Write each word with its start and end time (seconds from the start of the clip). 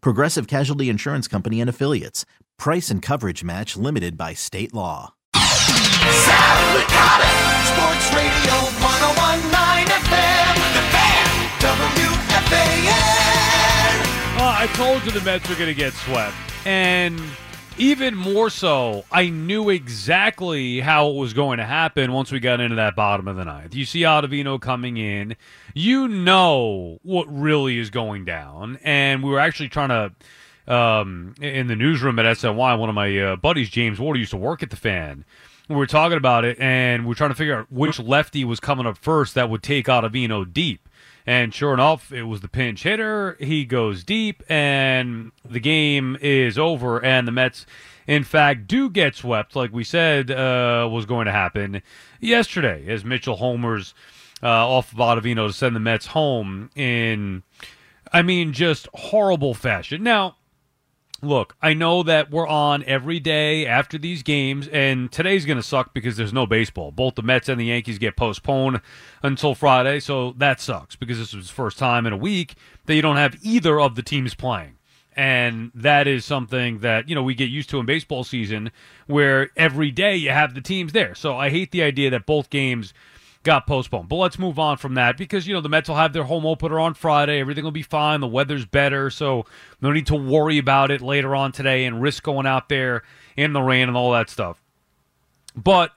Progressive 0.00 0.46
Casualty 0.46 0.88
Insurance 0.88 1.28
Company 1.28 1.60
and 1.60 1.68
Affiliates. 1.70 2.24
Price 2.58 2.90
and 2.90 3.02
coverage 3.02 3.44
match 3.44 3.76
limited 3.76 4.16
by 4.16 4.32
state 4.34 4.72
law. 4.74 5.12
Sal 5.34 6.76
Licata, 6.76 7.30
Sports 7.66 8.08
Radio 8.14 8.54
1019 8.80 9.86
FM, 10.06 10.54
The 10.74 10.84
Fan, 10.92 11.26
WFAN. 12.76 13.94
Uh, 14.38 14.54
I 14.58 14.66
told 14.74 15.04
you 15.04 15.10
the 15.10 15.20
Mets 15.24 15.48
were 15.48 15.54
going 15.56 15.68
to 15.68 15.74
get 15.74 15.92
swept. 15.92 16.34
And 16.64 17.20
even 17.78 18.14
more 18.14 18.48
so, 18.48 19.04
I 19.12 19.28
knew 19.28 19.68
exactly 19.68 20.80
how 20.80 21.10
it 21.10 21.16
was 21.16 21.32
going 21.34 21.58
to 21.58 21.64
happen 21.64 22.12
once 22.12 22.32
we 22.32 22.40
got 22.40 22.60
into 22.60 22.76
that 22.76 22.96
bottom 22.96 23.28
of 23.28 23.36
the 23.36 23.44
ninth. 23.44 23.74
You 23.74 23.84
see 23.84 24.00
Ottavino 24.00 24.60
coming 24.60 24.96
in. 24.96 25.36
You 25.74 26.08
know 26.08 26.98
what 27.02 27.26
really 27.28 27.78
is 27.78 27.90
going 27.90 28.24
down. 28.24 28.78
And 28.82 29.22
we 29.22 29.30
were 29.30 29.40
actually 29.40 29.68
trying 29.68 29.88
to, 29.90 30.74
um, 30.74 31.34
in 31.40 31.66
the 31.66 31.76
newsroom 31.76 32.18
at 32.18 32.24
SNY, 32.24 32.78
one 32.78 32.88
of 32.88 32.94
my 32.94 33.18
uh, 33.18 33.36
buddies, 33.36 33.68
James 33.68 33.98
Ward, 33.98 34.16
used 34.16 34.30
to 34.30 34.36
work 34.36 34.62
at 34.62 34.70
the 34.70 34.76
fan. 34.76 35.24
We 35.68 35.76
were 35.76 35.86
talking 35.86 36.16
about 36.16 36.44
it, 36.44 36.58
and 36.60 37.02
we 37.02 37.08
were 37.08 37.14
trying 37.14 37.30
to 37.30 37.36
figure 37.36 37.58
out 37.58 37.72
which 37.72 37.98
lefty 37.98 38.44
was 38.44 38.60
coming 38.60 38.86
up 38.86 38.96
first 38.96 39.34
that 39.34 39.50
would 39.50 39.62
take 39.62 39.86
Ottavino 39.86 40.50
deep. 40.50 40.85
And 41.26 41.52
sure 41.52 41.74
enough, 41.74 42.12
it 42.12 42.22
was 42.22 42.40
the 42.40 42.48
pinch 42.48 42.84
hitter. 42.84 43.36
He 43.40 43.64
goes 43.64 44.04
deep, 44.04 44.44
and 44.48 45.32
the 45.44 45.58
game 45.58 46.16
is 46.20 46.56
over. 46.56 47.04
And 47.04 47.26
the 47.26 47.32
Mets, 47.32 47.66
in 48.06 48.22
fact, 48.22 48.68
do 48.68 48.88
get 48.88 49.16
swept, 49.16 49.56
like 49.56 49.72
we 49.72 49.82
said 49.82 50.30
uh, 50.30 50.88
was 50.90 51.04
going 51.04 51.26
to 51.26 51.32
happen 51.32 51.82
yesterday, 52.20 52.86
as 52.86 53.04
Mitchell 53.04 53.36
homers 53.36 53.92
uh, 54.40 54.46
off 54.46 54.92
of 54.92 54.98
Ottavino 54.98 55.48
to 55.48 55.52
send 55.52 55.74
the 55.74 55.80
Mets 55.80 56.06
home 56.06 56.70
in, 56.76 57.42
I 58.12 58.22
mean, 58.22 58.52
just 58.52 58.86
horrible 58.94 59.54
fashion. 59.54 60.04
Now, 60.04 60.36
look, 61.22 61.56
I 61.62 61.74
know 61.74 62.02
that 62.02 62.30
we're 62.30 62.46
on 62.46 62.84
every 62.84 63.20
day 63.20 63.66
after 63.66 63.98
these 63.98 64.22
games, 64.22 64.68
and 64.68 65.10
today's 65.10 65.44
going 65.44 65.58
to 65.58 65.62
suck 65.62 65.94
because 65.94 66.16
there's 66.16 66.32
no 66.32 66.46
baseball. 66.46 66.90
Both 66.92 67.14
the 67.14 67.22
Mets 67.22 67.48
and 67.48 67.60
the 67.60 67.66
Yankees 67.66 67.98
get 67.98 68.16
postponed 68.16 68.80
until 69.22 69.54
Friday, 69.54 70.00
so 70.00 70.32
that 70.38 70.60
sucks 70.60 70.96
because 70.96 71.18
this 71.18 71.34
was 71.34 71.48
the 71.48 71.52
first 71.52 71.78
time 71.78 72.06
in 72.06 72.12
a 72.12 72.16
week 72.16 72.54
that 72.86 72.94
you 72.94 73.02
don't 73.02 73.16
have 73.16 73.36
either 73.42 73.80
of 73.80 73.94
the 73.94 74.02
teams 74.02 74.34
playing. 74.34 74.76
And 75.16 75.70
that 75.74 76.06
is 76.06 76.26
something 76.26 76.80
that, 76.80 77.08
you 77.08 77.14
know, 77.14 77.22
we 77.22 77.34
get 77.34 77.48
used 77.48 77.70
to 77.70 77.80
in 77.80 77.86
baseball 77.86 78.22
season 78.22 78.70
where 79.06 79.48
every 79.56 79.90
day 79.90 80.14
you 80.14 80.28
have 80.28 80.54
the 80.54 80.60
teams 80.60 80.92
there. 80.92 81.14
So 81.14 81.38
I 81.38 81.48
hate 81.48 81.70
the 81.70 81.82
idea 81.82 82.10
that 82.10 82.26
both 82.26 82.50
games 82.50 82.92
got 83.46 83.66
postponed. 83.66 84.08
But 84.08 84.16
let's 84.16 84.38
move 84.38 84.58
on 84.58 84.76
from 84.76 84.94
that 84.94 85.16
because, 85.16 85.46
you 85.46 85.54
know, 85.54 85.60
the 85.60 85.68
Mets 85.68 85.88
will 85.88 85.96
have 85.96 86.12
their 86.12 86.24
home 86.24 86.44
opener 86.44 86.78
on 86.80 86.94
Friday. 86.94 87.40
Everything 87.40 87.64
will 87.64 87.70
be 87.70 87.82
fine. 87.82 88.20
The 88.20 88.26
weather's 88.26 88.66
better. 88.66 89.08
So 89.08 89.46
no 89.80 89.92
need 89.92 90.08
to 90.08 90.16
worry 90.16 90.58
about 90.58 90.90
it 90.90 91.00
later 91.00 91.34
on 91.34 91.52
today 91.52 91.84
and 91.84 92.02
risk 92.02 92.24
going 92.24 92.46
out 92.46 92.68
there 92.68 93.04
in 93.36 93.52
the 93.52 93.62
rain 93.62 93.88
and 93.88 93.96
all 93.96 94.12
that 94.12 94.28
stuff. 94.28 94.62
But 95.54 95.92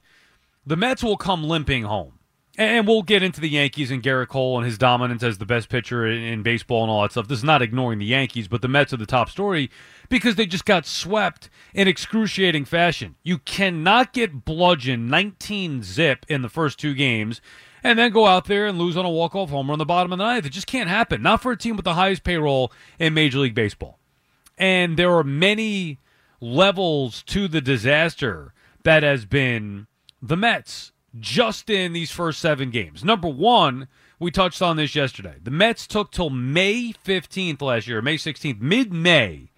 the 0.66 0.78
Mets 0.78 1.04
will 1.04 1.18
come 1.18 1.44
limping 1.44 1.84
home. 1.84 2.14
And 2.58 2.86
we'll 2.86 3.04
get 3.04 3.24
into 3.24 3.40
the 3.40 3.50
Yankees 3.50 3.90
and 3.90 4.04
Gerrit 4.04 4.28
Cole 4.28 4.58
and 4.58 4.66
his 4.66 4.78
dominance 4.78 5.24
as 5.24 5.38
the 5.38 5.46
best 5.46 5.70
pitcher 5.70 6.06
in, 6.06 6.22
in 6.22 6.44
baseball 6.44 6.84
and 6.84 6.92
all 6.92 7.02
that 7.02 7.12
stuff. 7.12 7.30
This 7.30 7.40
is 7.40 7.44
not 7.44 7.62
ignoring 7.62 8.00
the 8.00 8.06
Yankees, 8.06 8.48
but 8.50 8.62
the 8.62 8.68
Mets 8.68 8.94
are 8.94 8.98
the 8.98 9.06
top 9.06 9.30
story 9.30 9.72
because 10.09 10.36
they 10.36 10.46
just 10.46 10.66
got 10.66 10.86
swept 10.86 11.50
in 11.74 11.88
excruciating 11.88 12.66
fashion. 12.66 13.16
You 13.24 13.38
cannot 13.38 14.14
get 14.14 14.44
bludgeoned 14.44 15.09
19 15.09 15.84
zip 15.84 16.25
in 16.28 16.42
the 16.42 16.50
first 16.50 16.80
two 16.80 16.94
games 16.94 17.42
and 17.84 17.97
then 17.97 18.12
go 18.12 18.25
out 18.25 18.46
there 18.46 18.68
and 18.68 18.78
lose 18.78 18.98
on 18.98 19.06
a 19.06 19.09
walk-off 19.09 19.50
homer 19.50 19.74
on 19.74 19.80
the 19.80 19.86
bottom 19.86 20.12
of 20.12 20.18
the 20.18 20.24
ninth. 20.24 20.46
It 20.46 20.50
just 20.50 20.68
can't 20.68 20.90
happen. 20.90 21.22
Not 21.22 21.42
for 21.42 21.52
a 21.52 21.58
team 21.58 21.75
with 21.75 21.86
the 21.86 21.94
highest 21.94 22.24
payroll 22.24 22.72
in 22.98 23.14
Major 23.14 23.40
League 23.40 23.56
Baseball. 23.56 24.00
And 24.58 24.98
there 24.98 25.16
are 25.16 25.24
many 25.24 26.00
levels 26.42 27.24
to 27.24 27.48
the 27.48 27.62
disaster 27.62 28.53
that 28.84 29.03
has 29.03 29.25
been 29.25 29.88
the 30.22 30.36
Mets 30.36 30.92
just 31.18 31.69
in 31.69 31.94
these 31.94 32.12
first 32.12 32.40
seven 32.40 32.69
games. 32.69 33.03
Number 33.03 33.30
one, 33.30 33.88
we 34.19 34.31
touched 34.31 34.62
on 34.62 34.75
this 34.75 34.96
yesterday. 34.96 35.36
The 35.42 35.52
Mets 35.52 35.88
took 35.88 36.12
till 36.12 36.30
May 36.30 36.94
15th 37.06 37.62
last 37.62 37.88
year, 37.88 38.02
May 38.02 38.18
16th, 38.18 38.62
mid 38.62 38.94
May, 38.94 39.49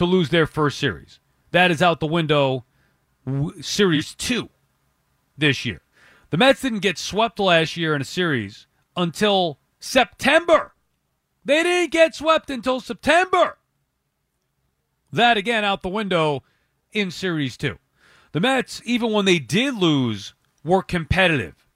to 0.00 0.06
lose 0.06 0.30
their 0.30 0.46
first 0.46 0.78
series. 0.78 1.20
That 1.50 1.70
is 1.70 1.82
out 1.82 2.00
the 2.00 2.06
window, 2.06 2.64
w- 3.26 3.60
series 3.60 4.14
two 4.14 4.48
this 5.36 5.66
year. 5.66 5.82
The 6.30 6.38
Mets 6.38 6.62
didn't 6.62 6.78
get 6.78 6.96
swept 6.96 7.38
last 7.38 7.76
year 7.76 7.94
in 7.94 8.00
a 8.00 8.06
series 8.06 8.66
until 8.96 9.58
September. 9.78 10.74
They 11.44 11.62
didn't 11.62 11.92
get 11.92 12.14
swept 12.14 12.48
until 12.48 12.80
September. 12.80 13.58
That 15.12 15.36
again 15.36 15.64
out 15.64 15.82
the 15.82 15.90
window 15.90 16.44
in 16.92 17.10
series 17.10 17.58
two. 17.58 17.78
The 18.32 18.40
Mets, 18.40 18.80
even 18.86 19.12
when 19.12 19.26
they 19.26 19.38
did 19.38 19.74
lose, 19.74 20.32
were 20.64 20.82
competitive. 20.82 21.66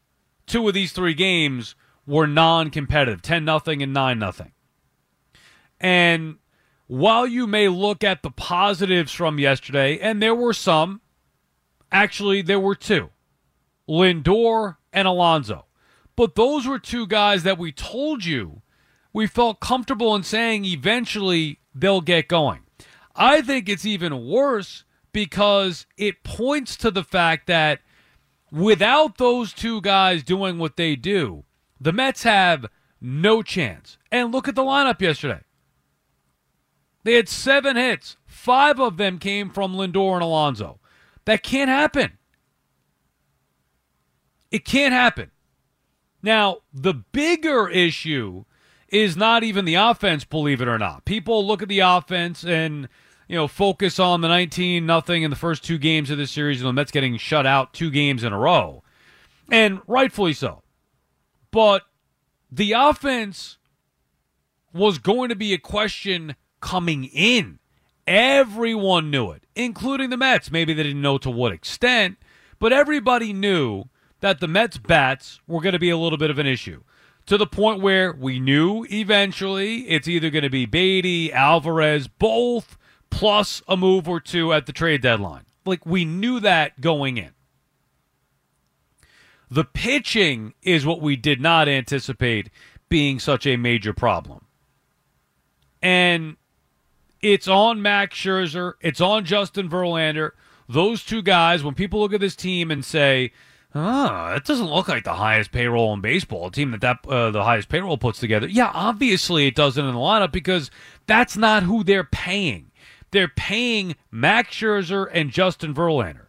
Two 0.47 0.67
of 0.67 0.73
these 0.73 0.93
three 0.93 1.13
games 1.13 1.75
were 2.07 2.27
non-competitive, 2.27 3.21
10 3.21 3.45
nothing 3.45 3.83
and 3.83 3.93
9 3.93 4.19
nothing. 4.19 4.53
And 5.79 6.39
while 6.87 7.27
you 7.27 7.47
may 7.47 7.69
look 7.69 8.05
at 8.05 8.23
the 8.23 8.31
positives 8.31 9.13
from 9.13 9.39
yesterday, 9.39 9.99
and 9.99 10.23
there 10.23 10.35
were 10.35 10.53
some, 10.53 11.01
actually 11.91 12.43
there 12.43 12.61
were 12.61 12.75
two. 12.75 13.11
Lindor 13.89 14.77
and 14.93 15.09
Alonso. 15.09 15.67
But 16.17 16.35
those 16.35 16.67
were 16.67 16.79
two 16.79 17.07
guys 17.07 17.43
that 17.43 17.59
we 17.59 17.73
told 17.73 18.25
you 18.25 18.63
we 19.13 19.27
felt 19.27 19.61
comfortable 19.61 20.15
in 20.15 20.23
saying 20.23 20.65
eventually 20.65 21.61
they'll 21.75 22.01
get 22.01 22.29
going. 22.29 22.61
I 23.15 23.43
think 23.43 23.69
it's 23.69 23.87
even 23.87 24.27
worse 24.27 24.85
because 25.13 25.87
it 25.97 26.25
points 26.25 26.77
to 26.79 26.91
the 26.91 27.05
fact 27.05 27.47
that 27.47 27.81
without 28.51 29.19
those 29.19 29.53
two 29.53 29.81
guys 29.81 30.25
doing 30.25 30.59
what 30.59 30.77
they 30.77 30.97
do, 30.97 31.45
the 31.81 31.93
Mets 31.93 32.25
have 32.25 32.67
no 33.01 33.43
chance. 33.43 33.99
And 34.11 34.33
look 34.33 34.49
at 34.49 34.57
the 34.57 34.63
lineup 34.63 35.01
yesterday. 35.01 35.41
They 37.05 37.15
had 37.15 37.29
seven 37.29 37.77
hits. 37.77 38.17
Five 38.27 38.81
of 38.81 38.97
them 38.97 39.19
came 39.19 39.51
from 39.51 39.75
Lindor 39.75 40.15
and 40.15 40.23
Alonso. 40.23 40.81
That 41.27 41.43
can't 41.43 41.71
happen. 41.71 42.19
It 44.51 44.65
can't 44.65 44.93
happen. 44.93 45.31
Now, 46.23 46.59
the 46.73 46.95
bigger 46.95 47.69
issue 47.69 48.45
is 48.89 49.17
not 49.17 49.43
even 49.45 49.65
the 49.65 49.75
offense, 49.75 50.25
believe 50.25 50.63
it 50.63 50.69
or 50.69 50.79
not. 50.79 51.05
People 51.05 51.47
look 51.47 51.63
at 51.63 51.69
the 51.69 51.81
offense 51.81 52.45
and 52.45 52.89
you 53.29 53.37
know 53.37 53.49
focus 53.49 53.99
on 53.99 54.21
the 54.21 54.29
19 54.29 54.87
nothing 54.87 55.23
in 55.23 55.31
the 55.31 55.37
first 55.37 55.65
two 55.65 55.79
games 55.79 56.11
of 56.11 56.19
this 56.19 56.31
series 56.31 56.61
and 56.61 56.69
the 56.69 56.73
Mets 56.73 56.91
getting 56.91 57.17
shut 57.17 57.47
out 57.47 57.75
two 57.75 57.91
games 57.91 58.25
in 58.25 58.33
a 58.33 58.39
row. 58.39 58.83
And 59.51 59.81
rightfully 59.87 60.33
so. 60.33 60.63
But 61.51 61.83
the 62.51 62.73
offense 62.73 63.59
was 64.73 64.99
going 64.99 65.29
to 65.29 65.37
be 65.37 65.53
a 65.53 65.59
question 65.59 66.37
coming 66.65 67.05
in. 67.05 67.59
Everyone 68.07 69.11
knew 69.11 69.31
it, 69.31 69.45
including 69.55 70.09
the 70.09 70.17
Mets. 70.17 70.51
Maybe 70.51 70.73
they 70.73 70.83
didn't 70.83 71.03
know 71.03 71.19
to 71.19 71.31
what 71.31 71.53
extent, 71.53 72.17
but 72.59 72.73
everybody 72.73 73.35
knew 73.35 73.85
that 74.21 74.41
the 74.41 74.49
Mets 74.49 74.79
bats 74.79 75.41
were 75.47 75.61
going 75.61 75.75
to 75.75 75.79
be 75.79 75.91
a 75.91 75.99
little 75.99 76.17
bit 76.17 76.31
of 76.31 76.39
an 76.39 76.47
issue. 76.47 76.83
To 77.27 77.37
the 77.37 77.47
point 77.47 77.83
where 77.83 78.13
we 78.13 78.41
knew 78.41 78.87
eventually 78.91 79.81
it's 79.89 80.09
either 80.09 80.31
going 80.31 80.43
to 80.43 80.51
be 80.51 80.65
Baty, 80.65 81.31
Alvarez, 81.33 82.09
both 82.09 82.79
plus 83.11 83.63
a 83.69 83.77
move 83.77 84.09
or 84.09 84.19
two 84.19 84.53
at 84.53 84.65
the 84.65 84.73
trade 84.73 85.03
deadline. 85.03 85.45
Like 85.67 85.85
we 85.85 86.07
knew 86.07 86.41
that 86.41 86.81
going 86.81 87.19
in. 87.19 87.33
The 89.51 89.65
pitching 89.65 90.55
is 90.63 90.87
what 90.87 91.03
we 91.03 91.17
did 91.17 91.41
not 91.41 91.69
anticipate 91.69 92.49
being 92.89 93.19
such 93.19 93.47
a 93.47 93.57
major 93.57 93.93
problem. 93.93 94.47
And 95.83 96.37
it's 97.25 97.49
on 97.49 97.81
Max 97.81 98.17
Scherzer, 98.17 98.75
it's 98.81 99.01
on 99.01 99.25
Justin 99.25 99.69
Verlander. 99.69 100.33
Those 100.69 101.03
two 101.03 101.23
guys, 101.23 101.65
when 101.65 101.75
people 101.75 102.01
look 102.01 102.13
at 102.13 102.21
this 102.21 102.37
team 102.37 102.71
and 102.71 102.85
say, 102.85 103.33
"Ah, 103.75 104.35
it 104.35 104.45
doesn't 104.45 104.71
look 104.71 104.89
like 104.89 105.05
the 105.05 105.15
highest 105.15 105.51
payroll 105.51 105.95
in 105.95 106.01
baseball," 106.03 106.49
a 106.49 106.51
team 106.51 106.71
that, 106.73 106.83
that 106.83 107.07
uh, 107.09 107.31
the 107.31 107.45
highest 107.45 107.69
payroll 107.71 107.97
puts 107.97 108.19
together. 108.19 108.47
Yeah, 108.47 108.71
obviously 108.75 109.47
it 109.47 109.55
doesn't 109.55 109.85
in 109.85 109.95
the 109.95 109.99
lineup 110.01 110.33
because 110.33 110.71
that's 111.07 111.37
not 111.37 111.63
who 111.63 111.83
they're 111.83 112.05
paying. 112.05 112.71
They're 113.11 113.29
paying 113.29 113.97
Max 114.11 114.55
Scherzer 114.55 115.09
and 115.13 115.31
Justin 115.31 115.75
Verlander. 115.75 116.27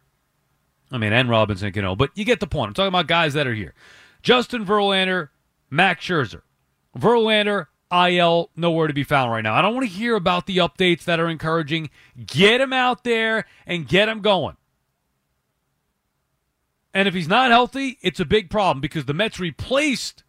I 0.92 0.98
mean, 0.98 1.12
and 1.12 1.30
Robinson 1.30 1.74
Cano, 1.74 1.96
but 1.96 2.12
you 2.16 2.24
get 2.24 2.40
the 2.40 2.48
point. 2.48 2.70
I'm 2.70 2.74
talking 2.74 2.88
about 2.90 3.08
guys 3.08 3.34
that 3.34 3.48
are 3.48 3.54
here. 3.54 3.74
Justin 4.22 4.66
Verlander, 4.66 5.30
Max 5.70 6.06
Scherzer. 6.06 6.44
Verlander, 6.98 7.68
IL, 7.92 8.50
nowhere 8.56 8.88
to 8.88 8.94
be 8.94 9.04
found 9.04 9.32
right 9.32 9.44
now. 9.44 9.54
I 9.54 9.62
don't 9.62 9.76
want 9.76 9.88
to 9.88 9.94
hear 9.94 10.16
about 10.16 10.48
the 10.48 10.58
updates 10.58 11.04
that 11.04 11.20
are 11.20 11.30
encouraging. 11.30 11.90
Get 12.26 12.62
him 12.62 12.74
out 12.74 13.04
there 13.04 13.46
and 13.66 13.88
get 13.88 14.10
him 14.10 14.22
going. 14.22 14.58
And 16.94 17.08
if 17.08 17.14
he's 17.14 17.28
not 17.28 17.52
healthy, 17.52 17.98
it's 18.02 18.20
a 18.20 18.26
big 18.26 18.50
problem 18.50 18.82
because 18.82 19.06
the 19.06 19.14
Mets 19.14 19.40
replaced 19.40 20.24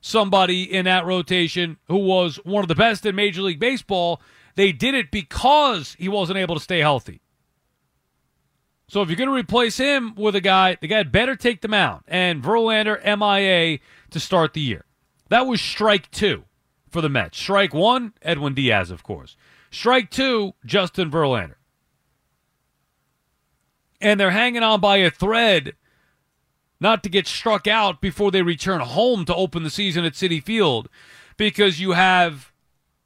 somebody 0.00 0.62
in 0.62 0.84
that 0.84 1.06
rotation 1.06 1.78
who 1.88 1.96
was 1.96 2.36
one 2.44 2.62
of 2.62 2.68
the 2.68 2.74
best 2.74 3.06
in 3.06 3.16
Major 3.16 3.42
League 3.42 3.58
Baseball. 3.58 4.20
They 4.54 4.72
did 4.72 4.94
it 4.94 5.10
because 5.10 5.96
he 5.98 6.08
wasn't 6.08 6.38
able 6.38 6.54
to 6.54 6.60
stay 6.60 6.80
healthy. 6.80 7.20
So 8.88 9.02
if 9.02 9.08
you're 9.08 9.16
going 9.16 9.28
to 9.28 9.34
replace 9.34 9.78
him 9.78 10.14
with 10.14 10.36
a 10.36 10.40
guy, 10.40 10.76
the 10.80 10.86
guy 10.86 11.02
better 11.02 11.34
take 11.34 11.60
the 11.60 11.68
mound. 11.68 12.04
And 12.06 12.42
Verlander, 12.42 13.02
MIA 13.04 13.80
to 14.10 14.20
start 14.20 14.52
the 14.52 14.60
year. 14.60 14.84
That 15.28 15.46
was 15.46 15.60
strike 15.60 16.10
two 16.10 16.44
for 16.96 17.02
the 17.02 17.10
Mets. 17.10 17.36
Strike 17.36 17.74
one, 17.74 18.14
Edwin 18.22 18.54
Diaz, 18.54 18.90
of 18.90 19.02
course. 19.02 19.36
Strike 19.70 20.10
two, 20.10 20.54
Justin 20.64 21.10
Verlander. 21.10 21.56
And 24.00 24.18
they're 24.18 24.30
hanging 24.30 24.62
on 24.62 24.80
by 24.80 24.96
a 24.96 25.10
thread 25.10 25.74
not 26.80 27.02
to 27.02 27.10
get 27.10 27.26
struck 27.26 27.66
out 27.66 28.00
before 28.00 28.30
they 28.30 28.40
return 28.40 28.80
home 28.80 29.26
to 29.26 29.34
open 29.34 29.62
the 29.62 29.68
season 29.68 30.06
at 30.06 30.14
Citi 30.14 30.42
Field 30.42 30.88
because 31.36 31.80
you 31.80 31.92
have, 31.92 32.50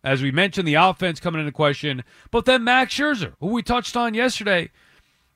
as 0.05 0.23
we 0.23 0.31
mentioned, 0.31 0.69
the 0.69 0.75
offense 0.75 1.19
coming 1.19 1.41
into 1.41 1.51
question, 1.51 2.05
but 2.31 2.45
then 2.45 2.63
Max 2.63 2.95
Scherzer, 2.95 3.33
who 3.41 3.49
we 3.49 3.61
touched 3.61 3.97
on 3.97 4.15
yesterday. 4.15 4.71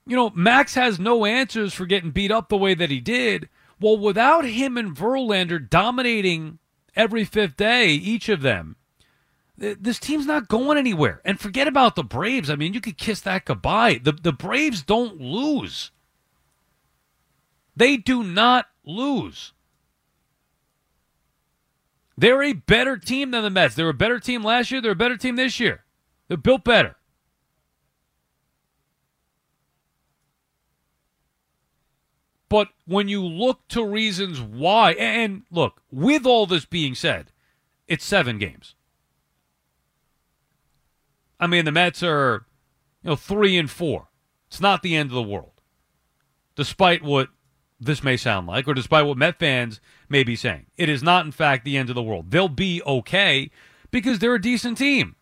You 0.07 0.15
know, 0.15 0.31
Max 0.31 0.77
has 0.77 1.01
no 1.01 1.25
answers 1.25 1.75
for 1.75 1.87
getting 1.87 2.13
beat 2.13 2.31
up 2.31 2.51
the 2.51 2.57
way 2.57 2.75
that 2.75 2.91
he 2.91 3.01
did. 3.01 3.49
Well, 3.81 3.99
without 3.99 4.45
him 4.45 4.79
and 4.79 4.95
Verlander 4.95 5.69
dominating 5.69 6.61
every 6.97 7.25
fifth 7.25 7.57
day, 7.57 7.89
each 7.89 8.29
of 8.29 8.43
them, 8.43 8.77
this 9.57 9.99
team's 9.99 10.27
not 10.27 10.49
going 10.49 10.79
anywhere. 10.79 11.21
And 11.25 11.39
forget 11.39 11.69
about 11.69 11.95
the 11.95 12.05
Braves. 12.05 12.51
I 12.51 12.57
mean, 12.57 12.75
you 12.75 12.81
could 12.81 12.99
kiss 12.99 13.21
that 13.21 13.45
goodbye. 13.45 14.01
The, 14.03 14.13
the 14.13 14.33
Braves 14.33 14.83
don't 14.83 15.21
lose. 15.21 15.91
They 17.77 17.97
do 17.97 18.23
not 18.23 18.67
lose. 18.85 19.53
They're 22.17 22.43
a 22.43 22.53
better 22.53 22.97
team 22.97 23.33
than 23.33 23.43
the 23.43 23.51
Mets. 23.51 23.75
They're 23.75 23.89
a 23.89 23.95
better 23.95 24.21
team 24.21 24.45
last 24.45 24.71
year. 24.71 24.81
They're 24.81 24.93
a 24.93 24.97
better 24.97 25.17
team 25.17 25.37
this 25.37 25.59
year. 25.59 25.85
They're 26.29 26.37
built 26.37 26.65
better. 26.65 26.97
But 32.55 32.69
when 32.87 33.09
you 33.09 33.21
look 33.27 33.67
to 33.71 33.85
reasons 33.85 34.41
why, 34.41 34.93
and 34.93 35.43
look, 35.51 35.83
with 35.91 36.25
all 36.25 36.47
this 36.47 36.65
being 36.65 36.95
said, 36.95 37.33
it's 37.89 38.05
seven 38.05 38.39
games. 38.39 38.77
I 41.41 41.49
mean, 41.49 41.65
the 41.65 41.73
Mets 41.73 42.01
are, 42.05 42.47
you 43.03 43.11
know, 43.11 43.17
three 43.17 43.59
and 43.59 43.69
four. 43.69 44.07
It's 44.47 44.61
not 44.61 44.85
the 44.85 44.95
end 44.95 45.11
of 45.11 45.17
the 45.17 45.23
world, 45.25 45.63
despite 46.55 47.03
what 47.03 47.31
this 47.81 48.05
may 48.05 48.17
sound 48.17 48.47
like, 48.47 48.69
or 48.69 48.75
despite 48.75 49.05
what 49.05 49.19
Met 49.19 49.41
fans 49.41 49.81
may 50.09 50.23
be 50.23 50.37
saying. 50.37 50.67
It 50.77 50.89
is 50.89 51.03
not, 51.03 51.27
in 51.27 51.33
fact, 51.33 51.65
the 51.65 51.77
end 51.77 51.89
of 51.89 51.97
the 51.97 52.05
world. 52.05 52.31
They'll 52.31 52.49
be 52.49 52.81
okay 52.87 53.51
because 53.91 54.21
they're 54.21 54.37
a 54.37 54.41
decent 54.41 54.79
team. 54.79 55.17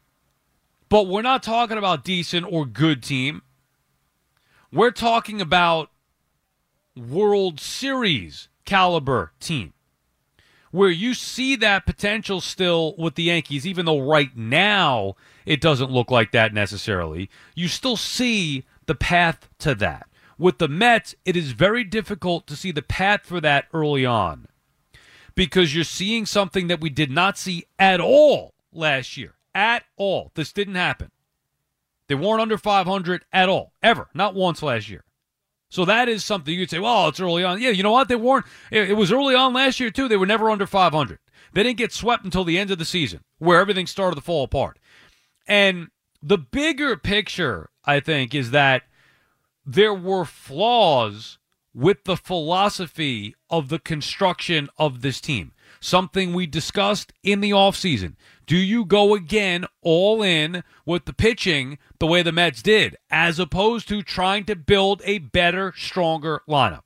But 0.90 1.06
we're 1.06 1.22
not 1.22 1.42
talking 1.42 1.78
about 1.78 2.04
decent 2.04 2.44
or 2.46 2.66
good 2.66 3.02
team. 3.02 3.40
We're 4.70 4.90
talking 4.90 5.40
about 5.40 5.88
World 6.96 7.60
Series 7.60 8.48
caliber 8.64 9.32
team. 9.40 9.72
Where 10.70 10.90
you 10.90 11.12
see 11.14 11.56
that 11.56 11.84
potential 11.84 12.40
still 12.40 12.94
with 12.96 13.14
the 13.14 13.24
Yankees, 13.24 13.66
even 13.66 13.84
though 13.84 14.00
right 14.00 14.34
now 14.36 15.16
it 15.44 15.60
doesn't 15.60 15.90
look 15.90 16.10
like 16.10 16.32
that 16.32 16.54
necessarily, 16.54 17.28
you 17.54 17.68
still 17.68 17.96
see 17.96 18.64
the 18.86 18.94
path 18.94 19.48
to 19.58 19.74
that. 19.74 20.06
With 20.38 20.58
the 20.58 20.68
Mets, 20.68 21.14
it 21.24 21.36
is 21.36 21.52
very 21.52 21.84
difficult 21.84 22.46
to 22.46 22.56
see 22.56 22.72
the 22.72 22.82
path 22.82 23.26
for 23.26 23.40
that 23.40 23.66
early 23.74 24.06
on 24.06 24.48
because 25.34 25.74
you're 25.74 25.84
seeing 25.84 26.26
something 26.26 26.68
that 26.68 26.80
we 26.80 26.90
did 26.90 27.10
not 27.10 27.38
see 27.38 27.64
at 27.78 28.00
all 28.00 28.54
last 28.72 29.16
year. 29.16 29.34
At 29.54 29.84
all. 29.96 30.30
This 30.34 30.52
didn't 30.52 30.76
happen. 30.76 31.10
They 32.08 32.14
weren't 32.14 32.40
under 32.40 32.58
500 32.58 33.24
at 33.32 33.48
all, 33.48 33.72
ever. 33.82 34.08
Not 34.14 34.34
once 34.34 34.62
last 34.62 34.88
year. 34.88 35.04
So 35.72 35.86
that 35.86 36.06
is 36.06 36.22
something 36.22 36.52
you'd 36.52 36.68
say, 36.68 36.80
well, 36.80 37.08
it's 37.08 37.18
early 37.18 37.44
on. 37.44 37.58
Yeah, 37.58 37.70
you 37.70 37.82
know 37.82 37.92
what? 37.92 38.08
They 38.08 38.14
weren't. 38.14 38.44
It 38.70 38.94
was 38.94 39.10
early 39.10 39.34
on 39.34 39.54
last 39.54 39.80
year, 39.80 39.90
too. 39.90 40.06
They 40.06 40.18
were 40.18 40.26
never 40.26 40.50
under 40.50 40.66
500. 40.66 41.18
They 41.54 41.62
didn't 41.62 41.78
get 41.78 41.94
swept 41.94 42.26
until 42.26 42.44
the 42.44 42.58
end 42.58 42.70
of 42.70 42.76
the 42.76 42.84
season, 42.84 43.20
where 43.38 43.58
everything 43.58 43.86
started 43.86 44.16
to 44.16 44.20
fall 44.20 44.44
apart. 44.44 44.78
And 45.46 45.88
the 46.22 46.36
bigger 46.36 46.98
picture, 46.98 47.70
I 47.86 48.00
think, 48.00 48.34
is 48.34 48.50
that 48.50 48.82
there 49.64 49.94
were 49.94 50.26
flaws 50.26 51.38
with 51.72 52.04
the 52.04 52.18
philosophy 52.18 53.34
of 53.48 53.70
the 53.70 53.78
construction 53.78 54.68
of 54.76 55.00
this 55.00 55.22
team. 55.22 55.52
Something 55.80 56.34
we 56.34 56.46
discussed 56.46 57.14
in 57.22 57.40
the 57.40 57.52
offseason. 57.52 58.16
Do 58.52 58.58
you 58.58 58.84
go 58.84 59.14
again 59.14 59.64
all 59.80 60.22
in 60.22 60.62
with 60.84 61.06
the 61.06 61.14
pitching 61.14 61.78
the 61.98 62.06
way 62.06 62.22
the 62.22 62.32
Mets 62.32 62.60
did, 62.60 62.98
as 63.10 63.38
opposed 63.38 63.88
to 63.88 64.02
trying 64.02 64.44
to 64.44 64.54
build 64.54 65.00
a 65.06 65.20
better, 65.20 65.72
stronger 65.74 66.42
lineup? 66.46 66.82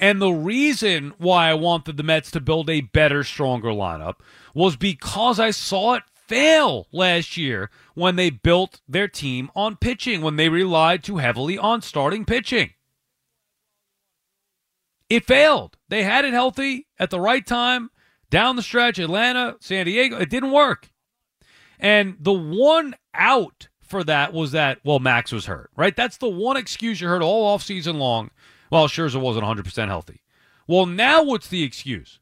And 0.00 0.20
the 0.20 0.32
reason 0.32 1.14
why 1.18 1.48
I 1.48 1.54
wanted 1.54 1.96
the 1.96 2.02
Mets 2.02 2.32
to 2.32 2.40
build 2.40 2.68
a 2.68 2.80
better, 2.80 3.22
stronger 3.22 3.68
lineup 3.68 4.16
was 4.52 4.74
because 4.74 5.38
I 5.38 5.52
saw 5.52 5.94
it 5.94 6.02
fail 6.12 6.88
last 6.90 7.36
year 7.36 7.70
when 7.94 8.16
they 8.16 8.30
built 8.30 8.80
their 8.88 9.06
team 9.06 9.48
on 9.54 9.76
pitching, 9.76 10.22
when 10.22 10.34
they 10.34 10.48
relied 10.48 11.04
too 11.04 11.18
heavily 11.18 11.56
on 11.56 11.82
starting 11.82 12.24
pitching. 12.24 12.70
It 15.08 15.24
failed. 15.24 15.76
They 15.88 16.02
had 16.02 16.24
it 16.24 16.32
healthy 16.32 16.88
at 16.98 17.10
the 17.10 17.20
right 17.20 17.46
time 17.46 17.90
down 18.30 18.56
the 18.56 18.62
stretch, 18.62 18.98
Atlanta, 18.98 19.56
San 19.60 19.86
Diego. 19.86 20.18
It 20.18 20.30
didn't 20.30 20.52
work. 20.52 20.90
And 21.78 22.16
the 22.18 22.32
one 22.32 22.94
out 23.14 23.68
for 23.82 24.02
that 24.04 24.32
was 24.32 24.52
that, 24.52 24.78
well, 24.84 24.98
Max 24.98 25.32
was 25.32 25.46
hurt, 25.46 25.70
right? 25.76 25.94
That's 25.94 26.16
the 26.16 26.28
one 26.28 26.56
excuse 26.56 27.00
you 27.00 27.08
heard 27.08 27.22
all 27.22 27.56
offseason 27.56 27.98
long. 27.98 28.30
Well, 28.70 28.88
Scherzer 28.88 29.20
wasn't 29.20 29.44
100% 29.44 29.86
healthy. 29.88 30.22
Well, 30.66 30.86
now 30.86 31.22
what's 31.22 31.48
the 31.48 31.62
excuse? 31.62 32.18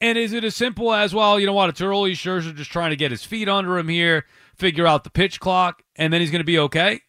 And 0.00 0.18
is 0.18 0.32
it 0.32 0.42
as 0.42 0.56
simple 0.56 0.92
as, 0.92 1.14
well, 1.14 1.38
you 1.38 1.46
know 1.46 1.52
what? 1.52 1.68
It's 1.68 1.80
early. 1.80 2.14
Scherzer 2.14 2.54
just 2.54 2.72
trying 2.72 2.90
to 2.90 2.96
get 2.96 3.12
his 3.12 3.24
feet 3.24 3.48
under 3.48 3.78
him 3.78 3.88
here, 3.88 4.26
figure 4.56 4.86
out 4.86 5.04
the 5.04 5.10
pitch 5.10 5.38
clock, 5.38 5.82
and 5.94 6.12
then 6.12 6.20
he's 6.20 6.32
going 6.32 6.40
to 6.40 6.44
be 6.44 6.58
okay? 6.58 7.00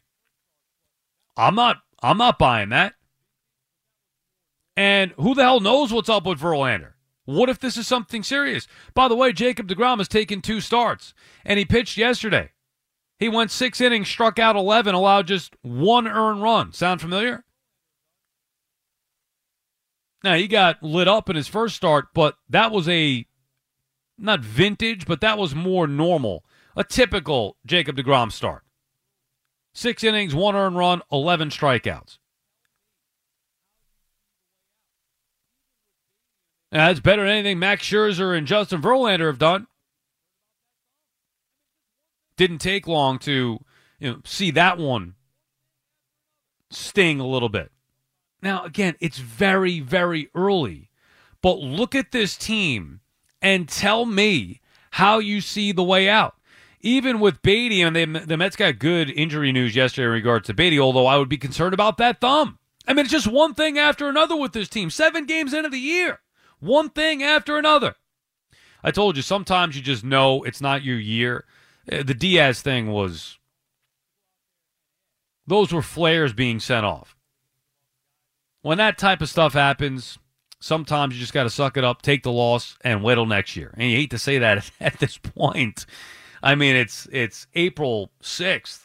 I'm 1.36 1.56
not. 1.56 1.78
I'm 2.04 2.20
not 2.20 2.38
buying 2.38 2.70
that. 2.70 2.94
And 4.78 5.12
who 5.14 5.34
the 5.34 5.42
hell 5.42 5.60
knows 5.60 5.92
what's 5.92 6.10
up 6.10 6.26
with 6.26 6.40
Verlander? 6.40 6.93
What 7.26 7.50
if 7.50 7.60
this 7.60 7.78
is 7.78 7.88
something 7.88 8.24
serious? 8.24 8.68
By 8.94 9.08
the 9.08 9.16
way, 9.16 9.32
Jacob 9.32 9.68
DeGrom 9.68 10.00
has 10.00 10.08
taken 10.08 10.42
two 10.42 10.60
starts, 10.60 11.14
and 11.46 11.58
he 11.58 11.66
pitched 11.66 11.98
yesterday. 11.98 12.52
He 13.18 13.30
went 13.30 13.52
six 13.52 13.80
innings, 13.80 14.10
struck 14.10 14.40
out 14.40 14.56
11, 14.56 14.94
allowed 14.94 15.28
just 15.28 15.56
one 15.62 16.08
earned 16.08 16.42
run. 16.42 16.74
Sound 16.74 17.00
familiar? 17.00 17.46
Now, 20.24 20.36
he 20.36 20.48
got 20.48 20.84
lit 20.84 21.08
up 21.08 21.30
in 21.30 21.36
his 21.36 21.48
first 21.48 21.76
start, 21.76 22.08
but 22.14 22.36
that 22.50 22.72
was 22.72 22.88
a, 22.90 23.26
not 24.18 24.42
vintage, 24.42 25.06
but 25.06 25.22
that 25.22 25.38
was 25.38 25.56
more 25.56 25.88
normal. 25.88 26.44
A 26.76 26.84
typical 26.84 27.58
Jacob 27.66 27.96
DeGrom 27.96 28.32
start. 28.32 28.64
Six 29.74 30.04
innings, 30.04 30.36
one 30.36 30.56
earned 30.56 30.78
run, 30.78 31.02
11 31.12 31.50
strikeouts. 31.50 32.18
That's 36.74 37.00
better 37.00 37.22
than 37.22 37.32
anything 37.32 37.60
Max 37.60 37.84
Scherzer 37.84 38.36
and 38.36 38.48
Justin 38.48 38.82
Verlander 38.82 39.28
have 39.28 39.38
done. 39.38 39.68
Didn't 42.36 42.58
take 42.58 42.88
long 42.88 43.20
to 43.20 43.60
you 44.00 44.12
know 44.12 44.22
see 44.26 44.50
that 44.52 44.80
one 44.80 45.14
sting 46.72 47.20
a 47.20 47.28
little 47.28 47.48
bit. 47.48 47.72
Now 48.42 48.64
again, 48.66 48.96
it's 49.00 49.20
very 49.20 49.82
very 49.82 50.30
early, 50.34 50.90
but 51.44 51.60
look 51.60 51.94
at 51.94 52.12
this 52.12 52.36
team 52.36 53.02
and 53.40 53.70
tell 53.70 54.08
me 54.08 54.60
how 54.92 55.20
you 55.20 55.42
see 55.42 55.72
the 55.72 55.84
way 55.84 56.10
out. 56.10 56.36
Even 56.82 57.20
with 57.20 57.42
Baty, 57.44 57.82
and 57.82 57.96
they, 57.96 58.04
the 58.06 58.36
Mets 58.36 58.56
got 58.56 58.80
good 58.80 59.10
injury 59.12 59.52
news 59.52 59.76
yesterday 59.76 60.06
in 60.08 60.12
regards 60.12 60.48
to 60.48 60.54
Baty, 60.54 60.80
although 60.80 61.06
I 61.06 61.18
would 61.18 61.30
be 61.30 61.38
concerned 61.38 61.74
about 61.74 61.98
that 61.98 62.20
thumb. 62.20 62.58
I 62.88 62.94
mean, 62.94 63.06
it's 63.06 63.12
just 63.12 63.28
one 63.28 63.54
thing 63.54 63.78
after 63.78 64.10
another 64.10 64.36
with 64.36 64.52
this 64.52 64.68
team. 64.68 64.90
Seven 64.90 65.26
games 65.26 65.54
into 65.54 65.70
the 65.70 65.80
year, 65.80 66.20
one 66.64 66.90
thing 66.90 67.22
after 67.22 67.58
another. 67.58 67.96
I 68.84 68.92
told 68.92 69.16
you, 69.16 69.22
sometimes 69.22 69.76
you 69.76 69.82
just 69.82 70.04
know 70.04 70.44
it's 70.44 70.62
not 70.62 70.84
your 70.84 71.00
year. 71.00 71.46
Uh, 71.92 72.04
The 72.04 72.14
Diaz 72.14 72.62
thing 72.62 72.92
was, 72.92 73.38
those 75.48 75.72
were 75.72 75.82
flares 75.82 76.34
being 76.34 76.60
sent 76.60 76.86
off. 76.86 77.16
When 78.62 78.78
that 78.78 78.98
type 78.98 79.22
of 79.22 79.30
stuff 79.30 79.54
happens, 79.54 80.18
sometimes 80.60 81.14
you 81.14 81.20
just 81.20 81.34
got 81.34 81.44
to 81.44 81.50
suck 81.50 81.76
it 81.76 81.84
up, 81.84 82.02
take 82.02 82.24
the 82.24 82.32
loss, 82.32 82.78
and 82.82 83.04
wait 83.04 83.16
till 83.16 83.26
next 83.26 83.56
year. 83.56 83.74
And 83.78 83.90
you 83.90 83.98
hate 83.98 84.12
to 84.12 84.18
say 84.20 84.38
that 84.40 84.70
at 84.80 85.00
this 85.00 85.18
point. 85.18 85.86
I 86.42 86.56
mean, 86.56 86.76
it's 86.76 87.08
it's 87.12 87.48
April 87.56 88.12
sixth, 88.22 88.83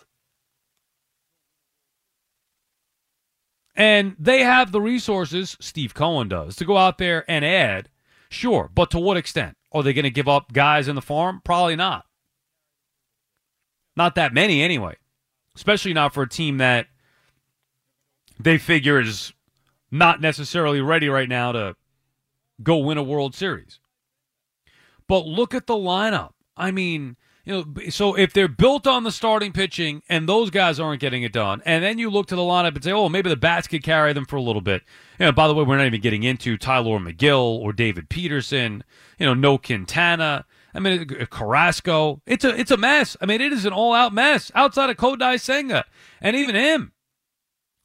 and 3.78 4.16
they 4.18 4.42
have 4.42 4.72
the 4.72 4.80
resources. 4.80 5.56
Steve 5.60 5.94
Cohen 5.94 6.28
does 6.28 6.56
to 6.56 6.66
go 6.66 6.76
out 6.76 6.98
there 6.98 7.24
and 7.30 7.44
add. 7.44 7.88
Sure, 8.28 8.68
but 8.74 8.90
to 8.90 8.98
what 8.98 9.16
extent 9.16 9.56
are 9.72 9.82
they 9.82 9.94
going 9.94 10.02
to 10.02 10.10
give 10.10 10.28
up 10.28 10.52
guys 10.52 10.88
in 10.88 10.96
the 10.96 11.00
farm? 11.00 11.40
Probably 11.44 11.76
not. 11.76 12.04
Not 13.96 14.16
that 14.16 14.34
many, 14.34 14.62
anyway. 14.62 14.96
Especially 15.56 15.94
not 15.94 16.12
for 16.12 16.24
a 16.24 16.28
team 16.28 16.58
that 16.58 16.88
they 18.38 18.58
figure 18.58 19.00
is 19.00 19.32
not 19.90 20.20
necessarily 20.20 20.80
ready 20.80 21.08
right 21.08 21.28
now 21.28 21.52
to 21.52 21.76
go 22.62 22.78
win 22.78 22.98
a 22.98 23.02
World 23.02 23.34
Series. 23.34 23.80
But 25.06 25.26
look 25.26 25.54
at 25.54 25.66
the 25.66 25.74
lineup. 25.74 26.32
I 26.56 26.70
mean, 26.70 27.16
you 27.48 27.54
know, 27.54 27.88
so 27.88 28.14
if 28.14 28.34
they're 28.34 28.46
built 28.46 28.86
on 28.86 29.04
the 29.04 29.10
starting 29.10 29.52
pitching 29.52 30.02
and 30.06 30.28
those 30.28 30.50
guys 30.50 30.78
aren't 30.78 31.00
getting 31.00 31.22
it 31.22 31.32
done, 31.32 31.62
and 31.64 31.82
then 31.82 31.96
you 31.96 32.10
look 32.10 32.26
to 32.26 32.36
the 32.36 32.42
lineup 32.42 32.74
and 32.74 32.84
say, 32.84 32.92
oh, 32.92 33.08
maybe 33.08 33.30
the 33.30 33.36
bats 33.36 33.66
could 33.66 33.82
carry 33.82 34.12
them 34.12 34.26
for 34.26 34.36
a 34.36 34.42
little 34.42 34.60
bit. 34.60 34.82
You 35.18 35.24
know, 35.24 35.32
by 35.32 35.48
the 35.48 35.54
way, 35.54 35.64
we're 35.64 35.78
not 35.78 35.86
even 35.86 36.02
getting 36.02 36.24
into 36.24 36.58
Tylor 36.58 36.98
Megill 36.98 37.40
or 37.40 37.72
David 37.72 38.10
Peterson. 38.10 38.84
You 39.18 39.24
know, 39.24 39.32
no 39.32 39.56
Quintana. 39.56 40.44
I 40.74 40.80
mean, 40.80 41.06
uh, 41.18 41.24
Carrasco. 41.24 42.20
It's 42.26 42.44
a 42.44 42.54
it's 42.54 42.70
a 42.70 42.76
mess. 42.76 43.16
I 43.18 43.24
mean, 43.24 43.40
it 43.40 43.54
is 43.54 43.64
an 43.64 43.72
all 43.72 43.94
out 43.94 44.12
mess 44.12 44.52
outside 44.54 44.90
of 44.90 44.98
Kodai 44.98 45.40
Senga, 45.40 45.86
and 46.20 46.36
even 46.36 46.54
him, 46.54 46.92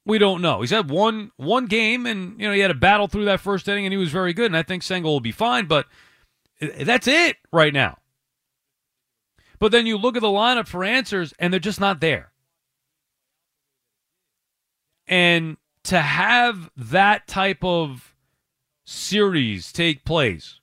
we 0.04 0.18
don't 0.18 0.42
know. 0.42 0.60
He's 0.60 0.72
had 0.72 0.90
one 0.90 1.30
one 1.38 1.64
game, 1.64 2.04
and 2.04 2.38
you 2.38 2.46
know 2.46 2.52
he 2.52 2.60
had 2.60 2.70
a 2.70 2.74
battle 2.74 3.08
through 3.08 3.24
that 3.24 3.40
first 3.40 3.66
inning, 3.66 3.86
and 3.86 3.94
he 3.94 3.98
was 3.98 4.10
very 4.10 4.34
good. 4.34 4.46
And 4.46 4.58
I 4.58 4.62
think 4.62 4.82
Senga 4.82 5.08
will 5.08 5.20
be 5.20 5.32
fine, 5.32 5.64
but 5.64 5.86
uh, 6.60 6.66
that's 6.84 7.06
it 7.08 7.38
right 7.50 7.72
now. 7.72 7.96
But 9.58 9.72
then 9.72 9.86
you 9.86 9.96
look 9.96 10.16
at 10.16 10.22
the 10.22 10.28
lineup 10.28 10.66
for 10.66 10.84
answers, 10.84 11.32
and 11.38 11.52
they're 11.52 11.60
just 11.60 11.80
not 11.80 12.00
there. 12.00 12.32
And 15.06 15.56
to 15.84 16.00
have 16.00 16.70
that 16.76 17.26
type 17.26 17.62
of 17.62 18.14
series 18.84 19.72
take 19.72 20.04
place 20.04 20.60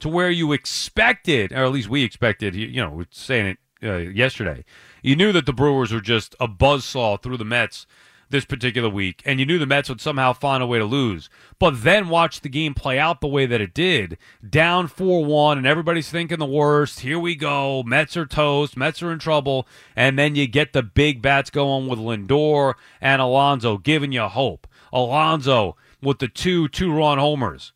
to 0.00 0.08
where 0.08 0.30
you 0.30 0.52
expected, 0.52 1.52
or 1.52 1.64
at 1.64 1.72
least 1.72 1.88
we 1.88 2.02
expected, 2.02 2.54
you, 2.54 2.80
know, 2.80 2.90
we're 2.90 3.06
saying 3.10 3.46
it 3.46 3.58
uh, 3.82 3.96
yesterday, 3.96 4.64
you 5.02 5.16
knew 5.16 5.32
that 5.32 5.46
the 5.46 5.52
Brewers 5.52 5.92
were 5.92 6.00
just 6.00 6.34
a 6.40 6.48
buzzsaw 6.48 7.20
through 7.20 7.36
the 7.36 7.44
Mets 7.44 7.86
this 8.34 8.44
particular 8.44 8.88
week, 8.88 9.22
and 9.24 9.38
you 9.38 9.46
knew 9.46 9.60
the 9.60 9.64
Mets 9.64 9.88
would 9.88 10.00
somehow 10.00 10.32
find 10.32 10.60
a 10.60 10.66
way 10.66 10.78
to 10.80 10.84
lose. 10.84 11.30
But 11.60 11.84
then 11.84 12.08
watch 12.08 12.40
the 12.40 12.48
game 12.48 12.74
play 12.74 12.98
out 12.98 13.20
the 13.20 13.28
way 13.28 13.46
that 13.46 13.60
it 13.60 13.72
did, 13.72 14.18
down 14.46 14.88
4 14.88 15.24
1, 15.24 15.56
and 15.56 15.66
everybody's 15.66 16.10
thinking 16.10 16.40
the 16.40 16.44
worst. 16.44 17.00
Here 17.00 17.18
we 17.18 17.36
go. 17.36 17.84
Mets 17.84 18.16
are 18.16 18.26
toast. 18.26 18.76
Mets 18.76 19.04
are 19.04 19.12
in 19.12 19.20
trouble. 19.20 19.68
And 19.94 20.18
then 20.18 20.34
you 20.34 20.48
get 20.48 20.72
the 20.72 20.82
big 20.82 21.22
bats 21.22 21.48
going 21.48 21.86
with 21.86 22.00
Lindor 22.00 22.74
and 23.00 23.22
Alonso, 23.22 23.78
giving 23.78 24.10
you 24.10 24.22
hope. 24.22 24.66
Alonso 24.92 25.76
with 26.02 26.18
the 26.18 26.28
two 26.28 26.66
two 26.68 26.92
run 26.92 27.18
homers, 27.18 27.72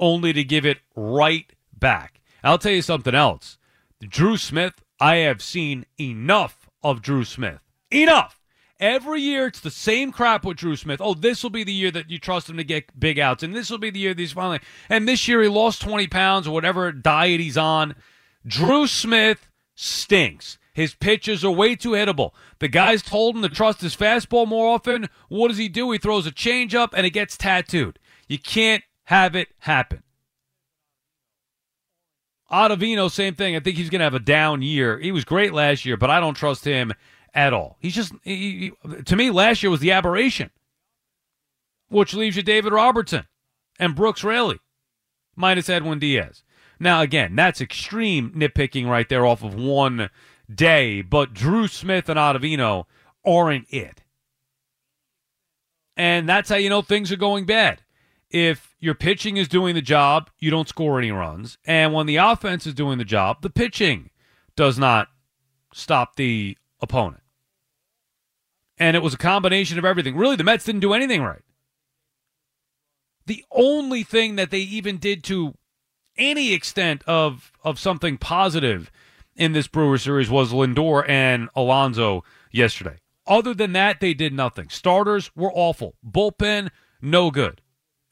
only 0.00 0.32
to 0.32 0.42
give 0.42 0.66
it 0.66 0.78
right 0.96 1.52
back. 1.72 2.20
I'll 2.42 2.58
tell 2.58 2.72
you 2.72 2.82
something 2.82 3.14
else. 3.14 3.58
Drew 4.00 4.36
Smith, 4.36 4.82
I 4.98 5.16
have 5.18 5.40
seen 5.40 5.86
enough 6.00 6.68
of 6.82 7.00
Drew 7.00 7.24
Smith. 7.24 7.60
Enough. 7.92 8.41
Every 8.82 9.20
year, 9.20 9.46
it's 9.46 9.60
the 9.60 9.70
same 9.70 10.10
crap 10.10 10.44
with 10.44 10.56
Drew 10.56 10.74
Smith. 10.74 11.00
Oh, 11.00 11.14
this 11.14 11.44
will 11.44 11.50
be 11.50 11.62
the 11.62 11.72
year 11.72 11.92
that 11.92 12.10
you 12.10 12.18
trust 12.18 12.50
him 12.50 12.56
to 12.56 12.64
get 12.64 12.98
big 12.98 13.16
outs, 13.16 13.44
and 13.44 13.54
this 13.54 13.70
will 13.70 13.78
be 13.78 13.90
the 13.90 14.00
year 14.00 14.12
that 14.12 14.20
he's 14.20 14.32
finally. 14.32 14.58
And 14.88 15.06
this 15.06 15.28
year, 15.28 15.40
he 15.40 15.48
lost 15.48 15.82
20 15.82 16.08
pounds 16.08 16.48
or 16.48 16.50
whatever 16.50 16.90
diet 16.90 17.38
he's 17.38 17.56
on. 17.56 17.94
Drew 18.44 18.88
Smith 18.88 19.48
stinks. 19.76 20.58
His 20.74 20.94
pitches 20.94 21.44
are 21.44 21.50
way 21.52 21.76
too 21.76 21.90
hittable. 21.90 22.32
The 22.58 22.66
guys 22.66 23.02
told 23.02 23.36
him 23.36 23.42
to 23.42 23.48
trust 23.48 23.82
his 23.82 23.94
fastball 23.94 24.48
more 24.48 24.74
often. 24.74 25.08
What 25.28 25.46
does 25.46 25.58
he 25.58 25.68
do? 25.68 25.88
He 25.92 25.98
throws 25.98 26.26
a 26.26 26.32
changeup 26.32 26.88
and 26.92 27.06
it 27.06 27.10
gets 27.10 27.36
tattooed. 27.36 28.00
You 28.26 28.40
can't 28.40 28.82
have 29.04 29.36
it 29.36 29.48
happen. 29.58 30.02
Ottavino, 32.50 33.08
same 33.08 33.36
thing. 33.36 33.54
I 33.54 33.60
think 33.60 33.76
he's 33.76 33.90
going 33.90 34.00
to 34.00 34.04
have 34.04 34.14
a 34.14 34.18
down 34.18 34.60
year. 34.60 34.98
He 34.98 35.12
was 35.12 35.24
great 35.24 35.52
last 35.52 35.84
year, 35.84 35.96
but 35.96 36.10
I 36.10 36.18
don't 36.18 36.34
trust 36.34 36.64
him 36.64 36.92
at 37.34 37.52
all. 37.52 37.76
He's 37.80 37.94
just, 37.94 38.12
he, 38.22 38.72
he- 38.84 39.02
to 39.02 39.16
me, 39.16 39.30
last 39.30 39.62
year 39.62 39.70
was 39.70 39.80
the 39.80 39.92
aberration, 39.92 40.50
which 41.88 42.14
leaves 42.14 42.36
you 42.36 42.42
David 42.42 42.72
Robertson 42.72 43.26
and 43.78 43.94
Brooks 43.94 44.24
Raley, 44.24 44.58
minus 45.36 45.68
Edwin 45.68 45.98
Diaz. 45.98 46.42
Now, 46.78 47.00
again, 47.00 47.36
that's 47.36 47.60
extreme 47.60 48.32
nitpicking 48.32 48.88
right 48.88 49.08
there 49.08 49.24
off 49.24 49.42
of 49.44 49.54
one 49.54 50.10
day, 50.52 51.00
but 51.02 51.32
Drew 51.32 51.68
Smith 51.68 52.08
and 52.08 52.18
Ottavino 52.18 52.84
aren't 53.24 53.66
it. 53.70 54.02
And 55.96 56.28
that's 56.28 56.48
how 56.48 56.56
you 56.56 56.68
know 56.70 56.82
things 56.82 57.12
are 57.12 57.16
going 57.16 57.44
bad. 57.46 57.82
If 58.30 58.74
your 58.80 58.94
pitching 58.94 59.36
is 59.36 59.46
doing 59.46 59.74
the 59.74 59.82
job, 59.82 60.30
you 60.38 60.50
don't 60.50 60.68
score 60.68 60.98
any 60.98 61.12
runs. 61.12 61.58
And 61.66 61.92
when 61.92 62.06
the 62.06 62.16
offense 62.16 62.66
is 62.66 62.74
doing 62.74 62.96
the 62.98 63.04
job, 63.04 63.42
the 63.42 63.50
pitching 63.50 64.10
does 64.56 64.78
not 64.78 65.08
stop 65.74 66.16
the 66.16 66.56
opponent. 66.80 67.21
And 68.78 68.96
it 68.96 69.02
was 69.02 69.14
a 69.14 69.18
combination 69.18 69.78
of 69.78 69.84
everything. 69.84 70.16
Really, 70.16 70.36
the 70.36 70.44
Mets 70.44 70.64
didn't 70.64 70.80
do 70.80 70.92
anything 70.92 71.22
right. 71.22 71.42
The 73.26 73.44
only 73.50 74.02
thing 74.02 74.36
that 74.36 74.50
they 74.50 74.58
even 74.58 74.98
did 74.98 75.22
to 75.24 75.54
any 76.16 76.52
extent 76.52 77.02
of 77.06 77.52
of 77.62 77.78
something 77.78 78.18
positive 78.18 78.90
in 79.36 79.52
this 79.52 79.68
Brewer 79.68 79.98
series 79.98 80.30
was 80.30 80.52
Lindor 80.52 81.08
and 81.08 81.48
Alonso 81.54 82.24
yesterday. 82.50 82.98
Other 83.26 83.54
than 83.54 83.72
that, 83.72 84.00
they 84.00 84.14
did 84.14 84.32
nothing. 84.32 84.68
Starters 84.68 85.30
were 85.36 85.52
awful. 85.52 85.94
Bullpen, 86.04 86.70
no 87.00 87.30
good. 87.30 87.60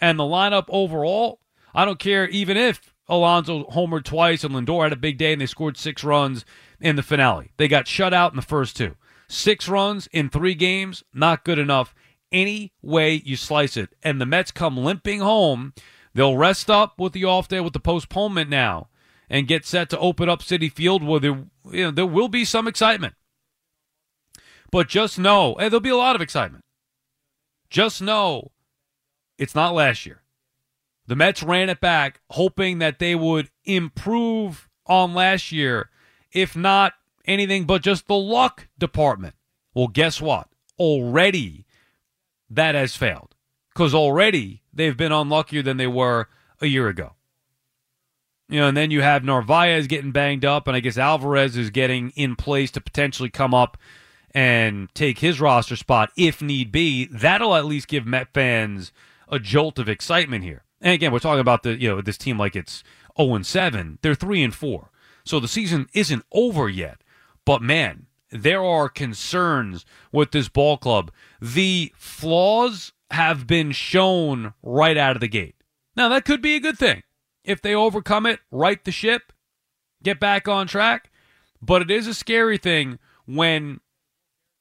And 0.00 0.18
the 0.18 0.24
lineup 0.24 0.64
overall, 0.68 1.40
I 1.74 1.84
don't 1.84 1.98
care 1.98 2.28
even 2.28 2.56
if 2.56 2.94
Alonso 3.08 3.64
homered 3.64 4.04
twice 4.04 4.44
and 4.44 4.54
Lindor 4.54 4.84
had 4.84 4.92
a 4.92 4.96
big 4.96 5.18
day 5.18 5.32
and 5.32 5.40
they 5.40 5.46
scored 5.46 5.76
six 5.76 6.04
runs 6.04 6.44
in 6.80 6.96
the 6.96 7.02
finale. 7.02 7.50
They 7.56 7.68
got 7.68 7.88
shut 7.88 8.14
out 8.14 8.32
in 8.32 8.36
the 8.36 8.42
first 8.42 8.76
two. 8.76 8.96
Six 9.32 9.68
runs 9.68 10.08
in 10.08 10.28
three 10.28 10.56
games, 10.56 11.04
not 11.14 11.44
good 11.44 11.60
enough 11.60 11.94
any 12.32 12.72
way 12.82 13.22
you 13.24 13.36
slice 13.36 13.76
it. 13.76 13.94
And 14.02 14.20
the 14.20 14.26
Mets 14.26 14.50
come 14.50 14.76
limping 14.76 15.20
home. 15.20 15.72
They'll 16.12 16.36
rest 16.36 16.68
up 16.68 16.98
with 16.98 17.12
the 17.12 17.24
off 17.24 17.46
day 17.46 17.60
with 17.60 17.72
the 17.72 17.78
postponement 17.78 18.50
now 18.50 18.88
and 19.28 19.46
get 19.46 19.64
set 19.64 19.88
to 19.90 19.98
open 20.00 20.28
up 20.28 20.40
Citi 20.42 20.70
Field 20.70 21.04
where 21.04 21.20
there, 21.20 21.44
you 21.70 21.84
know, 21.84 21.90
there 21.92 22.06
will 22.06 22.26
be 22.26 22.44
some 22.44 22.66
excitement. 22.66 23.14
But 24.72 24.88
just 24.88 25.16
know, 25.16 25.54
and 25.54 25.70
there'll 25.70 25.80
be 25.80 25.90
a 25.90 25.96
lot 25.96 26.16
of 26.16 26.22
excitement. 26.22 26.64
Just 27.68 28.02
know 28.02 28.50
it's 29.38 29.54
not 29.54 29.74
last 29.74 30.06
year. 30.06 30.22
The 31.06 31.14
Mets 31.14 31.44
ran 31.44 31.70
it 31.70 31.80
back 31.80 32.20
hoping 32.30 32.80
that 32.80 32.98
they 32.98 33.14
would 33.14 33.48
improve 33.64 34.68
on 34.86 35.14
last 35.14 35.52
year, 35.52 35.88
if 36.32 36.56
not 36.56 36.94
anything 37.30 37.64
but 37.64 37.82
just 37.82 38.06
the 38.08 38.16
luck 38.16 38.68
department. 38.78 39.34
Well, 39.74 39.88
guess 39.88 40.20
what? 40.20 40.48
Already 40.78 41.66
that 42.48 42.74
has 42.74 42.96
failed 42.96 43.34
because 43.72 43.94
already 43.94 44.62
they've 44.72 44.96
been 44.96 45.12
unluckier 45.12 45.62
than 45.62 45.76
they 45.76 45.86
were 45.86 46.28
a 46.60 46.66
year 46.66 46.88
ago. 46.88 47.14
You 48.48 48.60
know, 48.60 48.68
and 48.68 48.76
then 48.76 48.90
you 48.90 49.00
have 49.02 49.22
Narvaez 49.22 49.86
getting 49.86 50.10
banged 50.10 50.44
up, 50.44 50.66
and 50.66 50.76
I 50.76 50.80
guess 50.80 50.98
Alvarez 50.98 51.56
is 51.56 51.70
getting 51.70 52.10
in 52.16 52.34
place 52.34 52.72
to 52.72 52.80
potentially 52.80 53.30
come 53.30 53.54
up 53.54 53.78
and 54.32 54.92
take 54.94 55.20
his 55.20 55.40
roster 55.40 55.76
spot 55.76 56.10
if 56.16 56.42
need 56.42 56.72
be. 56.72 57.06
That'll 57.06 57.54
at 57.54 57.64
least 57.64 57.86
give 57.86 58.06
Met 58.06 58.34
fans 58.34 58.92
a 59.28 59.38
jolt 59.38 59.78
of 59.78 59.88
excitement 59.88 60.42
here. 60.42 60.64
And 60.80 60.94
again, 60.94 61.12
we're 61.12 61.20
talking 61.20 61.40
about 61.40 61.62
the 61.62 61.80
you 61.80 61.88
know 61.88 62.00
this 62.00 62.18
team 62.18 62.38
like 62.38 62.56
it's 62.56 62.82
0 63.16 63.34
and 63.34 63.46
7. 63.46 63.98
They're 64.02 64.14
3 64.14 64.42
and 64.42 64.54
4. 64.54 64.90
So 65.24 65.38
the 65.38 65.48
season 65.48 65.88
isn't 65.92 66.24
over 66.32 66.68
yet. 66.68 66.99
But 67.50 67.62
man, 67.62 68.06
there 68.30 68.62
are 68.62 68.88
concerns 68.88 69.84
with 70.12 70.30
this 70.30 70.48
ball 70.48 70.76
club. 70.76 71.10
The 71.40 71.92
flaws 71.96 72.92
have 73.10 73.48
been 73.48 73.72
shown 73.72 74.54
right 74.62 74.96
out 74.96 75.16
of 75.16 75.20
the 75.20 75.26
gate. 75.26 75.56
Now, 75.96 76.08
that 76.10 76.24
could 76.24 76.40
be 76.40 76.54
a 76.54 76.60
good 76.60 76.78
thing. 76.78 77.02
If 77.42 77.60
they 77.60 77.74
overcome 77.74 78.24
it, 78.24 78.38
right 78.52 78.84
the 78.84 78.92
ship, 78.92 79.32
get 80.00 80.20
back 80.20 80.46
on 80.46 80.68
track. 80.68 81.10
But 81.60 81.82
it 81.82 81.90
is 81.90 82.06
a 82.06 82.14
scary 82.14 82.56
thing 82.56 83.00
when 83.26 83.80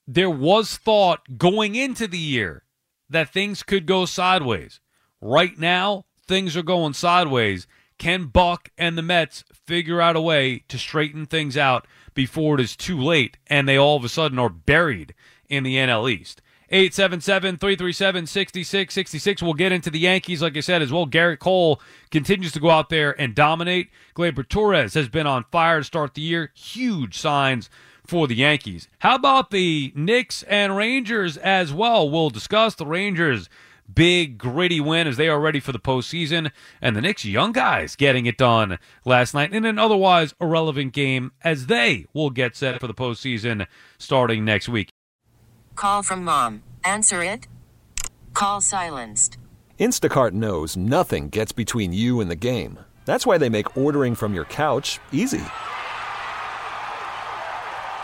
there 0.07 0.27
was 0.27 0.75
thought 0.75 1.37
going 1.37 1.75
into 1.75 2.07
the 2.07 2.17
year 2.17 2.63
that 3.07 3.31
things 3.31 3.61
could 3.61 3.85
go 3.85 4.07
sideways. 4.07 4.79
Right 5.21 5.59
now, 5.59 6.05
things 6.25 6.57
are 6.57 6.63
going 6.63 6.93
sideways. 6.93 7.67
Can 7.99 8.25
Buck 8.25 8.69
and 8.79 8.97
the 8.97 9.03
Mets 9.03 9.43
figure 9.53 10.01
out 10.01 10.15
a 10.15 10.21
way 10.21 10.63
to 10.69 10.79
straighten 10.79 11.27
things 11.27 11.55
out 11.55 11.85
before 12.13 12.55
it 12.55 12.61
is 12.61 12.75
too 12.75 12.99
late 12.99 13.37
and 13.47 13.67
they 13.67 13.77
all 13.77 13.97
of 13.97 14.03
a 14.03 14.09
sudden 14.09 14.39
are 14.39 14.49
buried 14.49 15.13
in 15.47 15.63
the 15.63 15.75
NL 15.75 16.11
East? 16.11 16.41
877 16.71 17.57
337 17.57 18.27
6666. 18.27 19.41
We'll 19.41 19.53
get 19.53 19.71
into 19.71 19.89
the 19.89 19.99
Yankees, 19.99 20.41
like 20.41 20.55
I 20.55 20.59
said, 20.59 20.81
as 20.81 20.91
well. 20.91 21.07
Gerrit 21.07 21.39
Cole 21.39 21.81
continues 22.11 22.51
to 22.51 22.59
go 22.59 22.69
out 22.69 22.89
there 22.89 23.19
and 23.19 23.33
dominate. 23.33 23.89
Gleyber 24.15 24.47
Torres 24.47 24.93
has 24.93 25.09
been 25.09 25.25
on 25.25 25.45
fire 25.51 25.79
to 25.79 25.83
start 25.83 26.13
the 26.13 26.21
year. 26.21 26.51
Huge 26.53 27.17
signs 27.17 27.69
for 28.05 28.27
the 28.27 28.35
Yankees. 28.35 28.87
How 28.99 29.15
about 29.15 29.49
the 29.49 29.91
Knicks 29.95 30.43
and 30.43 30.77
Rangers 30.77 31.37
as 31.37 31.73
well? 31.73 32.09
We'll 32.09 32.29
discuss 32.29 32.75
the 32.75 32.85
Rangers. 32.85 33.49
Big 33.93 34.37
gritty 34.37 34.79
win 34.79 35.07
as 35.07 35.17
they 35.17 35.27
are 35.27 35.39
ready 35.39 35.59
for 35.59 35.71
the 35.71 35.79
postseason, 35.79 36.51
and 36.81 36.95
the 36.95 37.01
Knicks 37.01 37.25
young 37.25 37.51
guys 37.51 37.95
getting 37.95 38.25
it 38.25 38.37
done 38.37 38.77
last 39.05 39.33
night 39.33 39.53
in 39.53 39.65
an 39.65 39.79
otherwise 39.79 40.33
irrelevant 40.39 40.93
game 40.93 41.31
as 41.43 41.65
they 41.67 42.05
will 42.13 42.29
get 42.29 42.55
set 42.55 42.79
for 42.79 42.87
the 42.87 42.93
postseason 42.93 43.65
starting 43.97 44.45
next 44.45 44.69
week. 44.69 44.89
Call 45.75 46.03
from 46.03 46.23
mom. 46.23 46.63
Answer 46.83 47.23
it. 47.23 47.47
Call 48.33 48.61
silenced. 48.61 49.37
Instacart 49.79 50.33
knows 50.33 50.75
nothing 50.75 51.29
gets 51.29 51.51
between 51.51 51.93
you 51.93 52.19
and 52.19 52.29
the 52.29 52.35
game. 52.35 52.79
That's 53.05 53.25
why 53.25 53.37
they 53.37 53.49
make 53.49 53.77
ordering 53.77 54.13
from 54.13 54.33
your 54.33 54.45
couch 54.45 54.99
easy. 55.11 55.41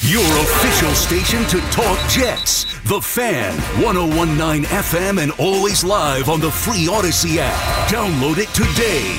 Your 0.00 0.24
official 0.24 0.90
station 0.94 1.44
to 1.46 1.60
talk 1.70 1.98
Jets. 2.10 2.64
The 2.88 3.00
Fan, 3.00 3.54
1019 3.82 4.64
FM, 4.64 5.22
and 5.22 5.32
always 5.38 5.82
live 5.82 6.28
on 6.28 6.40
the 6.40 6.50
free 6.50 6.86
Audacy 6.86 7.36
app. 7.38 7.88
Download 7.88 8.36
it 8.38 8.48
today. 8.48 9.16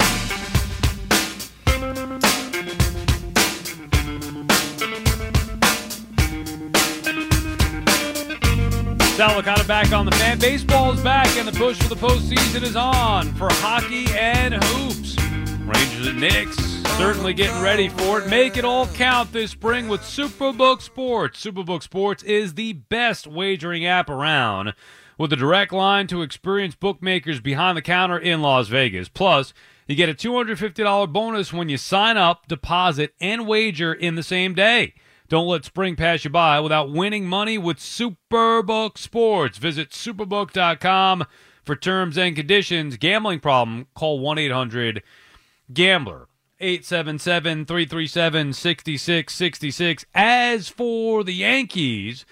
Sal 9.16 9.42
Licata 9.42 9.66
back 9.66 9.94
on 9.94 10.06
the 10.06 10.12
fan. 10.12 10.38
Baseball 10.38 10.92
is 10.92 11.02
back, 11.02 11.36
and 11.38 11.48
the 11.48 11.58
push 11.58 11.82
for 11.82 11.88
the 11.88 11.96
postseason 11.96 12.64
is 12.64 12.76
on 12.76 13.34
for 13.36 13.48
hockey 13.50 14.06
and 14.14 14.54
hoops. 14.54 15.16
Rangers 15.66 16.08
and 16.08 16.20
Knicks 16.20 16.65
certainly 16.98 17.34
getting 17.34 17.62
ready 17.62 17.90
for 17.90 18.22
it. 18.22 18.28
Make 18.30 18.56
it 18.56 18.64
all 18.64 18.88
count 18.88 19.34
this 19.34 19.52
spring 19.52 19.90
with 19.90 20.02
Superbook 20.02 20.82
Sports. 20.82 21.44
Superbook 21.44 21.84
Sports 21.84 22.24
is 22.24 22.54
the 22.54 22.74
best 22.74 23.28
wagering 23.28 23.86
app 23.86 24.10
around 24.10 24.74
with 25.18 25.34
a 25.34 25.36
direct 25.36 25.74
line 25.74 26.08
to 26.08 26.22
experienced 26.22 26.80
bookmakers 26.80 27.42
behind 27.42 27.78
the 27.78 27.82
counter 27.82 28.18
in 28.18 28.42
Las 28.42 28.70
Vegas. 28.70 29.10
Plus, 29.10 29.54
you 29.88 29.96
get 29.96 30.08
a 30.10 30.14
$250 30.14 31.12
bonus 31.12 31.52
when 31.52 31.68
you 31.68 31.78
sign 31.78 32.16
up, 32.16 32.48
deposit, 32.48 33.14
and 33.20 33.46
wager 33.46 33.94
in 33.94 34.16
the 34.16 34.24
same 34.24 34.54
day. 34.54 34.94
Don't 35.28 35.48
let 35.48 35.66
spring 35.66 35.98
pass 35.98 36.24
you 36.24 36.30
by 36.30 36.62
without 36.62 36.92
winning 36.92 37.26
money 37.26 37.58
with 37.58 37.78
Superbook 37.78 38.98
Sports. 38.98 39.58
Visit 39.58 39.90
superbook.com 39.90 41.26
for 41.66 41.76
terms 41.76 42.18
and 42.18 42.36
conditions. 42.38 42.96
Gambling 42.96 43.42
problem? 43.42 43.88
Call 43.96 44.20
1 44.20 44.38
800 44.38 45.04
Gambler. 45.74 46.28
877 46.60 47.66
337 47.66 48.54
6666. 48.54 50.06
As 50.14 50.70
for 50.70 51.24
the 51.24 51.34
Yankees, 51.34 52.26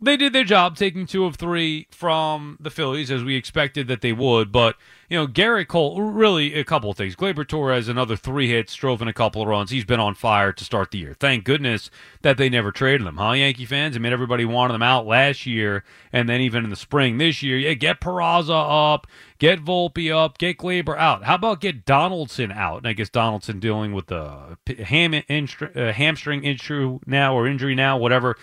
they 0.00 0.16
did 0.16 0.32
their 0.32 0.44
job 0.44 0.76
taking 0.76 1.06
two 1.06 1.24
of 1.24 1.36
three 1.36 1.88
from 1.90 2.56
the 2.60 2.70
Phillies 2.70 3.10
as 3.10 3.24
we 3.24 3.34
expected 3.34 3.88
that 3.88 4.00
they 4.00 4.12
would. 4.12 4.52
But, 4.52 4.76
you 5.08 5.18
know, 5.18 5.26
Gerrit 5.26 5.66
Cole, 5.66 6.00
really 6.00 6.54
a 6.54 6.64
couple 6.64 6.90
of 6.90 6.96
things. 6.96 7.16
Gleyber 7.16 7.46
Torres, 7.46 7.88
another 7.88 8.16
three 8.16 8.48
hits, 8.48 8.74
drove 8.74 9.02
in 9.02 9.08
a 9.08 9.12
couple 9.12 9.42
of 9.42 9.48
runs. 9.48 9.70
He's 9.70 9.84
been 9.84 9.98
on 9.98 10.14
fire 10.14 10.52
to 10.52 10.64
start 10.64 10.92
the 10.92 10.98
year. 10.98 11.16
Thank 11.18 11.44
goodness 11.44 11.90
that 12.22 12.36
they 12.36 12.48
never 12.48 12.70
traded 12.70 13.06
him, 13.06 13.16
huh, 13.16 13.32
Yankee 13.32 13.64
fans? 13.64 13.96
I 13.96 13.98
mean, 13.98 14.12
everybody 14.12 14.44
wanted 14.44 14.74
them 14.74 14.82
out 14.82 15.06
last 15.06 15.46
year, 15.46 15.82
and 16.12 16.28
then 16.28 16.40
even 16.40 16.62
in 16.62 16.70
the 16.70 16.76
spring 16.76 17.18
this 17.18 17.42
year, 17.42 17.58
yeah, 17.58 17.74
get 17.74 18.00
Peraza 18.00 18.94
up, 18.94 19.06
get 19.38 19.64
Volpe 19.64 20.14
up, 20.14 20.38
get 20.38 20.58
Gleyber 20.58 20.96
out. 20.96 21.24
How 21.24 21.34
about 21.34 21.60
get 21.60 21.84
Donaldson 21.84 22.52
out? 22.52 22.78
And 22.78 22.86
I 22.86 22.92
guess 22.92 23.08
Donaldson 23.08 23.58
dealing 23.58 23.92
with 23.92 24.06
the 24.06 24.56
ham, 24.84 25.14
uh, 25.14 25.92
hamstring 25.92 26.44
injury 26.44 26.98
now 27.06 27.34
or 27.34 27.48
injury 27.48 27.74
now, 27.74 27.98
whatever. 27.98 28.36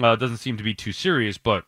Uh, 0.00 0.16
doesn't 0.16 0.38
seem 0.38 0.56
to 0.56 0.62
be 0.62 0.74
too 0.74 0.92
serious, 0.92 1.38
but 1.38 1.64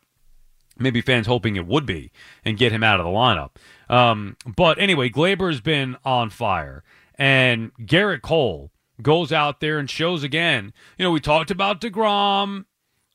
maybe 0.78 1.00
fans 1.00 1.26
hoping 1.26 1.56
it 1.56 1.66
would 1.66 1.86
be 1.86 2.10
and 2.44 2.58
get 2.58 2.72
him 2.72 2.84
out 2.84 3.00
of 3.00 3.04
the 3.04 3.10
lineup. 3.10 3.50
Um, 3.92 4.36
but 4.46 4.78
anyway, 4.78 5.08
Gleyber's 5.08 5.60
been 5.60 5.96
on 6.04 6.30
fire, 6.30 6.84
and 7.16 7.72
Gerrit 7.80 8.22
Cole 8.22 8.70
goes 9.02 9.32
out 9.32 9.60
there 9.60 9.78
and 9.78 9.88
shows 9.88 10.22
again. 10.22 10.72
You 10.96 11.04
know, 11.04 11.10
we 11.10 11.20
talked 11.20 11.50
about 11.50 11.80
Degrom, 11.80 12.64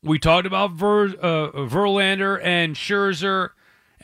we 0.01 0.19
talked 0.19 0.45
about 0.45 0.71
Ver, 0.71 1.07
uh, 1.07 1.51
Verlander 1.51 2.39
and 2.43 2.75
Scherzer. 2.75 3.49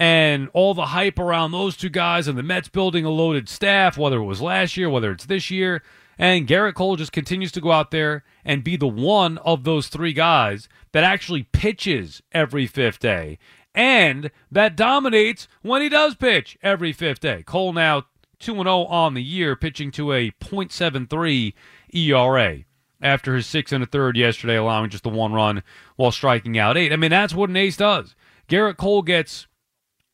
And 0.01 0.47
all 0.53 0.73
the 0.73 0.85
hype 0.87 1.19
around 1.19 1.51
those 1.51 1.75
two 1.75 1.89
guys, 1.89 2.29
and 2.29 2.37
the 2.37 2.43
Mets 2.43 2.69
building 2.69 3.03
a 3.03 3.09
loaded 3.09 3.49
staff, 3.49 3.97
whether 3.97 4.19
it 4.19 4.23
was 4.23 4.39
last 4.41 4.77
year, 4.77 4.89
whether 4.89 5.11
it's 5.11 5.25
this 5.25 5.51
year. 5.51 5.83
And 6.21 6.47
Gerrit 6.47 6.73
Cole 6.73 6.97
just 6.97 7.13
continues 7.13 7.51
to 7.53 7.62
go 7.62 7.71
out 7.71 7.91
there 7.91 8.25
and 8.43 8.63
be 8.63 8.75
the 8.75 8.88
one 8.88 9.38
of 9.39 9.63
those 9.63 9.88
three 9.88 10.12
guys 10.12 10.67
that 10.91 11.05
actually 11.05 11.43
pitches 11.43 12.21
every 12.34 12.67
fifth 12.67 12.99
day 12.99 13.39
and 13.73 14.29
that 14.51 14.75
dominates 14.75 15.47
when 15.62 15.82
he 15.82 15.88
does 15.88 16.15
pitch 16.15 16.58
every 16.62 16.91
fifth 16.91 17.21
day. 17.21 17.43
Cole 17.43 17.71
now 17.71 18.03
2 18.39 18.53
0 18.53 18.86
on 18.86 19.13
the 19.13 19.23
year, 19.23 19.55
pitching 19.55 19.91
to 19.91 20.12
a 20.12 20.32
.73 20.32 21.53
ERA 21.93 22.58
after 23.01 23.36
his 23.36 23.47
six 23.47 23.71
and 23.71 23.84
a 23.84 23.88
third 23.88 24.17
yesterday, 24.17 24.58
allowing 24.58 24.89
just 24.89 25.03
the 25.03 25.10
one 25.10 25.34
run 25.34 25.63
while 25.95 26.12
striking 26.12 26.58
out 26.58 26.77
eight. 26.77 26.91
I 26.91 26.97
mean, 26.97 27.12
that's 27.12 27.34
what 27.34 27.49
an 27.49 27.55
ace 27.55 27.77
does. 27.77 28.15
Gerrit 28.49 28.77
Cole 28.77 29.01
gets 29.01 29.47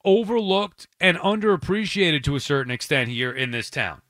overlooked 0.03 0.87
and 0.99 1.17
underappreciated 1.17 2.23
to 2.23 2.35
a 2.35 2.39
certain 2.39 2.71
extent 2.71 3.09
here 3.09 3.31
in 3.31 3.51
this 3.51 3.69
town. 3.69 4.01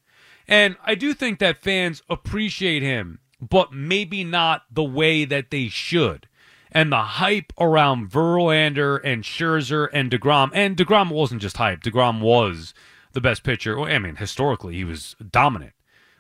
And 0.48 0.76
I 0.86 0.96
do 0.96 1.14
think 1.14 1.40
that 1.40 1.62
fans 1.62 2.04
appreciate 2.10 2.84
him, 2.84 3.20
but 3.42 3.74
maybe 3.74 4.24
not 4.24 4.64
the 4.72 4.84
way 4.84 5.26
that 5.26 5.50
they 5.50 5.68
should. 5.68 6.28
And 6.72 6.92
the 6.92 7.02
hype 7.02 7.54
around 7.60 8.10
Verlander 8.10 9.00
and 9.04 9.24
Scherzer 9.24 9.88
and 9.94 10.12
DeGrom, 10.12 10.52
and 10.54 10.76
DeGrom 10.76 11.10
wasn't 11.10 11.42
just 11.42 11.58
hype, 11.58 11.82
DeGrom 11.82 12.20
was 12.20 12.74
the 13.14 13.22
best 13.22 13.44
pitcher. 13.44 13.80
I 13.80 13.98
mean, 13.98 14.18
historically, 14.18 14.76
he 14.76 14.84
was 14.84 15.16
dominant, 15.32 15.74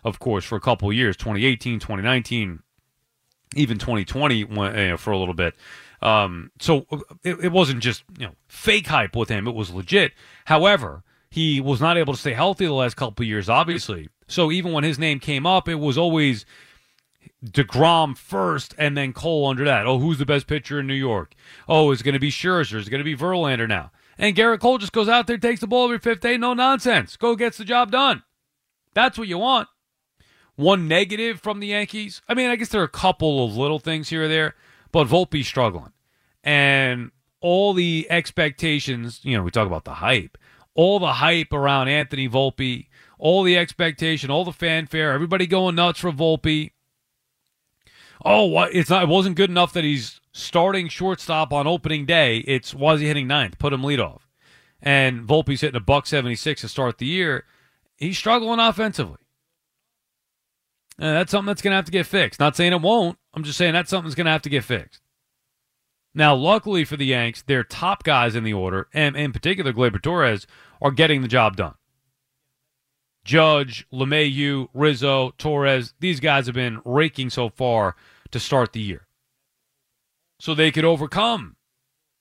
of 0.03 0.19
course, 0.19 0.45
for 0.45 0.55
a 0.55 0.61
couple 0.61 0.91
years 0.93 1.17
2018, 1.17 1.79
2019, 1.79 2.63
even 3.55 3.77
2020 3.77 4.35
you 4.35 4.45
know, 4.47 4.97
for 4.97 5.11
a 5.11 5.17
little 5.17 5.33
bit. 5.33 5.55
Um, 6.01 6.51
so 6.59 6.85
it, 7.23 7.37
it 7.45 7.51
wasn't 7.51 7.81
just 7.81 8.03
you 8.17 8.27
know 8.27 8.35
fake 8.47 8.87
hype 8.87 9.15
with 9.15 9.27
him; 9.29 9.47
it 9.47 9.55
was 9.55 9.71
legit. 9.71 10.13
However, 10.45 11.03
He 11.35 11.59
was 11.59 11.81
not 11.81 11.97
able 11.97 12.13
to 12.13 12.19
stay 12.19 12.31
healthy 12.31 12.65
the 12.65 12.71
last 12.71 12.95
couple 12.95 13.23
of 13.23 13.27
years, 13.27 13.49
obviously. 13.49 14.07
So 14.27 14.51
even 14.51 14.71
when 14.71 14.83
his 14.83 14.99
name 14.99 15.19
came 15.19 15.45
up, 15.45 15.67
it 15.69 15.75
was 15.75 15.97
always 15.97 16.45
DeGrom 17.45 18.17
first 18.17 18.73
and 18.77 18.97
then 18.97 19.13
Cole 19.13 19.47
under 19.47 19.65
that. 19.65 19.85
Oh, 19.85 19.99
who's 19.99 20.17
the 20.17 20.25
best 20.25 20.47
pitcher 20.47 20.79
in 20.79 20.87
New 20.87 20.93
York? 20.93 21.33
Oh, 21.67 21.91
it's 21.91 22.01
going 22.01 22.13
to 22.13 22.19
be 22.19 22.31
Scherzer. 22.31 22.79
It's 22.79 22.89
going 22.89 22.99
to 22.99 23.03
be 23.03 23.15
Verlander 23.15 23.67
now. 23.67 23.91
And 24.17 24.35
Gerrit 24.35 24.59
Cole 24.59 24.77
just 24.77 24.93
goes 24.93 25.09
out 25.09 25.27
there, 25.27 25.37
takes 25.37 25.61
the 25.61 25.67
ball 25.67 25.85
every 25.85 25.99
fifth 25.99 26.21
day, 26.21 26.37
no 26.37 26.53
nonsense. 26.53 27.17
Go 27.17 27.35
gets 27.35 27.57
the 27.57 27.65
job 27.65 27.91
done. 27.91 28.23
That's 28.93 29.17
what 29.17 29.27
you 29.27 29.37
want. 29.37 29.67
One 30.55 30.87
negative 30.87 31.41
from 31.41 31.59
the 31.59 31.67
Yankees. 31.67 32.21
I 32.29 32.33
mean, 32.33 32.49
I 32.49 32.55
guess 32.55 32.69
there 32.69 32.81
are 32.81 32.85
a 32.85 32.89
couple 32.89 33.43
of 33.45 33.57
little 33.57 33.79
things 33.79 34.07
here 34.07 34.23
or 34.23 34.27
there, 34.29 34.55
but 34.91 35.07
Volpe's 35.07 35.47
struggling. 35.47 35.91
And 36.43 37.11
all 37.41 37.73
the 37.73 38.07
expectations, 38.09 39.19
you 39.23 39.35
know, 39.35 39.43
we 39.43 39.51
talk 39.51 39.67
about 39.67 39.83
the 39.83 39.95
hype, 39.95 40.37
all 40.73 40.99
the 40.99 41.13
hype 41.13 41.51
around 41.51 41.89
Anthony 41.89 42.29
Volpe, 42.29 42.87
all 43.25 43.41
the 43.41 43.57
expectation, 43.57 44.29
all 44.29 44.45
the 44.45 44.51
fanfare, 44.51 45.11
everybody 45.11 45.47
going 45.47 45.73
nuts 45.73 45.99
for 45.99 46.11
Volpe. 46.11 46.69
Oh, 48.23 48.45
what? 48.45 48.75
It's 48.75 48.91
not. 48.91 49.01
It 49.01 49.09
wasn't 49.09 49.35
good 49.35 49.49
enough 49.49 49.73
that 49.73 49.83
he's 49.83 50.21
starting 50.31 50.89
shortstop 50.89 51.51
on 51.51 51.65
opening 51.65 52.05
day. 52.05 52.37
It's 52.45 52.75
why 52.75 52.93
is 52.93 53.01
he 53.01 53.07
hitting 53.07 53.25
ninth? 53.25 53.57
Put 53.57 53.73
him 53.73 53.81
leadoff. 53.81 54.21
And 54.79 55.27
Volpe's 55.27 55.61
hitting 55.61 55.75
a 55.75 55.79
buck 55.79 56.05
seventy 56.05 56.35
six 56.35 56.61
to 56.61 56.67
start 56.67 56.99
the 56.99 57.07
year. 57.07 57.45
He's 57.97 58.15
struggling 58.15 58.59
offensively. 58.59 59.17
And 60.99 61.17
that's 61.17 61.31
something 61.31 61.47
that's 61.47 61.63
going 61.63 61.71
to 61.71 61.77
have 61.77 61.85
to 61.85 61.91
get 61.91 62.05
fixed. 62.05 62.39
Not 62.39 62.55
saying 62.55 62.73
it 62.73 62.81
won't. 62.81 63.17
I'm 63.33 63.43
just 63.43 63.57
saying 63.57 63.73
that's 63.73 63.89
something 63.89 64.07
that's 64.07 64.15
going 64.15 64.25
to 64.25 64.31
have 64.33 64.43
to 64.43 64.49
get 64.49 64.63
fixed. 64.63 65.01
Now, 66.13 66.35
luckily 66.35 66.85
for 66.85 66.95
the 66.95 67.07
Yanks, 67.07 67.41
their 67.41 67.63
top 67.63 68.03
guys 68.03 68.35
in 68.35 68.43
the 68.43 68.53
order, 68.53 68.87
and 68.93 69.15
in 69.15 69.33
particular 69.33 69.73
Gleyber 69.73 70.01
Torres, 70.01 70.45
are 70.79 70.91
getting 70.91 71.23
the 71.23 71.27
job 71.27 71.55
done. 71.55 71.73
Judge, 73.25 73.87
LeMahieu, 73.91 74.69
Rizzo, 74.73 75.33
Torres, 75.37 75.95
these 75.99 76.19
guys 76.19 76.45
have 76.45 76.55
been 76.55 76.79
raking 76.85 77.31
so 77.31 77.49
far 77.49 77.95
to 78.31 78.39
start 78.39 78.71
the 78.71 78.79
year. 78.79 79.07
So 80.39 80.53
they 80.53 80.71
could 80.71 80.85
overcome 80.85 81.55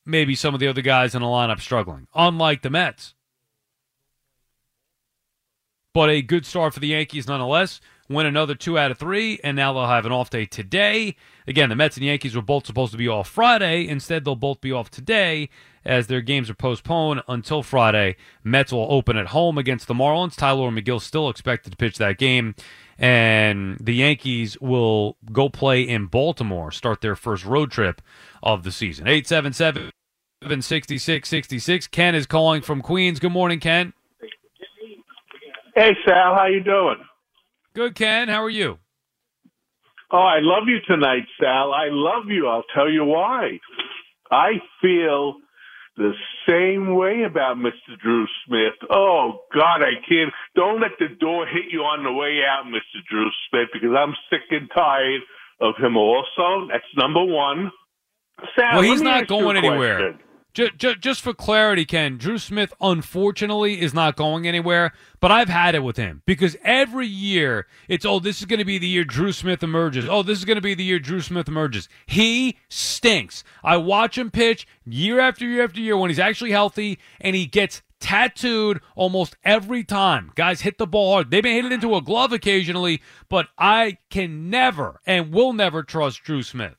maybe 0.06 0.34
some 0.34 0.54
of 0.54 0.60
the 0.60 0.66
other 0.66 0.80
guys 0.80 1.14
in 1.14 1.20
the 1.20 1.28
lineup 1.28 1.60
struggling, 1.60 2.08
unlike 2.14 2.62
the 2.62 2.70
Mets. 2.70 3.14
But 5.92 6.10
a 6.10 6.22
good 6.22 6.46
start 6.46 6.74
for 6.74 6.80
the 6.80 6.88
Yankees 6.88 7.28
nonetheless. 7.28 7.80
Win 8.08 8.26
another 8.26 8.54
two 8.54 8.78
out 8.78 8.90
of 8.90 8.98
three, 8.98 9.38
and 9.44 9.56
now 9.56 9.72
they'll 9.72 9.86
have 9.86 10.04
an 10.06 10.12
off 10.12 10.28
day 10.28 10.44
today. 10.44 11.16
Again, 11.46 11.68
the 11.68 11.76
Mets 11.76 11.96
and 11.96 12.04
Yankees 12.04 12.34
were 12.34 12.42
both 12.42 12.66
supposed 12.66 12.92
to 12.92 12.98
be 12.98 13.08
off 13.08 13.28
Friday. 13.28 13.86
Instead, 13.86 14.24
they'll 14.24 14.36
both 14.36 14.60
be 14.60 14.72
off 14.72 14.90
today 14.90 15.48
as 15.84 16.06
their 16.06 16.20
games 16.20 16.48
are 16.50 16.54
postponed 16.54 17.22
until 17.28 17.62
Friday. 17.62 18.16
Mets 18.42 18.72
will 18.72 18.86
open 18.90 19.16
at 19.16 19.28
home 19.28 19.58
against 19.58 19.88
the 19.88 19.94
Marlins. 19.94 20.36
Tylor 20.36 20.70
Megill 20.70 21.00
still 21.00 21.28
expected 21.28 21.70
to 21.70 21.76
pitch 21.76 21.98
that 21.98 22.18
game. 22.18 22.54
And 22.98 23.76
the 23.80 23.94
Yankees 23.94 24.58
will 24.60 25.16
go 25.32 25.48
play 25.48 25.82
in 25.82 26.06
Baltimore, 26.06 26.70
start 26.70 27.00
their 27.00 27.16
first 27.16 27.44
road 27.44 27.70
trip 27.70 28.00
of 28.42 28.62
the 28.62 28.70
season. 28.70 29.08
877 29.08 29.90
6666. 30.42 31.86
Ken 31.88 32.14
is 32.14 32.26
calling 32.26 32.62
from 32.62 32.82
Queens. 32.82 33.18
Good 33.18 33.32
morning, 33.32 33.60
Ken. 33.60 33.92
Hey 35.74 35.90
Sal, 36.06 36.36
how 36.36 36.46
you 36.46 36.62
doing? 36.62 36.98
Good, 37.74 37.96
Ken. 37.96 38.28
How 38.28 38.42
are 38.44 38.50
you? 38.50 38.78
Oh, 40.12 40.18
I 40.18 40.38
love 40.40 40.68
you 40.68 40.78
tonight, 40.86 41.24
Sal. 41.40 41.72
I 41.72 41.88
love 41.90 42.26
you. 42.28 42.46
I'll 42.46 42.62
tell 42.72 42.88
you 42.88 43.04
why. 43.04 43.58
I 44.30 44.52
feel 44.80 45.38
the 45.96 46.12
same 46.48 46.94
way 46.94 47.22
about 47.24 47.56
Mr. 47.56 47.98
Drew 48.02 48.26
Smith. 48.46 48.74
Oh 48.90 49.40
God, 49.54 49.82
I 49.82 49.94
can't. 50.08 50.32
Don't 50.56 50.80
let 50.80 50.92
the 50.98 51.08
door 51.20 51.46
hit 51.46 51.64
you 51.70 51.80
on 51.80 52.02
the 52.04 52.12
way 52.12 52.40
out, 52.48 52.66
Mr. 52.66 53.00
Drew 53.08 53.28
Smith, 53.48 53.68
because 53.72 53.90
I'm 53.96 54.14
sick 54.30 54.42
and 54.50 54.68
tired 54.74 55.22
of 55.60 55.74
him. 55.78 55.96
Also, 55.96 56.68
that's 56.70 56.84
number 56.96 57.24
one. 57.24 57.70
Sal, 58.56 58.74
Well, 58.74 58.82
he's 58.82 59.00
not 59.02 59.22
ask 59.22 59.30
you 59.30 59.36
a 59.36 59.40
going 59.40 59.56
anywhere. 59.56 59.96
question. 60.12 60.18
Just, 60.54 61.20
for 61.20 61.34
clarity, 61.34 61.84
Ken, 61.84 62.16
Drew 62.16 62.38
Smith 62.38 62.72
unfortunately 62.80 63.80
is 63.80 63.92
not 63.92 64.14
going 64.14 64.46
anywhere, 64.46 64.92
but 65.18 65.32
I've 65.32 65.48
had 65.48 65.74
it 65.74 65.82
with 65.82 65.96
him 65.96 66.22
because 66.26 66.56
every 66.62 67.08
year 67.08 67.66
it's, 67.88 68.04
oh, 68.04 68.20
this 68.20 68.38
is 68.38 68.44
going 68.46 68.60
to 68.60 68.64
be 68.64 68.78
the 68.78 68.86
year 68.86 69.04
Drew 69.04 69.32
Smith 69.32 69.64
emerges. 69.64 70.08
Oh, 70.08 70.22
this 70.22 70.38
is 70.38 70.44
going 70.44 70.54
to 70.54 70.62
be 70.62 70.74
the 70.74 70.84
year 70.84 71.00
Drew 71.00 71.20
Smith 71.20 71.48
emerges. 71.48 71.88
He 72.06 72.56
stinks. 72.68 73.42
I 73.64 73.78
watch 73.78 74.16
him 74.16 74.30
pitch 74.30 74.64
year 74.84 75.18
after 75.18 75.44
year 75.44 75.64
after 75.64 75.80
year 75.80 75.96
when 75.96 76.10
he's 76.10 76.20
actually 76.20 76.52
healthy 76.52 77.00
and 77.20 77.34
he 77.34 77.46
gets 77.46 77.82
tattooed 77.98 78.80
almost 78.94 79.36
every 79.44 79.82
time. 79.82 80.30
Guys 80.36 80.60
hit 80.60 80.78
the 80.78 80.86
ball 80.86 81.14
hard. 81.14 81.32
They 81.32 81.42
may 81.42 81.54
hit 81.54 81.64
it 81.64 81.72
into 81.72 81.96
a 81.96 82.00
glove 82.00 82.32
occasionally, 82.32 83.02
but 83.28 83.48
I 83.58 83.98
can 84.08 84.50
never 84.50 85.00
and 85.04 85.32
will 85.32 85.52
never 85.52 85.82
trust 85.82 86.22
Drew 86.22 86.44
Smith. 86.44 86.76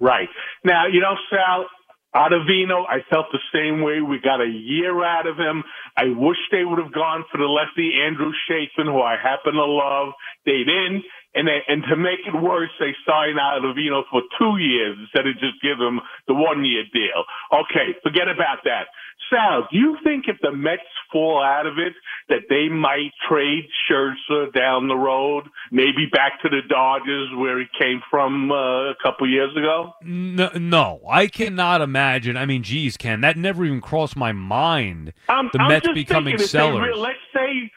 Right. 0.00 0.28
Now, 0.64 0.86
you 0.86 1.00
know, 1.00 1.14
Sal, 1.30 1.66
Ottavino, 2.14 2.84
I 2.88 3.00
felt 3.10 3.26
the 3.32 3.40
same 3.54 3.82
way. 3.82 4.00
We 4.00 4.18
got 4.20 4.40
a 4.40 4.48
year 4.48 5.04
out 5.04 5.26
of 5.26 5.36
him. 5.38 5.64
I 5.96 6.06
wish 6.16 6.38
they 6.50 6.64
would 6.64 6.78
have 6.78 6.92
gone 6.94 7.24
for 7.30 7.38
the 7.38 7.46
lefty 7.46 8.00
Andrew 8.02 8.32
Chafin, 8.48 8.86
who 8.86 9.02
I 9.02 9.16
happen 9.22 9.54
to 9.54 9.64
love. 9.66 10.14
They 10.46 10.64
didn't. 10.64 11.04
And 11.34 11.46
they, 11.46 11.60
and 11.68 11.84
to 11.90 11.96
make 11.96 12.20
it 12.26 12.34
worse, 12.34 12.70
they 12.80 12.96
signed 13.06 13.38
Ottavino 13.38 14.02
for 14.10 14.22
two 14.40 14.58
years 14.58 14.96
instead 15.00 15.28
of 15.28 15.34
just 15.38 15.62
give 15.62 15.78
him 15.78 16.00
the 16.26 16.34
one 16.34 16.64
year 16.64 16.84
deal. 16.92 17.22
Okay, 17.52 17.94
forget 18.02 18.28
about 18.28 18.64
that. 18.64 18.88
Sal, 19.30 19.68
do 19.70 19.76
you 19.76 19.96
think 20.02 20.24
if 20.28 20.36
the 20.42 20.52
Mets 20.52 20.82
fall 21.12 21.42
out 21.42 21.66
of 21.66 21.74
it, 21.78 21.92
that 22.28 22.48
they 22.48 22.68
might 22.68 23.10
trade 23.28 23.64
Scherzer 23.88 24.52
down 24.54 24.88
the 24.88 24.96
road, 24.96 25.44
maybe 25.70 26.06
back 26.10 26.40
to 26.42 26.48
the 26.48 26.60
Dodgers 26.68 27.28
where 27.36 27.58
he 27.58 27.66
came 27.78 28.00
from 28.10 28.50
uh, 28.50 28.90
a 28.90 28.94
couple 29.02 29.28
years 29.28 29.54
ago? 29.56 29.92
No, 30.02 30.50
no, 30.54 31.00
I 31.08 31.26
cannot 31.26 31.80
imagine. 31.82 32.36
I 32.36 32.46
mean, 32.46 32.62
geez, 32.62 32.96
Ken, 32.96 33.20
that 33.20 33.36
never 33.36 33.64
even 33.64 33.80
crossed 33.80 34.16
my 34.16 34.32
mind. 34.32 35.12
I'm, 35.28 35.50
the 35.52 35.60
I'm 35.60 35.68
Mets 35.68 35.86
just 35.86 35.94
becoming 35.94 36.34
if 36.34 36.40
they 36.40 36.46
sellers. 36.46 36.96
let's 36.96 37.18
say 37.34 37.70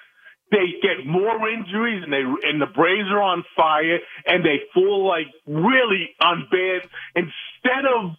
they 0.51 0.75
get 0.81 1.05
more 1.05 1.49
injuries 1.49 2.03
and 2.03 2.11
they 2.11 2.23
and 2.47 2.61
the 2.61 2.67
Braves 2.67 3.07
are 3.09 3.21
on 3.21 3.43
fire 3.55 3.99
and 4.25 4.43
they 4.45 4.59
fall 4.73 5.07
like 5.07 5.27
really 5.47 6.09
on 6.21 6.47
bad. 6.51 6.89
Instead 7.15 7.85
of 7.85 8.11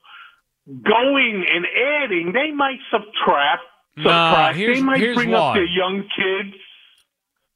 going 0.66 1.44
and 1.53 1.66
adding, 2.03 2.33
they 2.33 2.51
might 2.53 2.79
subtract. 2.90 3.62
Subtract. 3.96 4.57
here's- 4.57 4.79
they 4.79 4.83
might 4.83 5.01
here's 5.01 5.16
bring 5.16 5.31
why. 5.31 5.38
up 5.51 5.55
their 5.55 5.64
young 5.64 6.03
kids. 6.16 6.55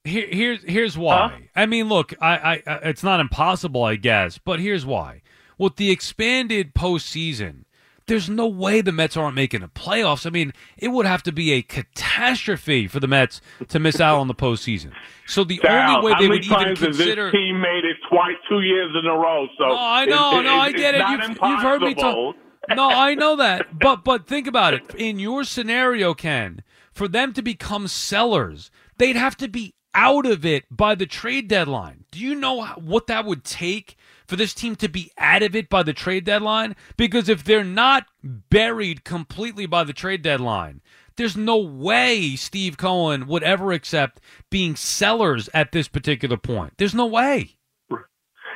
Here, 0.04 0.28
here's 0.30 0.62
here's 0.62 0.96
why. 0.96 1.48
I 1.56 1.66
mean, 1.66 1.88
look, 1.88 2.14
I, 2.22 2.62
I, 2.66 2.78
it's 2.84 3.02
not 3.02 3.18
impossible, 3.18 3.82
I 3.82 3.96
guess, 3.96 4.38
but 4.38 4.60
here's 4.60 4.86
why. 4.86 5.22
With 5.58 5.76
the 5.76 5.90
expanded 5.90 6.74
postseason, 6.74 7.64
there's 8.06 8.28
no 8.30 8.46
way 8.46 8.82
the 8.82 8.92
Mets 8.92 9.16
aren't 9.16 9.34
making 9.34 9.62
the 9.62 9.68
playoffs. 9.68 10.24
I 10.24 10.30
mean, 10.30 10.52
it 10.76 10.88
would 10.88 11.06
have 11.06 11.24
to 11.24 11.32
be 11.32 11.52
a 11.54 11.62
catastrophe 11.62 12.86
for 12.86 13.00
the 13.00 13.08
Mets 13.08 13.40
to 13.68 13.80
miss 13.80 14.00
out 14.00 14.18
on 14.20 14.28
the 14.28 14.34
postseason. 14.34 14.92
So 15.26 15.42
the 15.42 15.58
Sal, 15.64 15.96
only 15.96 16.12
way 16.12 16.20
they 16.20 16.28
would 16.28 16.44
even 16.44 16.76
consider. 16.76 17.24
this 17.24 17.32
team 17.32 17.60
made 17.60 17.84
it 17.84 17.96
twice, 18.08 18.36
two 18.48 18.60
years 18.60 18.92
in 18.96 19.06
a 19.10 19.14
row? 19.14 19.46
So 19.58 19.64
No, 19.66 19.76
I 19.76 20.04
know, 20.04 20.38
it- 20.38 20.42
no, 20.44 20.54
I 20.56 20.70
get 20.70 20.94
it. 20.94 21.00
You've, 21.08 21.38
you've 21.42 21.62
heard 21.62 21.82
me 21.82 21.94
talk. 21.94 22.36
No, 22.74 22.88
I 22.88 23.14
know 23.14 23.36
that, 23.36 23.78
but 23.78 24.04
but 24.04 24.26
think 24.26 24.46
about 24.46 24.74
it. 24.74 24.94
In 24.94 25.18
your 25.18 25.44
scenario, 25.44 26.14
Ken, 26.14 26.62
for 26.92 27.08
them 27.08 27.32
to 27.34 27.42
become 27.42 27.88
sellers, 27.88 28.70
they'd 28.98 29.16
have 29.16 29.36
to 29.38 29.48
be 29.48 29.74
out 29.94 30.26
of 30.26 30.44
it 30.44 30.64
by 30.70 30.94
the 30.94 31.06
trade 31.06 31.48
deadline. 31.48 32.04
Do 32.10 32.20
you 32.20 32.34
know 32.34 32.64
what 32.76 33.06
that 33.06 33.24
would 33.24 33.44
take 33.44 33.96
for 34.26 34.36
this 34.36 34.52
team 34.52 34.76
to 34.76 34.88
be 34.88 35.10
out 35.16 35.42
of 35.42 35.56
it 35.56 35.68
by 35.68 35.82
the 35.82 35.94
trade 35.94 36.24
deadline? 36.24 36.76
Because 36.96 37.28
if 37.28 37.44
they're 37.44 37.64
not 37.64 38.06
buried 38.22 39.04
completely 39.04 39.66
by 39.66 39.84
the 39.84 39.94
trade 39.94 40.22
deadline, 40.22 40.82
there's 41.16 41.36
no 41.36 41.56
way 41.56 42.36
Steve 42.36 42.76
Cohen 42.76 43.26
would 43.26 43.42
ever 43.42 43.72
accept 43.72 44.20
being 44.50 44.76
sellers 44.76 45.48
at 45.54 45.72
this 45.72 45.88
particular 45.88 46.36
point. 46.36 46.74
There's 46.76 46.94
no 46.94 47.06
way. 47.06 47.56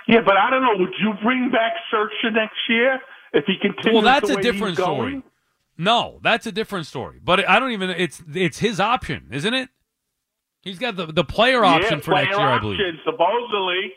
Yeah, 0.06 0.20
but 0.24 0.36
I 0.36 0.50
don't 0.50 0.62
know. 0.62 0.76
Would 0.76 0.94
you 1.00 1.12
bring 1.22 1.50
back 1.50 1.72
Scherzer 1.92 2.32
next 2.34 2.58
year 2.68 3.00
if 3.32 3.44
he 3.46 3.54
continues? 3.60 3.94
Well, 3.94 4.02
that's 4.02 4.30
a 4.30 4.40
different 4.40 4.76
story. 4.76 5.10
going? 5.12 5.22
No, 5.78 6.20
that's 6.22 6.46
a 6.46 6.52
different 6.52 6.86
story. 6.86 7.20
But 7.22 7.48
I 7.48 7.58
don't 7.58 7.72
even. 7.72 7.90
It's 7.90 8.22
it's 8.34 8.58
his 8.58 8.80
option, 8.80 9.28
isn't 9.32 9.54
it? 9.54 9.70
He's 10.62 10.78
got 10.78 10.96
the 10.96 11.06
the 11.06 11.24
player 11.24 11.64
option 11.64 11.98
yeah, 11.98 12.04
for 12.04 12.10
next 12.12 12.34
player 12.34 12.38
year, 12.40 12.48
I 12.54 12.58
believe. 12.58 12.78
Supposedly, 13.04 13.92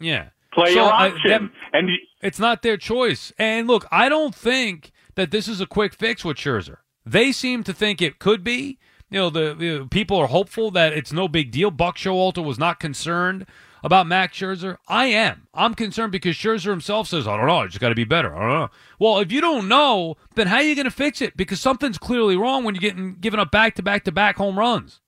Yeah, 0.00 0.28
player 0.52 0.74
So, 0.74 0.84
I- 0.84 1.08
option, 1.08 1.30
them- 1.30 1.52
and 1.72 1.88
you, 1.90 1.96
it's 2.22 2.38
not 2.38 2.62
their 2.62 2.76
choice. 2.78 3.32
And 3.38 3.66
look, 3.66 3.86
I 3.90 4.08
don't 4.08 4.34
think 4.34 4.92
that 5.14 5.30
this 5.30 5.46
is 5.46 5.60
a 5.60 5.66
quick 5.66 5.92
fix 5.94 6.24
with 6.24 6.38
Scherzer. 6.38 6.78
They 7.04 7.32
seem 7.32 7.64
to 7.64 7.74
think 7.74 8.00
it 8.00 8.18
could 8.18 8.42
be 8.42 8.78
you 9.10 9.18
know 9.20 9.30
the, 9.30 9.54
the 9.54 9.86
people 9.90 10.16
are 10.16 10.26
hopeful 10.26 10.70
that 10.72 10.92
it's 10.92 11.12
no 11.12 11.28
big 11.28 11.50
deal. 11.50 11.70
Buck 11.70 11.96
Showalter 11.96 12.42
was 12.44 12.58
not 12.58 12.80
concerned 12.80 13.46
about 13.84 14.06
Max 14.06 14.36
Scherzer. 14.36 14.78
I 14.88 15.06
am. 15.06 15.46
I'm 15.52 15.74
concerned 15.74 16.10
because 16.10 16.34
Scherzer 16.34 16.70
himself 16.70 17.06
says, 17.06 17.28
"I 17.28 17.36
don't 17.36 17.46
know. 17.46 17.58
I 17.58 17.66
just 17.66 17.80
got 17.80 17.90
to 17.90 17.94
be 17.94 18.04
better." 18.04 18.34
I 18.34 18.40
don't 18.40 18.48
know. 18.48 18.68
Well, 18.98 19.18
if 19.20 19.30
you 19.30 19.40
don't 19.40 19.68
know, 19.68 20.16
then 20.34 20.46
how 20.48 20.56
are 20.56 20.62
you 20.62 20.74
going 20.74 20.86
to 20.86 20.90
fix 20.90 21.20
it? 21.20 21.36
Because 21.36 21.60
something's 21.60 21.98
clearly 21.98 22.36
wrong 22.36 22.64
when 22.64 22.74
you're 22.74 22.80
getting 22.80 23.16
given 23.20 23.38
up 23.38 23.52
back 23.52 23.74
to 23.76 23.82
back 23.82 24.04
to 24.04 24.12
back 24.12 24.38
home 24.38 24.58
runs. 24.58 25.00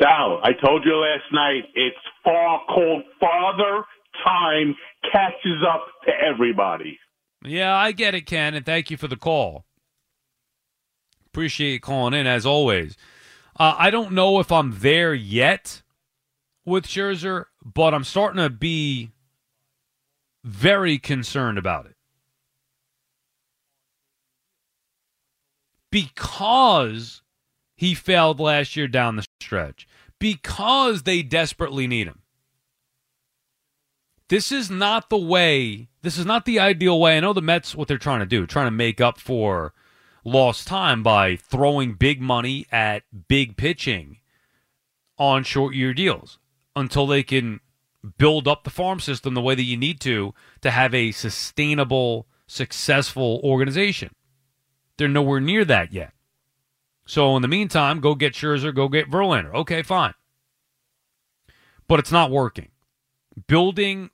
Sal, 0.00 0.40
I 0.42 0.52
told 0.54 0.84
you 0.86 0.96
last 0.96 1.30
night, 1.30 1.64
it's 1.74 1.96
far 2.24 2.62
cold. 2.74 3.02
Father 3.20 3.84
time 4.24 4.74
catches 5.12 5.62
up 5.68 5.86
to 6.06 6.12
everybody. 6.12 6.98
Yeah, 7.44 7.76
I 7.76 7.92
get 7.92 8.14
it, 8.14 8.26
Ken, 8.26 8.54
and 8.54 8.64
thank 8.64 8.90
you 8.90 8.96
for 8.96 9.08
the 9.08 9.16
call. 9.16 9.66
Appreciate 11.26 11.72
you 11.72 11.80
calling 11.80 12.14
in 12.14 12.26
as 12.26 12.44
always. 12.44 12.96
Uh, 13.58 13.74
I 13.78 13.90
don't 13.90 14.12
know 14.12 14.40
if 14.40 14.50
I'm 14.50 14.78
there 14.80 15.12
yet 15.14 15.82
with 16.64 16.86
Scherzer, 16.86 17.46
but 17.64 17.94
I'm 17.94 18.04
starting 18.04 18.42
to 18.42 18.50
be 18.50 19.10
very 20.44 20.98
concerned 20.98 21.58
about 21.58 21.86
it. 21.86 21.96
Because 25.90 27.22
he 27.76 27.94
failed 27.94 28.40
last 28.40 28.76
year 28.76 28.88
down 28.88 29.16
the 29.16 29.26
stretch, 29.40 29.88
because 30.18 31.02
they 31.02 31.22
desperately 31.22 31.86
need 31.86 32.06
him. 32.06 32.20
This 34.28 34.52
is 34.52 34.70
not 34.70 35.10
the 35.10 35.18
way, 35.18 35.88
this 36.02 36.16
is 36.16 36.24
not 36.24 36.44
the 36.44 36.60
ideal 36.60 37.00
way. 37.00 37.16
I 37.16 37.20
know 37.20 37.32
the 37.32 37.42
Mets, 37.42 37.74
what 37.74 37.88
they're 37.88 37.98
trying 37.98 38.20
to 38.20 38.26
do, 38.26 38.46
trying 38.46 38.68
to 38.68 38.70
make 38.70 39.00
up 39.00 39.18
for 39.18 39.74
lost 40.24 40.68
time 40.68 41.02
by 41.02 41.34
throwing 41.34 41.94
big 41.94 42.20
money 42.20 42.66
at 42.70 43.02
big 43.26 43.56
pitching 43.56 44.18
on 45.18 45.42
short 45.42 45.74
year 45.74 45.92
deals 45.92 46.38
until 46.80 47.06
they 47.06 47.22
can 47.22 47.60
build 48.18 48.48
up 48.48 48.64
the 48.64 48.70
farm 48.70 48.98
system 48.98 49.34
the 49.34 49.42
way 49.42 49.54
that 49.54 49.62
you 49.62 49.76
need 49.76 50.00
to 50.00 50.34
to 50.62 50.70
have 50.70 50.94
a 50.94 51.12
sustainable, 51.12 52.26
successful 52.46 53.40
organization. 53.44 54.14
They're 54.96 55.08
nowhere 55.08 55.40
near 55.40 55.64
that 55.64 55.92
yet. 55.92 56.12
So 57.06 57.36
in 57.36 57.42
the 57.42 57.48
meantime, 57.48 58.00
go 58.00 58.14
get 58.14 58.34
Scherzer, 58.34 58.74
go 58.74 58.88
get 58.88 59.10
Verlander. 59.10 59.54
Okay, 59.54 59.82
fine. 59.82 60.14
But 61.88 61.98
it's 61.98 62.12
not 62.12 62.30
working. 62.30 62.68
Building 63.46 64.10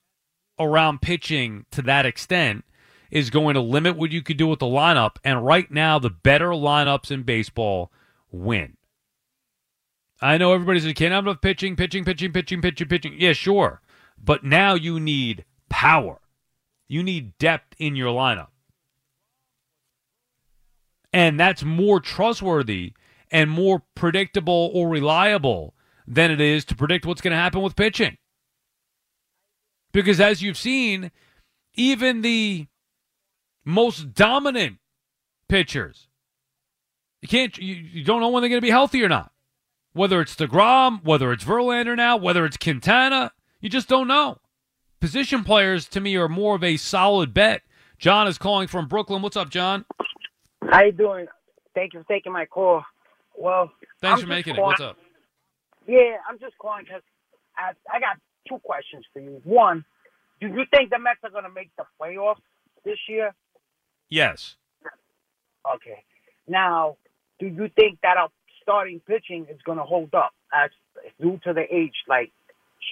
around 0.58 1.02
pitching 1.02 1.66
to 1.70 1.82
that 1.82 2.06
extent 2.06 2.64
is 3.10 3.30
going 3.30 3.54
to 3.54 3.60
limit 3.60 3.96
what 3.96 4.12
you 4.12 4.22
could 4.22 4.36
do 4.36 4.46
with 4.46 4.60
the 4.60 4.66
lineup. 4.66 5.16
And 5.24 5.44
right 5.44 5.70
now, 5.70 5.98
the 5.98 6.10
better 6.10 6.50
lineups 6.50 7.10
in 7.10 7.22
baseball 7.22 7.92
win. 8.30 8.76
I 10.20 10.38
know 10.38 10.52
everybody's 10.52 10.86
like, 10.86 10.96
can't 10.96 11.12
have 11.12 11.24
enough 11.24 11.40
pitching, 11.40 11.76
pitching, 11.76 12.04
pitching, 12.04 12.32
pitching, 12.32 12.62
pitching, 12.62 12.88
pitching. 12.88 13.14
Yeah, 13.18 13.32
sure. 13.32 13.82
But 14.22 14.44
now 14.44 14.74
you 14.74 14.98
need 14.98 15.44
power. 15.68 16.20
You 16.88 17.02
need 17.02 17.36
depth 17.38 17.74
in 17.78 17.96
your 17.96 18.12
lineup. 18.12 18.48
And 21.12 21.38
that's 21.38 21.64
more 21.64 22.00
trustworthy 22.00 22.92
and 23.30 23.50
more 23.50 23.82
predictable 23.94 24.70
or 24.72 24.88
reliable 24.88 25.74
than 26.06 26.30
it 26.30 26.40
is 26.40 26.64
to 26.66 26.74
predict 26.76 27.04
what's 27.04 27.20
going 27.20 27.32
to 27.32 27.36
happen 27.36 27.62
with 27.62 27.76
pitching. 27.76 28.16
Because 29.92 30.20
as 30.20 30.42
you've 30.42 30.58
seen, 30.58 31.10
even 31.74 32.22
the 32.22 32.66
most 33.64 34.14
dominant 34.14 34.78
pitchers, 35.48 36.08
you 37.22 37.28
can't 37.28 37.56
you, 37.58 37.74
you 37.74 38.04
don't 38.04 38.20
know 38.20 38.28
when 38.28 38.42
they're 38.42 38.50
going 38.50 38.60
to 38.60 38.66
be 38.66 38.70
healthy 38.70 39.02
or 39.02 39.08
not. 39.08 39.32
Whether 39.96 40.20
it's 40.20 40.36
DeGrom, 40.36 41.02
whether 41.04 41.32
it's 41.32 41.42
Verlander 41.42 41.96
now, 41.96 42.18
whether 42.18 42.44
it's 42.44 42.58
Quintana, 42.58 43.32
you 43.62 43.70
just 43.70 43.88
don't 43.88 44.06
know. 44.06 44.36
Position 45.00 45.42
players 45.42 45.88
to 45.88 46.00
me 46.00 46.16
are 46.16 46.28
more 46.28 46.54
of 46.54 46.62
a 46.62 46.76
solid 46.76 47.32
bet. 47.32 47.62
John 47.98 48.28
is 48.28 48.36
calling 48.36 48.68
from 48.68 48.88
Brooklyn. 48.88 49.22
What's 49.22 49.38
up, 49.38 49.48
John? 49.48 49.86
How 50.68 50.84
you 50.84 50.92
doing? 50.92 51.28
Thank 51.74 51.94
you 51.94 52.02
for 52.02 52.08
taking 52.12 52.30
my 52.30 52.44
call. 52.44 52.84
Well, 53.38 53.70
Thanks 54.02 54.20
I'm 54.20 54.26
for 54.26 54.28
making 54.28 54.56
it. 54.56 54.60
What's 54.60 54.82
up? 54.82 54.98
Yeah, 55.88 56.16
I'm 56.28 56.38
just 56.38 56.58
calling 56.58 56.84
because 56.84 57.00
I, 57.56 57.70
I 57.90 57.98
got 57.98 58.18
two 58.46 58.58
questions 58.58 59.06
for 59.14 59.20
you. 59.20 59.40
One, 59.44 59.82
do 60.42 60.48
you 60.48 60.64
think 60.76 60.90
the 60.90 60.98
Mets 60.98 61.20
are 61.24 61.30
going 61.30 61.44
to 61.44 61.50
make 61.50 61.70
the 61.78 61.84
playoffs 61.98 62.42
this 62.84 62.98
year? 63.08 63.34
Yes. 64.10 64.56
Okay. 65.74 66.04
Now, 66.46 66.98
do 67.40 67.46
you 67.46 67.70
think 67.74 68.00
that 68.02 68.18
our 68.18 68.28
starting 68.66 69.00
pitching 69.06 69.46
is 69.48 69.60
going 69.64 69.78
to 69.78 69.84
hold 69.84 70.12
up 70.12 70.32
as 70.52 70.70
due 71.20 71.38
to 71.44 71.52
the 71.52 71.62
age, 71.72 71.94
like 72.08 72.32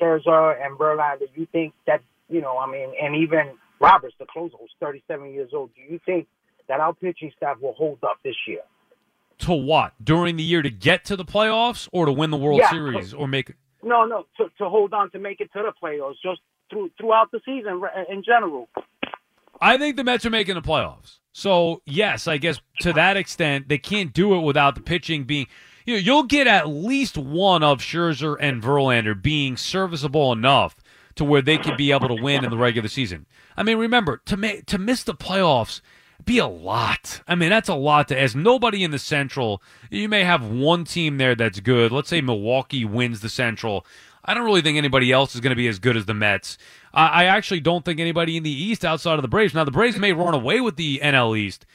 Scherzer 0.00 0.54
and 0.64 0.78
Verlander? 0.78 1.26
Do 1.34 1.40
you 1.40 1.48
think 1.50 1.74
that 1.88 2.00
you 2.28 2.40
know? 2.40 2.56
I 2.58 2.70
mean, 2.70 2.92
and 3.02 3.16
even 3.16 3.54
Roberts, 3.80 4.14
the 4.20 4.26
closer, 4.26 4.54
who's 4.58 4.70
37 4.80 5.32
years 5.32 5.50
old. 5.52 5.70
Do 5.74 5.82
you 5.92 6.00
think 6.06 6.28
that 6.68 6.78
our 6.80 6.94
pitching 6.94 7.32
staff 7.36 7.58
will 7.60 7.74
hold 7.74 7.98
up 8.04 8.18
this 8.22 8.36
year? 8.46 8.60
To 9.40 9.52
what? 9.52 9.94
During 10.02 10.36
the 10.36 10.44
year 10.44 10.62
to 10.62 10.70
get 10.70 11.04
to 11.06 11.16
the 11.16 11.24
playoffs 11.24 11.88
or 11.92 12.06
to 12.06 12.12
win 12.12 12.30
the 12.30 12.36
World 12.36 12.60
Yeah. 12.60 12.70
Series 12.70 13.12
or 13.12 13.26
make 13.26 13.52
No, 13.82 14.04
no, 14.04 14.26
to, 14.38 14.44
to 14.58 14.68
hold 14.68 14.94
on 14.94 15.10
to 15.10 15.18
make 15.18 15.40
it 15.40 15.52
to 15.54 15.62
the 15.62 15.72
playoffs, 15.82 16.14
just 16.22 16.40
through 16.70 16.90
throughout 16.98 17.30
the 17.32 17.40
season 17.44 17.82
in 18.08 18.22
general. 18.22 18.68
I 19.60 19.78
think 19.78 19.96
the 19.96 20.04
Mets 20.04 20.26
are 20.26 20.30
making 20.30 20.54
the 20.54 20.62
playoffs. 20.62 21.18
So, 21.32 21.82
yes, 21.84 22.28
I 22.28 22.38
guess 22.38 22.60
to 22.80 22.92
that 22.92 23.16
extent, 23.16 23.68
they 23.68 23.78
can't 23.78 24.12
do 24.12 24.34
it 24.34 24.40
without 24.40 24.74
the 24.76 24.80
pitching 24.80 25.24
being. 25.24 25.46
You 25.84 25.94
know, 25.94 26.00
you'll 26.00 26.22
get 26.22 26.46
at 26.46 26.68
least 26.68 27.18
one 27.18 27.62
of 27.62 27.80
Scherzer 27.80 28.36
and 28.40 28.62
Verlander 28.62 29.20
being 29.20 29.56
serviceable 29.56 30.32
enough 30.32 30.76
to 31.16 31.24
where 31.24 31.42
they 31.42 31.58
could 31.58 31.76
be 31.76 31.92
able 31.92 32.08
to 32.08 32.22
win 32.22 32.44
in 32.44 32.50
the 32.50 32.56
regular 32.56 32.88
season. 32.88 33.26
I 33.56 33.62
mean, 33.62 33.78
remember 33.78 34.18
to 34.26 34.36
ma- 34.36 34.62
to 34.66 34.78
miss 34.78 35.02
the 35.02 35.14
playoffs 35.14 35.80
be 36.24 36.38
a 36.38 36.46
lot. 36.46 37.22
I 37.26 37.34
mean, 37.34 37.50
that's 37.50 37.68
a 37.68 37.74
lot 37.74 38.08
to 38.08 38.18
as 38.18 38.34
nobody 38.34 38.82
in 38.82 38.90
the 38.90 38.98
Central. 38.98 39.62
You 39.90 40.08
may 40.08 40.24
have 40.24 40.46
one 40.46 40.84
team 40.84 41.18
there 41.18 41.34
that's 41.34 41.60
good. 41.60 41.92
Let's 41.92 42.08
say 42.08 42.20
Milwaukee 42.20 42.84
wins 42.84 43.20
the 43.20 43.28
Central. 43.28 43.86
I 44.24 44.34
don't 44.34 44.44
really 44.44 44.62
think 44.62 44.78
anybody 44.78 45.12
else 45.12 45.34
is 45.34 45.40
going 45.40 45.50
to 45.50 45.56
be 45.56 45.68
as 45.68 45.78
good 45.78 45.96
as 45.96 46.06
the 46.06 46.14
Mets. 46.14 46.56
I, 46.92 47.08
I 47.08 47.24
actually 47.24 47.60
don't 47.60 47.84
think 47.84 48.00
anybody 48.00 48.36
in 48.36 48.42
the 48.42 48.50
East 48.50 48.84
outside 48.84 49.14
of 49.14 49.22
the 49.22 49.28
Braves. 49.28 49.54
Now, 49.54 49.64
the 49.64 49.70
Braves 49.70 49.98
may 49.98 50.12
run 50.12 50.34
away 50.34 50.60
with 50.60 50.76
the 50.76 51.00
NL 51.02 51.36
East, 51.36 51.66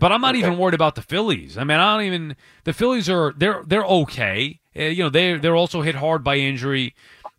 but 0.00 0.12
I'm 0.12 0.20
not 0.20 0.36
even 0.36 0.58
worried 0.58 0.74
about 0.74 0.94
the 0.94 1.02
Phillies. 1.02 1.58
I 1.58 1.64
mean, 1.64 1.78
I 1.78 1.96
don't 1.96 2.06
even. 2.06 2.36
The 2.64 2.72
Phillies 2.72 3.08
are 3.08 3.34
they're 3.36 3.62
they're 3.66 3.84
okay. 3.84 4.60
Uh, 4.76 4.84
you 4.84 5.02
know, 5.02 5.10
they 5.10 5.36
they're 5.36 5.56
also 5.56 5.82
hit 5.82 5.96
hard 5.96 6.24
by 6.24 6.36
injury. 6.36 6.94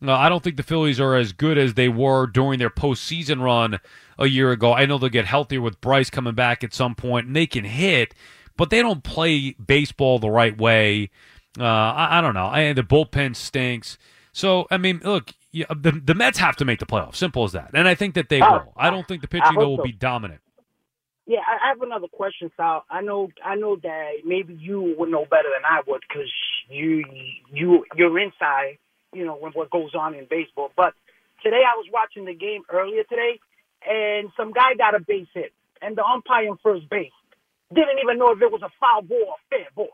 Uh, 0.06 0.14
I 0.14 0.30
don't 0.30 0.44
think 0.44 0.58
the 0.58 0.64
Phillies 0.64 1.00
are 1.00 1.16
as 1.16 1.34
good 1.34 1.58
as 1.58 1.74
they 1.74 1.90
were 1.90 2.28
during 2.28 2.60
their 2.60 2.70
postseason 2.70 3.42
run 3.42 3.80
a 4.18 4.28
year 4.28 4.52
ago. 4.52 4.74
I 4.74 4.86
know 4.86 4.98
they'll 4.98 5.10
get 5.10 5.26
healthier 5.26 5.62
with 5.62 5.82
Bryce 5.82 6.10
coming 6.10 6.36
back 6.36 6.64
at 6.64 6.74
some 6.74 6.96
point, 6.96 7.28
and 7.28 7.36
they 7.36 7.48
can 7.48 7.66
hit, 7.66 8.14
but 8.56 8.70
they 8.70 8.82
don't 8.82 9.04
play 9.04 9.52
baseball 9.54 10.20
the 10.20 10.30
right 10.30 10.58
way. 10.58 11.10
Uh, 11.60 11.64
I, 11.64 12.20
I 12.20 12.22
don't 12.22 12.34
know. 12.34 12.46
I, 12.48 12.72
the 12.74 12.84
bullpen 12.84 13.36
stinks. 13.36 13.98
So 14.32 14.68
I 14.72 14.78
mean, 14.78 15.02
look, 15.04 15.34
yeah, 15.52 15.66
the 15.70 15.92
the 15.92 16.14
Mets 16.16 16.38
have 16.40 16.56
to 16.58 16.66
make 16.66 16.80
the 16.80 16.86
playoffs. 16.86 17.16
Simple 17.16 17.44
as 17.44 17.52
that. 17.54 17.72
And 17.74 17.88
I 17.88 17.96
think 17.96 18.16
that 18.16 18.30
they 18.30 18.42
Oh, 18.42 18.52
will. 18.52 18.74
I 18.78 18.90
don't 18.90 19.08
think 19.08 19.22
the 19.22 19.28
pitching 19.28 19.58
though 19.58 19.70
will 19.70 19.78
so. 19.78 19.84
be 19.84 19.92
dominant. 19.92 20.42
Yeah, 21.26 21.42
I 21.46 21.70
have 21.70 21.82
another 21.84 22.08
question, 22.08 22.50
Sal. 22.58 22.86
I 22.90 23.02
know, 23.02 23.30
I 23.46 23.54
know 23.54 23.76
that 23.76 24.10
maybe 24.26 24.56
you 24.56 24.96
would 24.98 25.10
know 25.12 25.26
better 25.30 25.50
than 25.54 25.64
I 25.64 25.82
would 25.86 26.02
because 26.10 26.32
you, 26.70 27.06
you, 27.54 27.86
you're 27.96 28.18
inside, 28.18 28.80
you 29.14 29.26
know, 29.26 29.36
when 29.36 29.52
what 29.52 29.70
goes 29.70 29.94
on 29.94 30.16
in 30.16 30.26
baseball. 30.28 30.72
But 30.76 30.96
today 31.44 31.62
I 31.62 31.78
was 31.78 31.86
watching 31.94 32.26
the 32.26 32.34
game 32.34 32.64
earlier 32.74 33.04
today, 33.04 33.40
and 33.88 34.30
some 34.36 34.54
guy 34.54 34.74
got 34.76 34.96
a 34.96 35.00
base 35.00 35.28
hit, 35.36 35.54
and 35.84 35.96
the 35.96 36.04
umpire 36.04 36.48
in 36.48 36.58
first 36.64 36.90
base 36.90 37.12
didn't 37.72 38.00
even 38.04 38.18
know 38.18 38.32
if 38.32 38.42
it 38.42 38.52
was 38.52 38.64
a 38.64 38.72
foul 38.80 39.04
ball 39.04 39.22
or 39.28 39.36
fair 39.52 39.68
ball. 39.76 39.94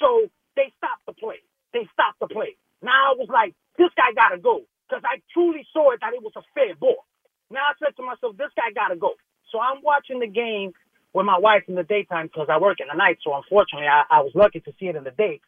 So 0.00 0.24
they 0.56 0.72
stopped 0.78 1.04
the 1.04 1.12
play. 1.12 1.44
They 1.74 1.86
stopped 1.92 2.18
the 2.18 2.28
play. 2.28 2.56
Now 2.80 3.12
I 3.12 3.14
was 3.18 3.28
like, 3.28 3.52
this 3.78 3.90
guy 3.96 4.12
got 4.14 4.34
to 4.34 4.40
go 4.40 4.62
because 4.88 5.02
I 5.04 5.20
truly 5.32 5.66
saw 5.72 5.92
it 5.92 6.00
that 6.00 6.14
it 6.14 6.22
was 6.22 6.32
a 6.36 6.44
fair 6.54 6.74
ball. 6.74 7.04
Now 7.50 7.60
I 7.70 7.72
said 7.78 7.96
to 7.96 8.02
myself, 8.02 8.36
this 8.36 8.52
guy 8.56 8.72
got 8.74 8.88
to 8.88 8.96
go. 8.96 9.14
So 9.50 9.60
I'm 9.60 9.82
watching 9.82 10.20
the 10.20 10.26
game 10.26 10.72
with 11.12 11.26
my 11.26 11.38
wife 11.38 11.64
in 11.68 11.74
the 11.74 11.82
daytime 11.82 12.26
because 12.26 12.48
I 12.50 12.58
work 12.58 12.80
in 12.80 12.88
the 12.88 12.96
night. 12.96 13.18
So 13.22 13.34
unfortunately, 13.34 13.88
I, 13.88 14.04
I 14.10 14.20
was 14.20 14.32
lucky 14.34 14.60
to 14.60 14.72
see 14.80 14.86
it 14.86 14.96
in 14.96 15.04
the 15.04 15.10
day. 15.10 15.40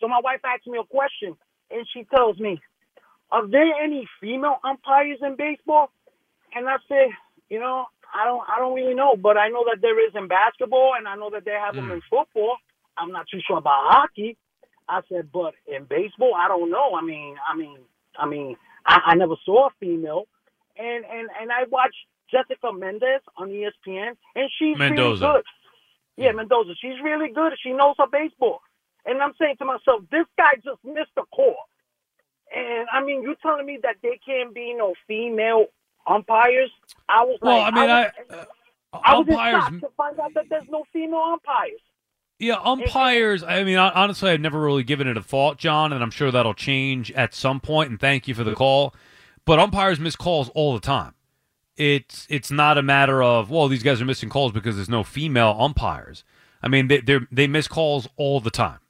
So 0.00 0.08
my 0.08 0.20
wife 0.22 0.40
asked 0.44 0.66
me 0.66 0.78
a 0.78 0.84
question, 0.84 1.36
and 1.70 1.86
she 1.92 2.04
tells 2.04 2.38
me, 2.38 2.60
"Are 3.30 3.48
there 3.48 3.72
any 3.82 4.06
female 4.20 4.60
umpires 4.62 5.18
in 5.22 5.36
baseball?" 5.36 5.90
And 6.54 6.68
I 6.68 6.76
said, 6.86 7.08
"You 7.48 7.60
know, 7.60 7.86
I 8.14 8.24
don't, 8.26 8.44
I 8.46 8.58
don't 8.58 8.74
really 8.74 8.94
know, 8.94 9.16
but 9.16 9.38
I 9.38 9.48
know 9.48 9.64
that 9.72 9.80
there 9.80 9.98
is 10.06 10.12
in 10.14 10.28
basketball, 10.28 10.92
and 10.98 11.08
I 11.08 11.16
know 11.16 11.30
that 11.30 11.44
they 11.46 11.56
have 11.56 11.74
them 11.74 11.86
hmm. 11.86 11.92
in 11.92 12.02
football. 12.10 12.56
I'm 12.98 13.12
not 13.12 13.26
too 13.30 13.40
sure 13.46 13.58
about 13.58 13.92
hockey." 13.92 14.36
I 14.88 15.00
said, 15.08 15.30
"But 15.32 15.54
in 15.66 15.84
baseball, 15.84 16.34
I 16.34 16.48
don't 16.48 16.70
know. 16.70 16.94
I 16.94 17.02
mean, 17.02 17.36
I 17.48 17.56
mean, 17.56 17.78
I 18.18 18.26
mean, 18.26 18.56
I, 18.84 19.00
I 19.06 19.14
never 19.14 19.34
saw 19.44 19.66
a 19.68 19.70
female." 19.80 20.24
And 20.78 21.04
and 21.04 21.28
and 21.40 21.50
I 21.52 21.64
watched 21.70 21.96
Jessica 22.30 22.72
Mendez 22.72 23.22
on 23.36 23.48
ESPN, 23.48 24.12
and 24.34 24.50
she's 24.58 24.76
Mendoza. 24.78 25.24
really 25.26 25.34
good. 25.36 25.44
Yeah, 26.24 26.32
Mendoza. 26.32 26.74
She's 26.80 27.00
really 27.02 27.30
good. 27.32 27.52
She 27.62 27.72
knows 27.72 27.96
her 27.98 28.06
baseball. 28.10 28.60
And 29.04 29.22
I'm 29.22 29.32
saying 29.40 29.56
to 29.58 29.64
myself, 29.64 30.02
this 30.10 30.26
guy 30.36 30.54
just 30.64 30.82
missed 30.84 31.12
a 31.16 31.22
call. 31.26 31.56
And 32.54 32.88
I 32.92 33.04
mean, 33.04 33.22
you 33.22 33.36
telling 33.42 33.66
me 33.66 33.78
that 33.82 33.96
there 34.02 34.16
can't 34.24 34.54
be 34.54 34.74
no 34.74 34.94
female 35.06 35.66
umpires? 36.06 36.70
I 37.08 37.22
was 37.24 37.38
Well, 37.42 37.58
like, 37.58 37.72
I 37.72 37.80
mean, 37.80 37.90
I, 37.90 38.00
was, 38.02 38.10
uh, 38.30 38.44
I 39.04 39.18
was 39.18 39.28
umpires. 39.28 39.62
shock 39.62 39.80
to 39.80 39.88
find 39.96 40.18
out 40.20 40.34
that 40.34 40.46
there's 40.48 40.68
no 40.68 40.84
female 40.92 41.20
umpires. 41.34 41.80
Yeah, 42.38 42.58
umpires. 42.62 43.42
I 43.42 43.64
mean, 43.64 43.78
honestly, 43.78 44.30
I've 44.30 44.40
never 44.40 44.60
really 44.60 44.82
given 44.82 45.06
it 45.08 45.16
a 45.16 45.22
thought, 45.22 45.56
John, 45.56 45.92
and 45.92 46.02
I'm 46.02 46.10
sure 46.10 46.30
that'll 46.30 46.54
change 46.54 47.10
at 47.12 47.34
some 47.34 47.60
point. 47.60 47.90
And 47.90 47.98
thank 47.98 48.28
you 48.28 48.34
for 48.34 48.44
the 48.44 48.54
call. 48.54 48.94
But 49.46 49.58
umpires 49.58 49.98
miss 49.98 50.16
calls 50.16 50.50
all 50.50 50.74
the 50.74 50.80
time. 50.80 51.14
It's 51.76 52.26
it's 52.30 52.50
not 52.50 52.78
a 52.78 52.82
matter 52.82 53.22
of 53.22 53.50
well, 53.50 53.68
these 53.68 53.82
guys 53.82 54.00
are 54.00 54.06
missing 54.06 54.28
calls 54.28 54.52
because 54.52 54.76
there's 54.76 54.88
no 54.88 55.02
female 55.02 55.56
umpires. 55.58 56.24
I 56.62 56.68
mean, 56.68 56.88
they 56.88 57.00
they 57.00 57.20
they 57.30 57.46
miss 57.46 57.68
calls 57.68 58.08
all 58.16 58.40
the 58.40 58.50
time. 58.50 58.80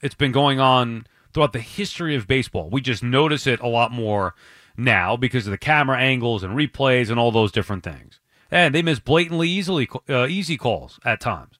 It's 0.00 0.14
been 0.14 0.32
going 0.32 0.60
on 0.60 1.06
throughout 1.34 1.52
the 1.52 1.60
history 1.60 2.14
of 2.14 2.26
baseball. 2.26 2.70
We 2.70 2.80
just 2.80 3.02
notice 3.02 3.46
it 3.46 3.60
a 3.60 3.68
lot 3.68 3.92
more 3.92 4.34
now 4.76 5.16
because 5.16 5.46
of 5.46 5.50
the 5.50 5.58
camera 5.58 5.98
angles 5.98 6.42
and 6.42 6.56
replays 6.56 7.10
and 7.10 7.18
all 7.18 7.32
those 7.32 7.52
different 7.52 7.82
things. 7.82 8.20
And 8.50 8.74
they 8.74 8.82
miss 8.82 9.00
blatantly 9.00 9.48
easily 9.48 9.88
uh, 10.08 10.26
easy 10.26 10.56
calls 10.56 10.98
at 11.04 11.20
times. 11.20 11.58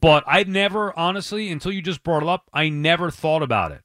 But 0.00 0.24
I 0.26 0.44
never, 0.44 0.98
honestly, 0.98 1.50
until 1.50 1.72
you 1.72 1.82
just 1.82 2.02
brought 2.02 2.22
it 2.22 2.28
up, 2.28 2.48
I 2.52 2.68
never 2.68 3.10
thought 3.10 3.42
about 3.42 3.72
it. 3.72 3.82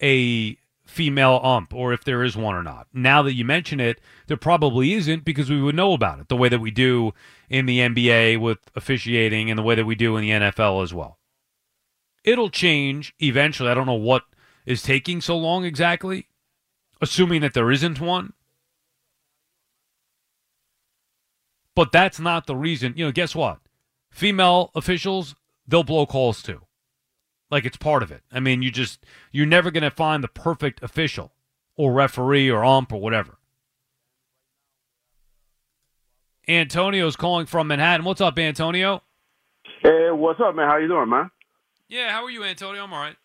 A 0.00 0.56
female 0.86 1.38
ump, 1.42 1.74
or 1.74 1.92
if 1.92 2.02
there 2.02 2.24
is 2.24 2.36
one 2.36 2.54
or 2.54 2.62
not. 2.62 2.86
Now 2.92 3.22
that 3.22 3.34
you 3.34 3.44
mention 3.44 3.78
it, 3.78 4.00
there 4.26 4.38
probably 4.38 4.94
isn't 4.94 5.24
because 5.24 5.50
we 5.50 5.60
would 5.60 5.74
know 5.74 5.92
about 5.92 6.18
it 6.18 6.28
the 6.28 6.36
way 6.36 6.48
that 6.48 6.60
we 6.60 6.70
do 6.70 7.12
in 7.50 7.66
the 7.66 7.80
NBA 7.80 8.40
with 8.40 8.58
officiating 8.74 9.50
and 9.50 9.58
the 9.58 9.62
way 9.62 9.74
that 9.74 9.84
we 9.84 9.94
do 9.94 10.16
in 10.16 10.22
the 10.22 10.30
NFL 10.30 10.82
as 10.82 10.94
well. 10.94 11.18
It'll 12.24 12.50
change 12.50 13.14
eventually. 13.20 13.68
I 13.68 13.74
don't 13.74 13.86
know 13.86 13.92
what 13.94 14.24
is 14.64 14.82
taking 14.82 15.20
so 15.20 15.36
long 15.36 15.64
exactly, 15.64 16.28
assuming 17.00 17.42
that 17.42 17.52
there 17.54 17.70
isn't 17.70 18.00
one. 18.00 18.32
But 21.74 21.92
that's 21.92 22.18
not 22.18 22.46
the 22.46 22.56
reason. 22.56 22.94
You 22.96 23.04
know, 23.06 23.12
guess 23.12 23.34
what? 23.34 23.60
Female 24.10 24.70
officials, 24.74 25.36
they'll 25.68 25.84
blow 25.84 26.06
calls 26.06 26.42
too. 26.42 26.62
Like 27.50 27.64
it's 27.64 27.76
part 27.76 28.02
of 28.02 28.10
it. 28.10 28.22
I 28.32 28.40
mean, 28.40 28.62
you 28.62 28.70
just 28.70 29.04
you're 29.30 29.46
never 29.46 29.70
going 29.70 29.82
to 29.82 29.90
find 29.90 30.24
the 30.24 30.28
perfect 30.28 30.82
official 30.82 31.32
or 31.76 31.92
referee 31.92 32.50
or 32.50 32.64
ump 32.64 32.92
or 32.92 33.00
whatever. 33.00 33.38
Antonio's 36.48 37.14
calling 37.14 37.46
from 37.46 37.68
Manhattan. 37.68 38.04
What's 38.04 38.22
up, 38.22 38.38
Antonio? 38.38 39.02
Hey, 39.82 40.10
what's 40.10 40.40
up, 40.40 40.54
man? 40.54 40.68
How 40.68 40.78
you 40.78 40.88
doing, 40.88 41.08
man? 41.08 41.30
Yeah, 41.88 42.10
how 42.10 42.24
are 42.24 42.30
you, 42.30 42.42
Antonio? 42.42 42.82
I'm 42.82 42.92
all 42.92 43.00
right. 43.00 43.16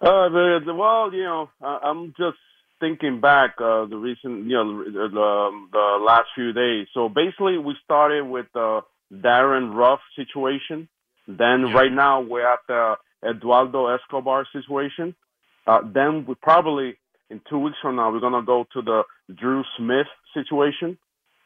Uh, 0.00 0.28
well, 0.74 1.12
you 1.14 1.22
know, 1.22 1.48
uh, 1.62 1.78
I'm 1.82 2.08
just 2.18 2.38
thinking 2.80 3.20
back 3.20 3.54
uh, 3.58 3.86
the 3.86 3.96
recent, 3.96 4.46
you 4.46 4.56
know, 4.56 4.84
the, 4.84 5.08
the, 5.08 5.50
the 5.72 6.04
last 6.04 6.28
few 6.34 6.52
days. 6.52 6.88
So 6.92 7.08
basically, 7.08 7.56
we 7.56 7.74
started 7.84 8.24
with 8.24 8.46
the 8.52 8.80
Darin 9.10 9.72
Ruf 9.72 10.00
situation. 10.16 10.88
Then 11.26 11.66
Yeah. 11.66 11.74
right 11.74 11.92
now 11.92 12.20
we're 12.20 12.46
at 12.46 12.60
the 12.66 12.96
Eduardo 13.24 13.86
Escobar 13.88 14.46
situation. 14.52 15.14
Uh, 15.66 15.80
then 15.84 16.24
we 16.26 16.34
probably 16.34 16.96
in 17.30 17.40
two 17.48 17.58
weeks 17.58 17.78
from 17.80 17.96
now 17.96 18.10
we're 18.10 18.20
gonna 18.20 18.42
go 18.42 18.66
to 18.72 18.82
the 18.82 19.04
Drew 19.34 19.64
Smith 19.76 20.08
situation. 20.34 20.98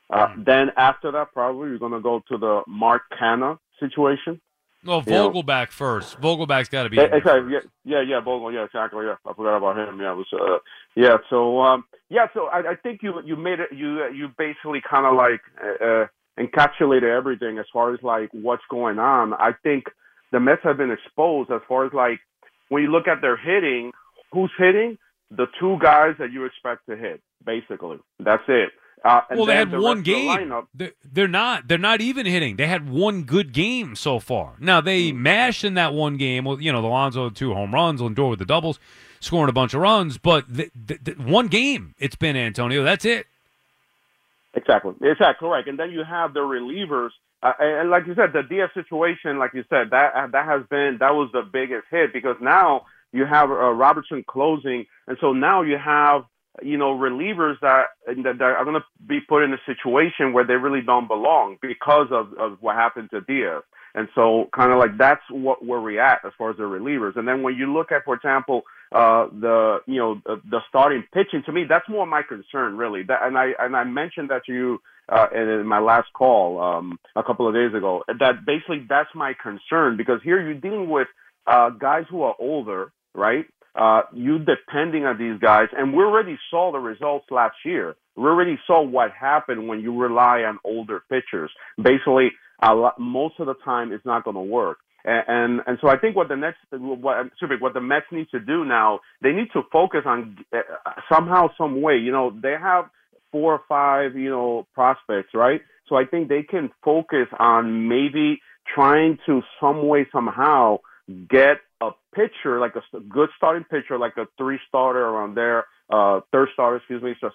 Uh, 0.08 0.28
Then 0.36 0.70
after 0.76 1.10
that, 1.10 1.32
probably 1.34 1.70
we're 1.70 1.78
gonna 1.78 2.00
go 2.00 2.22
to 2.28 2.38
the 2.38 2.62
Mark 2.66 3.02
Canha 3.12 3.58
situation. 3.80 4.40
Well, 4.84 5.02
Yeah. 5.04 5.14
Vogelbach 5.16 5.70
first. 5.72 6.20
Vogelbach's 6.20 6.68
got 6.68 6.84
to 6.84 6.90
be. 6.90 6.98
Eh, 7.00 7.08
Exactly. 7.12 7.52
Yeah, 7.52 7.60
yeah, 7.84 8.00
yeah, 8.02 8.20
Bogle. 8.20 8.52
Yeah, 8.52 8.64
exactly. 8.64 9.04
Yeah, 9.04 9.16
I 9.26 9.32
forgot 9.32 9.56
about 9.56 9.76
him. 9.76 10.00
Yeah, 10.00 10.12
it 10.12 10.16
was. 10.16 10.32
Uh, 10.32 10.58
yeah. 10.94 11.16
So, 11.28 11.60
um, 11.60 11.84
yeah. 12.08 12.28
So 12.34 12.46
I, 12.46 12.70
I 12.70 12.74
think 12.76 13.02
you 13.02 13.20
you 13.24 13.34
made 13.34 13.58
it. 13.58 13.72
You 13.72 14.06
you 14.12 14.28
basically 14.38 14.80
kind 14.80 15.04
of 15.06 15.14
like 15.14 15.40
uh, 15.60 15.84
uh, 15.84 16.06
encapsulated 16.38 17.04
everything 17.16 17.58
as 17.58 17.66
far 17.72 17.92
as 17.94 18.02
like 18.02 18.28
what's 18.32 18.62
going 18.70 18.98
on. 18.98 19.32
I 19.34 19.52
think 19.62 19.84
the 20.32 20.40
Mets 20.40 20.62
have 20.64 20.76
been 20.76 20.90
exposed 20.90 21.50
as 21.50 21.60
far 21.68 21.86
as 21.86 21.92
like 21.92 22.20
when 22.68 22.82
you 22.82 22.90
look 22.90 23.08
at 23.08 23.20
their 23.20 23.36
hitting, 23.36 23.92
who's 24.32 24.50
hitting? 24.58 24.98
The 25.30 25.46
two 25.58 25.76
guys 25.80 26.14
that 26.18 26.30
you 26.32 26.44
expect 26.44 26.86
to 26.88 26.96
hit. 26.96 27.20
Basically, 27.44 27.98
that's 28.20 28.42
it. 28.48 28.70
Uh, 29.04 29.20
and 29.28 29.38
Well, 29.38 29.46
they 29.46 29.54
had 29.56 29.70
the 29.70 29.80
one 29.80 29.98
the 29.98 30.02
game. 30.02 30.28
lineup- 30.28 30.66
They're, 30.74 30.92
they're 31.04 31.28
not. 31.28 31.68
They're 31.68 31.78
not 31.78 32.00
even 32.00 32.26
hitting. 32.26 32.56
They 32.56 32.66
had 32.66 32.88
one 32.88 33.22
good 33.22 33.52
game 33.52 33.94
so 33.94 34.18
far. 34.18 34.54
Now 34.58 34.80
they 34.80 35.10
Hmm. 35.10 35.22
mashed 35.22 35.64
in 35.64 35.74
that 35.74 35.92
one 35.94 36.16
game. 36.16 36.44
Well, 36.44 36.60
you 36.60 36.72
know, 36.72 36.78
Alonso 36.84 37.28
two 37.30 37.54
home 37.54 37.72
runs, 37.74 38.00
Lindor 38.00 38.30
with 38.30 38.38
the 38.38 38.44
doubles, 38.46 38.78
scoring 39.20 39.48
a 39.48 39.52
bunch 39.52 39.74
of 39.74 39.80
runs. 39.80 40.18
But 40.18 40.52
th- 40.52 40.70
th- 40.88 41.04
th- 41.04 41.18
one 41.18 41.48
game 41.48 41.94
it's 41.98 42.16
been 42.16 42.36
Antonio. 42.36 42.82
That's 42.84 43.04
it. 43.04 43.26
Exactly. 44.56 44.94
Exactly 45.02 45.48
correct. 45.48 45.68
And 45.68 45.78
then 45.78 45.90
you 45.92 46.02
have 46.08 46.34
the 46.34 46.40
relievers, 46.40 47.10
uh, 47.42 47.52
and, 47.60 47.90
like 47.90 48.06
you 48.06 48.14
said, 48.14 48.32
the 48.32 48.42
DF 48.42 48.72
situation, 48.74 49.38
like 49.38 49.52
you 49.54 49.64
said, 49.70 49.90
that 49.92 50.12
uh, 50.16 50.26
that 50.32 50.46
has 50.46 50.62
been 50.70 50.98
that 51.00 51.14
was 51.14 51.30
the 51.32 51.42
biggest 51.42 51.84
hit 51.90 52.12
because 52.12 52.36
now 52.40 52.86
you 53.12 53.26
have 53.26 53.50
uh, 53.50 53.70
Robertson 53.72 54.24
closing, 54.28 54.86
and 55.06 55.18
so 55.20 55.32
now 55.34 55.62
you 55.62 55.76
have 55.78 56.22
you 56.62 56.78
know 56.78 56.96
relievers 56.96 57.60
that 57.60 57.88
that, 58.06 58.38
that 58.38 58.42
are 58.42 58.64
going 58.64 58.80
to 58.80 58.86
be 59.06 59.20
put 59.20 59.44
in 59.44 59.52
a 59.52 59.58
situation 59.66 60.32
where 60.32 60.46
they 60.46 60.54
really 60.54 60.80
don't 60.80 61.06
belong 61.08 61.58
because 61.60 62.08
of 62.10 62.32
of 62.38 62.58
what 62.60 62.76
happened 62.76 63.10
to 63.10 63.20
Diaz. 63.20 63.62
And 63.94 64.08
so, 64.14 64.48
kind 64.54 64.72
of 64.72 64.78
like 64.78 64.98
that's 64.98 65.22
what 65.30 65.64
where 65.64 65.80
we're 65.80 66.00
at 66.00 66.24
as 66.24 66.32
far 66.38 66.50
as 66.50 66.56
the 66.56 66.64
relievers. 66.64 67.16
And 67.16 67.28
then 67.28 67.42
when 67.42 67.56
you 67.56 67.72
look 67.72 67.92
at, 67.92 68.04
for 68.04 68.14
example, 68.14 68.62
uh, 68.92 69.26
the 69.32 69.78
you 69.86 69.96
know 69.96 70.20
the, 70.24 70.40
the 70.48 70.60
starting 70.68 71.04
pitching, 71.12 71.42
to 71.46 71.52
me 71.52 71.64
that's 71.68 71.88
more 71.88 72.06
my 72.06 72.22
concern 72.22 72.76
really. 72.76 73.02
That, 73.02 73.20
and 73.22 73.36
I 73.36 73.52
and 73.58 73.76
I 73.76 73.84
mentioned 73.84 74.30
that 74.30 74.44
to 74.46 74.52
you 74.52 74.80
uh, 75.08 75.26
in, 75.34 75.66
my 75.66 75.78
last 75.78 76.08
call 76.12 76.60
um, 76.60 76.98
a 77.14 77.22
couple 77.22 77.48
of 77.48 77.54
days 77.54 77.74
ago. 77.76 78.04
That 78.08 78.44
basically 78.46 78.86
that's 78.88 79.10
my 79.14 79.34
concern 79.40 79.96
because 79.96 80.20
here 80.22 80.40
you're 80.40 80.54
dealing 80.54 80.88
with 80.88 81.08
uh, 81.46 81.70
guys 81.70 82.04
who 82.10 82.22
are 82.22 82.34
older, 82.38 82.92
right? 83.14 83.46
Uh, 83.74 84.02
you 84.12 84.38
depending 84.38 85.04
on 85.04 85.18
these 85.18 85.38
guys, 85.38 85.68
and 85.76 85.92
we 85.92 86.02
already 86.02 86.38
saw 86.50 86.72
the 86.72 86.78
results 86.78 87.26
last 87.30 87.56
year. 87.64 87.94
We 88.16 88.24
already 88.24 88.58
saw 88.66 88.82
what 88.82 89.10
happened 89.12 89.68
when 89.68 89.80
you 89.80 89.94
rely 89.94 90.44
on 90.44 90.58
older 90.64 91.02
pitchers. 91.10 91.50
Basically, 91.76 92.30
lot, 92.62 92.98
most 92.98 93.38
of 93.38 93.46
the 93.46 93.54
time 93.64 93.92
it's 93.92 94.06
not 94.06 94.24
going 94.24 94.36
to 94.36 94.40
work. 94.40 94.78
And, 95.06 95.60
and 95.66 95.78
so 95.80 95.88
I 95.88 95.96
think 95.96 96.16
what 96.16 96.28
the 96.28 96.36
next 96.36 96.58
what 96.72 97.24
me, 97.24 97.56
what 97.60 97.74
the 97.74 97.80
Mets 97.80 98.06
need 98.10 98.28
to 98.30 98.40
do 98.40 98.64
now, 98.64 99.00
they 99.22 99.32
need 99.32 99.48
to 99.52 99.62
focus 99.72 100.00
on 100.04 100.36
uh, 100.52 100.58
somehow, 101.12 101.48
some 101.56 101.80
way. 101.80 101.96
You 101.96 102.10
know, 102.10 102.36
they 102.42 102.54
have 102.60 102.86
four 103.30 103.52
or 103.52 103.62
five, 103.68 104.16
you 104.16 104.30
know, 104.30 104.66
prospects, 104.74 105.30
right? 105.32 105.60
So 105.88 105.94
I 105.94 106.04
think 106.04 106.28
they 106.28 106.42
can 106.42 106.70
focus 106.84 107.28
on 107.38 107.88
maybe 107.88 108.40
trying 108.74 109.18
to 109.26 109.42
some 109.60 109.86
way 109.86 110.06
somehow 110.12 110.78
get 111.28 111.58
a 111.80 111.90
pitcher 112.14 112.58
like 112.58 112.74
a 112.74 113.00
good 113.00 113.28
starting 113.36 113.64
pitcher, 113.64 113.98
like 113.98 114.16
a 114.16 114.26
three 114.38 114.58
starter 114.68 115.04
around 115.04 115.36
there, 115.36 115.66
uh, 115.90 116.20
third 116.32 116.48
starter, 116.52 116.76
excuse 116.76 117.02
me, 117.02 117.14
so 117.20 117.28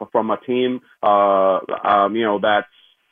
uh, 0.00 0.04
from 0.12 0.30
a 0.30 0.36
team, 0.46 0.80
uh, 1.02 1.60
um, 1.84 2.16
you 2.16 2.24
know, 2.24 2.38
that's 2.42 2.66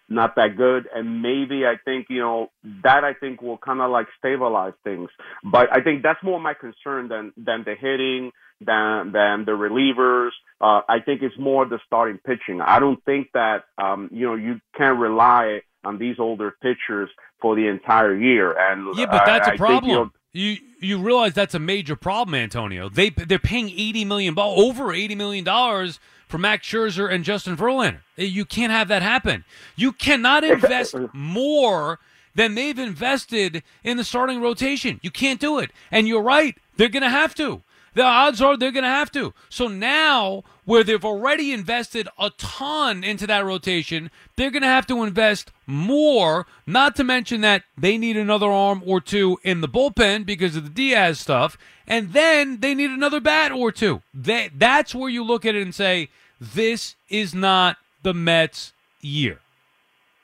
not 0.08 0.36
that 0.36 0.56
good. 0.56 0.88
And 0.94 1.22
maybe 1.22 1.66
I 1.66 1.74
think, 1.84 2.06
you 2.08 2.20
know, 2.20 2.50
that 2.82 3.04
I 3.04 3.14
think 3.14 3.42
will 3.42 3.58
kind 3.58 3.80
of 3.80 3.90
like 3.90 4.06
stabilize 4.18 4.74
things. 4.84 5.10
But 5.44 5.68
I 5.72 5.82
think 5.82 6.02
that's 6.02 6.22
more 6.22 6.40
my 6.40 6.54
concern 6.54 7.08
than, 7.08 7.32
than 7.36 7.64
the 7.64 7.74
hitting, 7.74 8.32
than, 8.60 9.12
than 9.12 9.44
the 9.44 9.52
relievers. 9.52 10.30
Uh, 10.60 10.80
I 10.88 11.00
think 11.04 11.22
it's 11.22 11.38
more 11.38 11.66
the 11.66 11.78
starting 11.86 12.18
pitching. 12.24 12.60
I 12.60 12.78
don't 12.78 13.02
think 13.04 13.28
that, 13.34 13.64
um, 13.78 14.08
you 14.12 14.26
know, 14.26 14.34
you 14.34 14.60
can 14.76 14.98
rely 14.98 15.60
on 15.84 15.98
these 15.98 16.16
older 16.18 16.54
pitchers 16.62 17.10
for 17.40 17.54
the 17.54 17.68
entire 17.68 18.16
year. 18.16 18.56
And 18.58 18.96
Yeah, 18.96 19.06
but 19.06 19.26
that's 19.26 19.48
I 19.48 19.54
a 19.54 19.58
think, 19.58 19.60
problem. 19.60 19.90
you 19.90 19.96
know, 19.96 20.10
you 20.32 20.56
you 20.80 20.98
realize 20.98 21.32
that's 21.32 21.54
a 21.54 21.58
major 21.58 21.96
problem, 21.96 22.34
Antonio. 22.34 22.90
They 22.90 23.08
they're 23.08 23.38
paying 23.38 23.70
eighty 23.70 24.04
million 24.04 24.34
over 24.36 24.92
eighty 24.92 25.14
million 25.14 25.44
dollars 25.44 25.98
for 26.26 26.38
Max 26.38 26.66
Scherzer 26.66 27.10
and 27.10 27.24
Justin 27.24 27.56
Verlander. 27.56 28.00
Eh, 28.18 28.24
you 28.24 28.44
can't 28.44 28.72
have 28.72 28.88
that 28.88 29.02
happen. 29.02 29.44
You 29.76 29.92
cannot 29.92 30.44
invest 30.44 30.94
more 31.12 31.98
than 32.34 32.54
they've 32.54 32.78
invested 32.78 33.62
in 33.82 33.96
the 33.96 34.04
starting 34.04 34.40
rotation. 34.40 35.00
You 35.02 35.10
can't 35.10 35.40
do 35.40 35.58
it. 35.58 35.70
And 35.90 36.06
you're 36.06 36.22
right. 36.22 36.56
They're 36.76 36.88
going 36.88 37.02
to 37.02 37.10
have 37.10 37.34
to. 37.36 37.62
The 37.94 38.02
odds 38.02 38.42
are 38.42 38.56
they're 38.58 38.72
going 38.72 38.84
to 38.84 38.90
have 38.90 39.10
to. 39.12 39.32
So 39.48 39.68
now, 39.68 40.44
where 40.66 40.84
they've 40.84 41.04
already 41.04 41.52
invested 41.52 42.08
a 42.18 42.30
ton 42.36 43.02
into 43.02 43.26
that 43.26 43.44
rotation, 43.44 44.10
they're 44.36 44.50
going 44.50 44.62
to 44.62 44.68
have 44.68 44.86
to 44.88 45.02
invest 45.02 45.50
more. 45.66 46.46
Not 46.66 46.94
to 46.96 47.04
mention 47.04 47.40
that 47.40 47.62
they 47.78 47.96
need 47.96 48.18
another 48.18 48.50
arm 48.50 48.82
or 48.84 49.00
two 49.00 49.38
in 49.42 49.62
the 49.62 49.68
bullpen 49.68 50.26
because 50.26 50.56
of 50.56 50.64
the 50.64 50.70
Diaz 50.70 51.18
stuff, 51.18 51.56
and 51.86 52.12
then 52.12 52.60
they 52.60 52.74
need 52.74 52.90
another 52.90 53.20
bat 53.20 53.52
or 53.52 53.72
two. 53.72 54.02
They, 54.12 54.50
that's 54.54 54.94
where 54.94 55.08
you 55.08 55.24
look 55.24 55.46
at 55.46 55.54
it 55.54 55.62
and 55.62 55.74
say, 55.74 56.10
this 56.40 56.96
is 57.08 57.34
not 57.34 57.78
the 58.02 58.12
Mets' 58.12 58.72
year. 59.00 59.38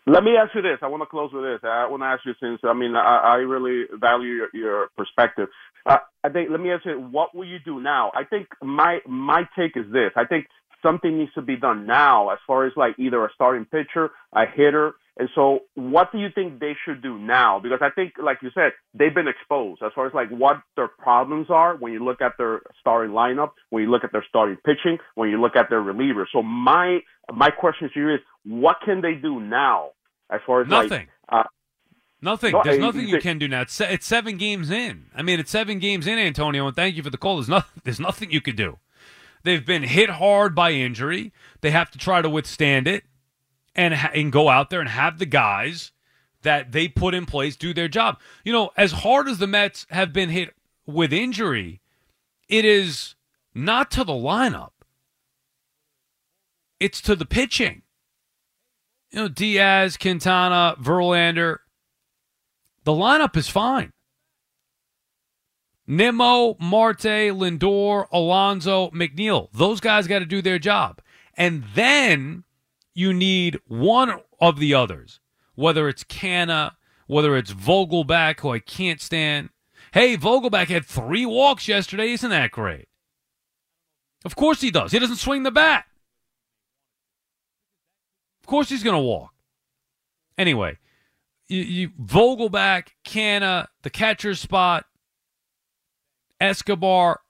Let 0.07 0.25
me 0.25 0.37
ask 0.37 0.55
you 0.55 0.63
this. 0.63 0.79
I 0.83 0.89
want 0.89 1.03
to 1.03 1.07
close 1.07 1.33
with 1.33 1.45
this. 1.45 1.61
I 1.63 1.87
want 1.87 2.03
to 2.03 2.07
ask 2.07 2.25
you 2.27 2.35
since 2.41 2.61
I 2.65 2.73
mean 2.73 2.97
I, 2.97 3.19
I 3.19 3.35
really 3.37 3.87
value 4.01 4.33
your, 4.33 4.49
your 4.53 4.89
perspective. 4.97 5.49
Uh, 5.87 5.99
I 6.25 6.29
think. 6.29 6.51
Let 6.51 6.61
me 6.61 6.73
ask 6.73 6.85
you, 6.85 6.99
what 6.99 7.35
will 7.35 7.47
you 7.47 7.59
do 7.65 7.81
now? 7.81 8.11
I 8.15 8.25
think 8.25 8.49
my 8.63 8.99
my 9.07 9.49
take 9.57 9.77
is 9.77 9.91
this. 9.93 10.11
I 10.17 10.25
think 10.25 10.47
something 10.83 11.19
needs 11.19 11.33
to 11.35 11.43
be 11.43 11.57
done 11.57 11.87
now, 11.87 12.31
as 12.31 12.39
far 12.47 12.67
as 12.67 12.73
like 12.77 12.97
either 12.99 13.25
a 13.25 13.31
starting 13.35 13.65
pitcher, 13.65 14.11
a 14.33 14.45
hitter. 14.47 14.95
And 15.19 15.29
so, 15.35 15.61
what 15.75 16.11
do 16.11 16.19
you 16.19 16.29
think 16.35 16.59
they 16.59 16.75
should 16.87 17.03
do 17.03 17.19
now? 17.19 17.61
Because 17.61 17.81
I 17.83 17.91
think, 17.91 18.15
like 18.23 18.39
you 18.43 18.51
said, 18.55 18.73
they've 18.95 19.15
been 19.15 19.29
exposed 19.29 19.83
as 19.83 19.93
far 19.95 20.07
as 20.07 20.15
like 20.15 20.31
what 20.31 20.63
their 20.77 20.89
problems 20.89 21.49
are 21.51 21.77
when 21.77 21.93
you 21.93 22.03
look 22.03 22.23
at 22.23 22.33
their 22.39 22.63
starting 22.81 23.15
lineup, 23.15 23.51
when 23.69 23.83
you 23.83 23.91
look 23.91 24.05
at 24.05 24.13
their 24.13 24.25
starting 24.27 24.57
pitching, 24.65 24.99
when 25.15 25.29
you 25.29 25.39
look 25.39 25.55
at 25.55 25.69
their 25.69 25.83
relievers. 25.83 26.27
So 26.33 26.43
my 26.43 27.01
my 27.31 27.51
question 27.51 27.91
to 27.93 28.01
you 28.01 28.15
is, 28.15 28.21
what 28.45 28.77
can 28.85 29.03
they 29.03 29.15
do 29.15 29.39
now 29.39 29.91
as 30.31 30.41
far 30.47 30.63
as 30.63 30.69
Nothing. 30.69 31.09
like 31.31 31.41
uh, 31.41 31.49
Nothing. 32.25 32.53
No, 32.53 32.63
There's 32.65 32.79
nothing 32.79 33.09
you 33.09 33.19
can 33.21 33.39
do 33.39 33.49
now. 33.49 33.63
It's, 33.63 33.81
it's 33.81 34.07
seven 34.07 34.37
games 34.37 34.71
in. 34.71 35.07
I 35.15 35.23
mean, 35.23 35.41
it's 35.41 35.51
seven 35.51 35.81
games 35.81 36.07
in, 36.07 36.21
Antonio, 36.21 36.69
and 36.69 36.77
thank 36.77 36.95
you 36.95 37.03
for 37.03 37.11
the 37.11 37.19
call. 37.19 37.37
There's 37.37 37.49
nothing. 37.49 37.81
There's 37.85 38.01
nothing 38.01 38.31
you 38.31 38.41
could 38.41 38.55
do. 38.55 38.79
They've 39.43 39.67
been 39.67 39.83
hit 39.83 40.09
hard 40.09 40.55
by 40.55 40.71
injury. 40.71 41.33
They 41.63 41.73
have 41.73 41.91
to 41.91 41.99
try 41.99 42.23
to 42.23 42.31
withstand 42.31 42.87
it 42.87 43.03
and 43.75 43.95
and 43.95 44.33
go 44.33 44.49
out 44.49 44.71
there 44.71 44.81
and 44.81 44.89
have 44.89 45.19
the 45.19 45.27
guys 45.27 45.93
that 46.43 46.73
they 46.73 46.89
put 46.89 47.15
in 47.15 47.27
place 47.27 47.57
do 47.57 47.73
their 47.73 47.89
job. 47.89 48.19
You 48.45 48.53
know, 48.53 48.71
as 48.77 48.93
hard 48.93 49.29
as 49.29 49.39
the 49.39 49.47
Mets 49.47 49.87
have 49.91 50.13
been 50.13 50.31
hit 50.31 50.55
with 50.87 51.13
injury, 51.13 51.81
it 52.49 52.65
is 52.65 53.15
not 53.55 53.91
to 53.93 54.05
the 54.05 54.13
lineup. 54.13 54.71
It's 56.81 57.01
to 57.03 57.15
the 57.15 57.27
pitching. 57.27 57.83
You 59.11 59.21
know, 59.21 59.29
Diaz, 59.29 59.97
Quintana, 59.97 60.75
Verlander. 60.81 61.59
The 62.85 62.93
lineup 62.93 63.37
is 63.37 63.49
fine. 63.49 63.93
Nimmo, 65.87 66.57
Marte, 66.59 67.31
Lindor, 67.33 68.07
Alonso, 68.11 68.91
McNeil. 68.91 69.49
Those 69.53 69.81
guys 69.81 70.07
got 70.07 70.21
to 70.21 70.27
do 70.27 70.43
their 70.43 70.59
job. 70.59 71.01
And 71.37 71.65
then 71.75 72.45
you 72.95 73.13
need 73.13 73.59
one 73.67 74.21
of 74.41 74.59
the 74.59 74.75
others, 74.75 75.21
whether 75.55 75.89
it's 75.89 76.05
Canha, 76.05 76.73
whether 77.07 77.37
it's 77.37 77.53
Vogelbach, 77.53 78.41
who 78.41 78.51
I 78.51 78.59
can't 78.59 79.01
stand. 79.01 79.51
Hey, 79.93 80.17
Vogelbach 80.17 80.69
had 80.69 80.87
three 80.87 81.27
walks 81.27 81.69
yesterday. 81.69 82.13
Isn't 82.13 82.31
that 82.31 82.51
great? 82.51 82.89
Of 84.25 84.37
course 84.37 84.61
he 84.61 84.71
does. 84.71 84.93
He 84.93 84.99
doesn't 84.99 85.17
swing 85.17 85.43
the 85.43 85.51
bat. 85.51 85.85
Of 88.43 88.47
course 88.47 88.69
he's 88.69 88.83
going 88.83 88.97
to 88.97 89.03
walk. 89.03 89.33
Anyway, 90.39 90.79
you, 91.49 91.63
you 91.63 91.89
Vogelbach, 91.91 92.89
Canha, 93.05 93.69
the 93.83 93.91
catcher 93.91 94.35
spot, 94.35 94.87
Escobar. 96.41 97.21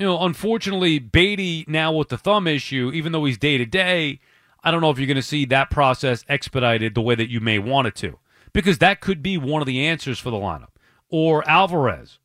You 0.00 0.06
know, 0.06 0.22
unfortunately, 0.22 0.98
Baty 0.98 1.66
now 1.68 1.92
with 1.92 2.08
the 2.08 2.16
thumb 2.16 2.46
issue, 2.46 2.90
even 2.94 3.12
though 3.12 3.26
he's 3.26 3.36
day 3.36 3.58
to 3.58 3.66
day, 3.66 4.20
I 4.64 4.70
don't 4.70 4.80
know 4.80 4.88
if 4.88 4.98
you're 4.98 5.06
going 5.06 5.16
to 5.16 5.22
see 5.22 5.44
that 5.44 5.68
process 5.68 6.24
expedited 6.26 6.94
the 6.94 7.02
way 7.02 7.14
that 7.14 7.28
you 7.28 7.38
may 7.38 7.58
want 7.58 7.86
it 7.86 7.96
to, 7.96 8.18
because 8.54 8.78
that 8.78 9.02
could 9.02 9.22
be 9.22 9.36
one 9.36 9.60
of 9.60 9.66
the 9.66 9.86
answers 9.86 10.18
for 10.18 10.30
the 10.30 10.38
lineup. 10.38 10.70
Or 11.10 11.46
Alvarez. 11.46 12.18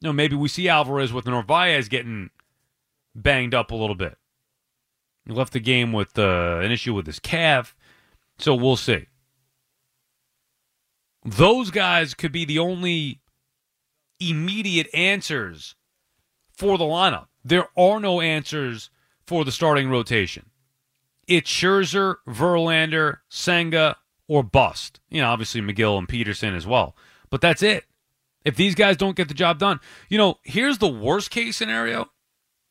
You 0.00 0.08
know, 0.08 0.12
maybe 0.12 0.34
we 0.34 0.48
see 0.48 0.68
Alvarez 0.68 1.12
with 1.12 1.26
Narvaez 1.26 1.88
getting 1.88 2.30
banged 3.14 3.54
up 3.54 3.70
a 3.70 3.76
little 3.76 3.94
bit. 3.94 4.18
He 5.26 5.32
left 5.32 5.52
the 5.52 5.60
game 5.60 5.92
with 5.92 6.18
uh, 6.18 6.58
an 6.60 6.72
issue 6.72 6.92
with 6.92 7.06
his 7.06 7.20
calf, 7.20 7.76
so 8.36 8.52
we'll 8.52 8.74
see. 8.74 9.06
Those 11.24 11.70
guys 11.70 12.14
could 12.14 12.32
be 12.32 12.44
the 12.44 12.58
only 12.58 13.20
immediate 14.18 14.88
answers 14.92 15.76
for 16.56 16.78
the 16.78 16.84
lineup. 16.84 17.26
There 17.44 17.68
are 17.76 18.00
no 18.00 18.20
answers 18.20 18.90
for 19.26 19.44
the 19.44 19.52
starting 19.52 19.88
rotation. 19.88 20.50
It's 21.28 21.50
Scherzer, 21.50 22.16
Verlander, 22.26 23.18
Senga, 23.28 23.96
or 24.28 24.42
bust. 24.42 25.00
You 25.08 25.22
know, 25.22 25.28
obviously 25.28 25.60
Megill 25.60 25.98
and 25.98 26.08
Peterson 26.08 26.54
as 26.54 26.66
well. 26.66 26.96
But 27.30 27.40
that's 27.40 27.62
it. 27.62 27.84
If 28.44 28.56
these 28.56 28.74
guys 28.76 28.96
don't 28.96 29.16
get 29.16 29.28
the 29.28 29.34
job 29.34 29.58
done, 29.58 29.80
you 30.08 30.18
know, 30.18 30.38
here's 30.44 30.78
the 30.78 30.88
worst 30.88 31.30
case 31.30 31.56
scenario. 31.56 32.10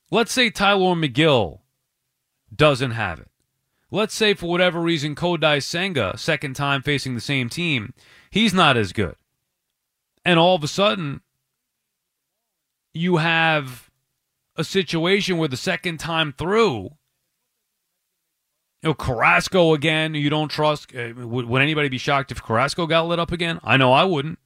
Let's 0.09 0.31
say 0.31 0.49
Tylor 0.49 0.95
Megill 0.95 1.59
doesn't 2.55 2.91
have 2.91 3.19
it. 3.19 3.29
Let's 3.91 4.13
say 4.13 4.33
for 4.33 4.47
whatever 4.47 4.79
reason 4.79 5.15
Kodai 5.15 5.61
Senga, 5.61 6.17
second 6.17 6.55
time 6.55 6.81
facing 6.81 7.13
the 7.13 7.21
same 7.21 7.49
team, 7.49 7.93
he's 8.29 8.53
not 8.53 8.77
as 8.77 8.93
good. 8.93 9.15
And 10.23 10.39
all 10.39 10.55
of 10.55 10.63
a 10.63 10.67
sudden, 10.67 11.21
you 12.95 13.17
have 13.17 13.91
a 14.55 14.63
situation 14.63 15.37
where 15.37 15.49
the 15.49 15.57
second 15.57 15.99
time 15.99 16.33
through, 16.37 16.91
you 18.81 18.89
know, 18.89 18.93
Carrasco 18.93 19.73
again, 19.73 20.15
you 20.15 20.29
don't 20.29 20.49
trust. 20.49 20.95
Uh, 20.95 21.09
would, 21.15 21.45
would 21.45 21.61
anybody 21.61 21.89
be 21.89 21.97
shocked 21.97 22.31
if 22.31 22.41
Carrasco 22.41 22.87
got 22.87 23.07
lit 23.07 23.19
up 23.19 23.31
again? 23.31 23.59
I 23.63 23.77
know 23.77 23.91
I 23.91 24.05
wouldn't. 24.05 24.39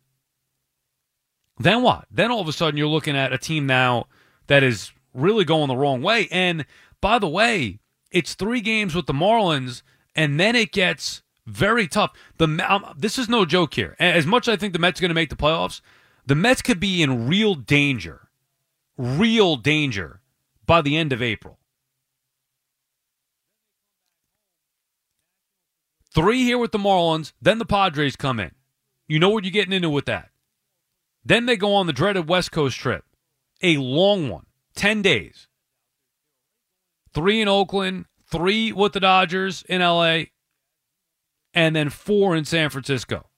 Then 1.59 1.83
what? 1.83 2.05
Then 2.09 2.31
all 2.31 2.41
of 2.41 2.47
a 2.47 2.53
sudden 2.53 2.77
you're 2.77 2.87
looking 2.87 3.15
at 3.15 3.33
a 3.33 3.37
team 3.37 3.67
now 3.67 4.07
that 4.47 4.63
is 4.63 4.91
really 5.13 5.45
going 5.45 5.67
the 5.67 5.77
wrong 5.77 6.01
way. 6.01 6.27
And 6.31 6.65
by 7.01 7.19
the 7.19 7.27
way, 7.27 7.79
it's 8.11 8.33
three 8.33 8.61
games 8.61 8.95
with 8.95 9.05
the 9.05 9.13
Marlins, 9.13 9.83
and 10.15 10.39
then 10.39 10.55
it 10.55 10.71
gets 10.71 11.21
very 11.45 11.87
tough. 11.87 12.13
The 12.37 12.45
um, 12.67 12.95
this 12.97 13.19
is 13.19 13.29
no 13.29 13.45
joke 13.45 13.75
here. 13.75 13.95
As 13.99 14.25
much 14.25 14.47
as 14.47 14.53
I 14.53 14.55
think 14.55 14.73
the 14.73 14.79
Mets 14.79 14.99
are 14.99 15.03
going 15.03 15.09
to 15.09 15.15
make 15.15 15.29
the 15.29 15.35
playoffs, 15.35 15.81
the 16.25 16.35
Mets 16.35 16.61
could 16.61 16.79
be 16.79 17.03
in 17.03 17.27
real 17.27 17.55
danger, 17.55 18.28
real 18.99 19.55
danger 19.55 20.19
by 20.65 20.81
the 20.81 20.97
end 20.97 21.13
of 21.13 21.21
April. 21.21 21.57
Three 26.13 26.43
here 26.43 26.57
with 26.57 26.73
the 26.73 26.77
Marlins, 26.77 27.31
then 27.41 27.59
the 27.59 27.65
Padres 27.65 28.17
come 28.17 28.41
in. 28.41 28.51
You 29.07 29.17
know 29.17 29.29
what 29.29 29.45
you're 29.45 29.51
getting 29.51 29.73
into 29.73 29.89
with 29.89 30.05
that. 30.05 30.31
Then 31.23 31.45
they 31.45 31.55
go 31.55 31.73
on 31.75 31.87
the 31.87 31.93
dreaded 31.93 32.27
West 32.27 32.51
Coast 32.51 32.77
trip, 32.77 33.05
a 33.63 33.77
long 33.77 34.27
one, 34.27 34.45
10 34.75 35.01
days. 35.01 35.47
Three 37.13 37.41
in 37.41 37.47
Oakland, 37.47 38.05
three 38.29 38.73
with 38.73 38.91
the 38.93 38.99
Dodgers 38.99 39.63
in 39.69 39.81
LA, 39.81 40.23
and 41.53 41.75
then 41.75 41.89
four 41.89 42.35
in 42.35 42.43
San 42.43 42.69
Francisco. 42.69 43.29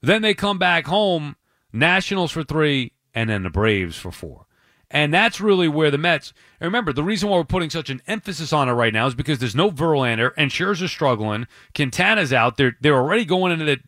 Then 0.00 0.22
they 0.22 0.34
come 0.34 0.58
back 0.58 0.86
home, 0.86 1.36
Nationals 1.72 2.30
for 2.30 2.44
three, 2.44 2.92
and 3.14 3.30
then 3.30 3.42
the 3.42 3.50
Braves 3.50 3.96
for 3.96 4.12
four. 4.12 4.46
And 4.92 5.12
that's 5.12 5.40
really 5.40 5.68
where 5.68 5.90
the 5.90 5.96
Mets. 5.96 6.34
And 6.60 6.66
remember, 6.66 6.92
the 6.92 7.02
reason 7.02 7.30
why 7.30 7.38
we're 7.38 7.44
putting 7.44 7.70
such 7.70 7.88
an 7.88 8.02
emphasis 8.06 8.52
on 8.52 8.68
it 8.68 8.72
right 8.72 8.92
now 8.92 9.06
is 9.06 9.14
because 9.14 9.38
there's 9.38 9.56
no 9.56 9.70
Verlander 9.70 10.32
and 10.36 10.50
Scherzer's 10.50 10.92
struggling. 10.92 11.46
Quintana's 11.74 12.32
out. 12.32 12.58
They're 12.58 12.76
they're 12.78 12.98
already 12.98 13.24
going 13.24 13.52
into 13.52 13.64
the, 13.64 13.80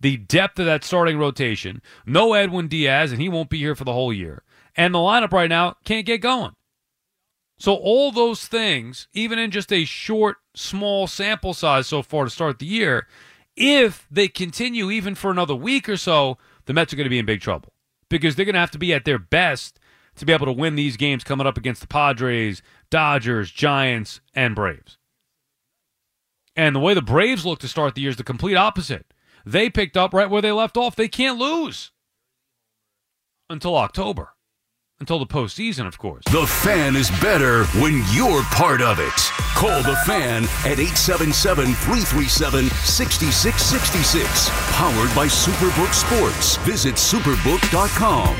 the 0.00 0.16
depth 0.18 0.58
of 0.58 0.66
that 0.66 0.84
starting 0.84 1.18
rotation. 1.18 1.80
No 2.04 2.34
Edwin 2.34 2.68
Diaz, 2.68 3.10
and 3.10 3.22
he 3.22 3.30
won't 3.30 3.48
be 3.48 3.58
here 3.58 3.74
for 3.74 3.84
the 3.84 3.94
whole 3.94 4.12
year. 4.12 4.42
And 4.76 4.94
the 4.94 4.98
lineup 4.98 5.32
right 5.32 5.48
now 5.48 5.76
can't 5.84 6.06
get 6.06 6.18
going. 6.18 6.54
So 7.58 7.74
all 7.74 8.12
those 8.12 8.46
things, 8.46 9.08
even 9.14 9.38
in 9.38 9.50
just 9.50 9.72
a 9.72 9.86
short, 9.86 10.38
small 10.54 11.06
sample 11.06 11.54
size 11.54 11.86
so 11.86 12.02
far 12.02 12.24
to 12.24 12.30
start 12.30 12.58
the 12.58 12.66
year, 12.66 13.06
if 13.56 14.06
they 14.10 14.28
continue 14.28 14.90
even 14.90 15.14
for 15.14 15.30
another 15.30 15.54
week 15.54 15.88
or 15.88 15.96
so, 15.96 16.36
the 16.66 16.74
Mets 16.74 16.92
are 16.92 16.96
going 16.96 17.04
to 17.04 17.10
be 17.10 17.18
in 17.18 17.26
big 17.26 17.40
trouble 17.40 17.72
because 18.10 18.36
they're 18.36 18.44
going 18.44 18.54
to 18.54 18.60
have 18.60 18.70
to 18.72 18.78
be 18.78 18.92
at 18.92 19.06
their 19.06 19.18
best 19.18 19.80
to 20.16 20.26
be 20.26 20.32
able 20.32 20.46
to 20.46 20.52
win 20.52 20.74
these 20.74 20.98
games 20.98 21.24
coming 21.24 21.46
up 21.46 21.56
against 21.56 21.80
the 21.80 21.86
Padres, 21.86 22.60
Dodgers, 22.90 23.50
Giants, 23.50 24.20
and 24.34 24.54
Braves. 24.54 24.98
And 26.54 26.76
the 26.76 26.80
way 26.80 26.92
the 26.92 27.00
Braves 27.00 27.46
look 27.46 27.60
to 27.60 27.68
start 27.68 27.94
the 27.94 28.02
year 28.02 28.10
is 28.10 28.16
the 28.16 28.24
complete 28.24 28.56
opposite. 28.56 29.14
They 29.46 29.70
picked 29.70 29.96
up 29.96 30.12
right 30.12 30.28
where 30.28 30.42
they 30.42 30.52
left 30.52 30.76
off. 30.76 30.96
They 30.96 31.08
can't 31.08 31.38
lose 31.38 31.92
until 33.48 33.76
October, 33.76 34.34
until 35.00 35.18
the 35.18 35.26
postseason, 35.26 35.86
of 35.86 35.98
course. 35.98 36.22
The 36.30 36.46
fan 36.46 36.94
is 36.94 37.10
better 37.22 37.64
when 37.80 38.02
you're 38.12 38.42
part 38.44 38.82
of 38.82 38.98
it. 39.00 39.12
Call 39.54 39.82
the 39.82 39.96
fan 40.06 40.44
at 40.64 40.78
877 40.78 41.74
337 41.74 42.68
6666. 42.68 44.50
Powered 44.76 45.14
by 45.16 45.26
Superbook 45.26 45.92
Sports. 45.94 46.56
Visit 46.58 46.94
superbook.com. 46.96 48.36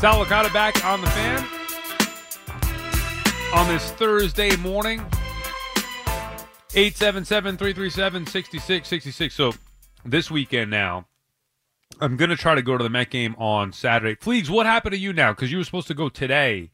Sal 0.00 0.22
Licata 0.22 0.52
back 0.52 0.84
on 0.84 1.00
the 1.00 1.06
fan 1.08 1.63
on 3.54 3.68
this 3.68 3.92
Thursday 3.92 4.56
morning. 4.56 4.98
877 6.74 7.56
337 7.56 8.26
6666. 8.26 9.32
So 9.34 9.52
this 10.04 10.28
weekend 10.28 10.72
now, 10.72 11.06
I'm 12.00 12.16
going 12.16 12.30
to 12.30 12.36
try 12.36 12.56
to 12.56 12.62
go 12.62 12.76
to 12.76 12.82
the 12.82 12.90
Met 12.90 13.10
game 13.10 13.36
on 13.38 13.72
Saturday. 13.72 14.16
Fleegs, 14.16 14.50
what 14.50 14.66
happened 14.66 14.92
to 14.94 14.98
you 14.98 15.12
now? 15.12 15.32
Because 15.32 15.52
you 15.52 15.58
were 15.58 15.64
supposed 15.64 15.86
to 15.86 15.94
go 15.94 16.08
today. 16.08 16.72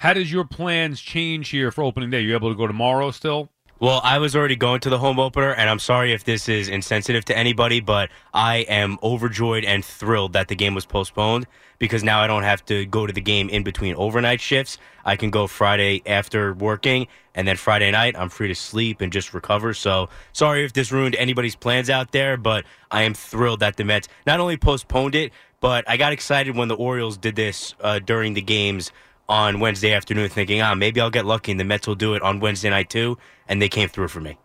How 0.00 0.12
does 0.12 0.30
your 0.30 0.44
plans 0.44 1.00
change 1.00 1.48
here 1.48 1.70
for 1.70 1.82
opening 1.82 2.10
day? 2.10 2.20
You 2.20 2.34
able 2.34 2.50
to 2.50 2.56
go 2.56 2.66
tomorrow 2.66 3.10
still? 3.10 3.51
Well, 3.82 4.00
I 4.04 4.18
was 4.18 4.36
already 4.36 4.54
going 4.54 4.78
to 4.82 4.90
the 4.90 4.98
home 4.98 5.18
opener, 5.18 5.50
and 5.50 5.68
I'm 5.68 5.80
sorry 5.80 6.12
if 6.12 6.22
this 6.22 6.48
is 6.48 6.68
insensitive 6.68 7.24
to 7.24 7.36
anybody, 7.36 7.80
but 7.80 8.10
I 8.32 8.58
am 8.58 8.96
overjoyed 9.02 9.64
and 9.64 9.84
thrilled 9.84 10.34
that 10.34 10.46
the 10.46 10.54
game 10.54 10.76
was 10.76 10.86
postponed 10.86 11.48
because 11.80 12.04
now 12.04 12.20
I 12.20 12.28
don't 12.28 12.44
have 12.44 12.64
to 12.66 12.86
go 12.86 13.08
to 13.08 13.12
the 13.12 13.20
game 13.20 13.48
in 13.48 13.64
between 13.64 13.96
overnight 13.96 14.40
shifts. 14.40 14.78
I 15.04 15.16
can 15.16 15.30
go 15.30 15.48
Friday 15.48 16.00
after 16.06 16.54
working, 16.54 17.08
and 17.34 17.48
then 17.48 17.56
Friday 17.56 17.90
night 17.90 18.14
I'm 18.16 18.28
free 18.28 18.46
to 18.46 18.54
sleep 18.54 19.00
and 19.00 19.12
just 19.12 19.34
recover. 19.34 19.74
So 19.74 20.08
sorry 20.32 20.64
if 20.64 20.74
this 20.74 20.92
ruined 20.92 21.16
anybody's 21.16 21.56
plans 21.56 21.90
out 21.90 22.12
there, 22.12 22.36
but 22.36 22.64
I 22.92 23.02
am 23.02 23.14
thrilled 23.14 23.58
that 23.58 23.78
the 23.78 23.84
Mets 23.84 24.06
not 24.28 24.38
only 24.38 24.56
postponed 24.56 25.16
it, 25.16 25.32
but 25.60 25.84
I 25.90 25.96
got 25.96 26.12
excited 26.12 26.54
when 26.54 26.68
the 26.68 26.76
Orioles 26.76 27.16
did 27.16 27.34
this 27.34 27.74
uh, 27.80 27.98
during 27.98 28.34
the 28.34 28.42
games 28.42 28.92
on 29.28 29.60
Wednesday 29.60 29.92
afternoon, 29.92 30.28
thinking, 30.28 30.60
ah, 30.60 30.74
maybe 30.74 31.00
I'll 31.00 31.10
get 31.10 31.26
lucky 31.26 31.52
and 31.52 31.60
the 31.60 31.64
Mets 31.64 31.86
will 31.86 31.94
do 31.94 32.14
it 32.14 32.22
on 32.22 32.40
Wednesday 32.40 32.70
night 32.70 32.90
too, 32.90 33.18
and 33.48 33.60
they 33.60 33.68
came 33.68 33.88
through 33.88 34.08
for 34.08 34.20
me. 34.20 34.38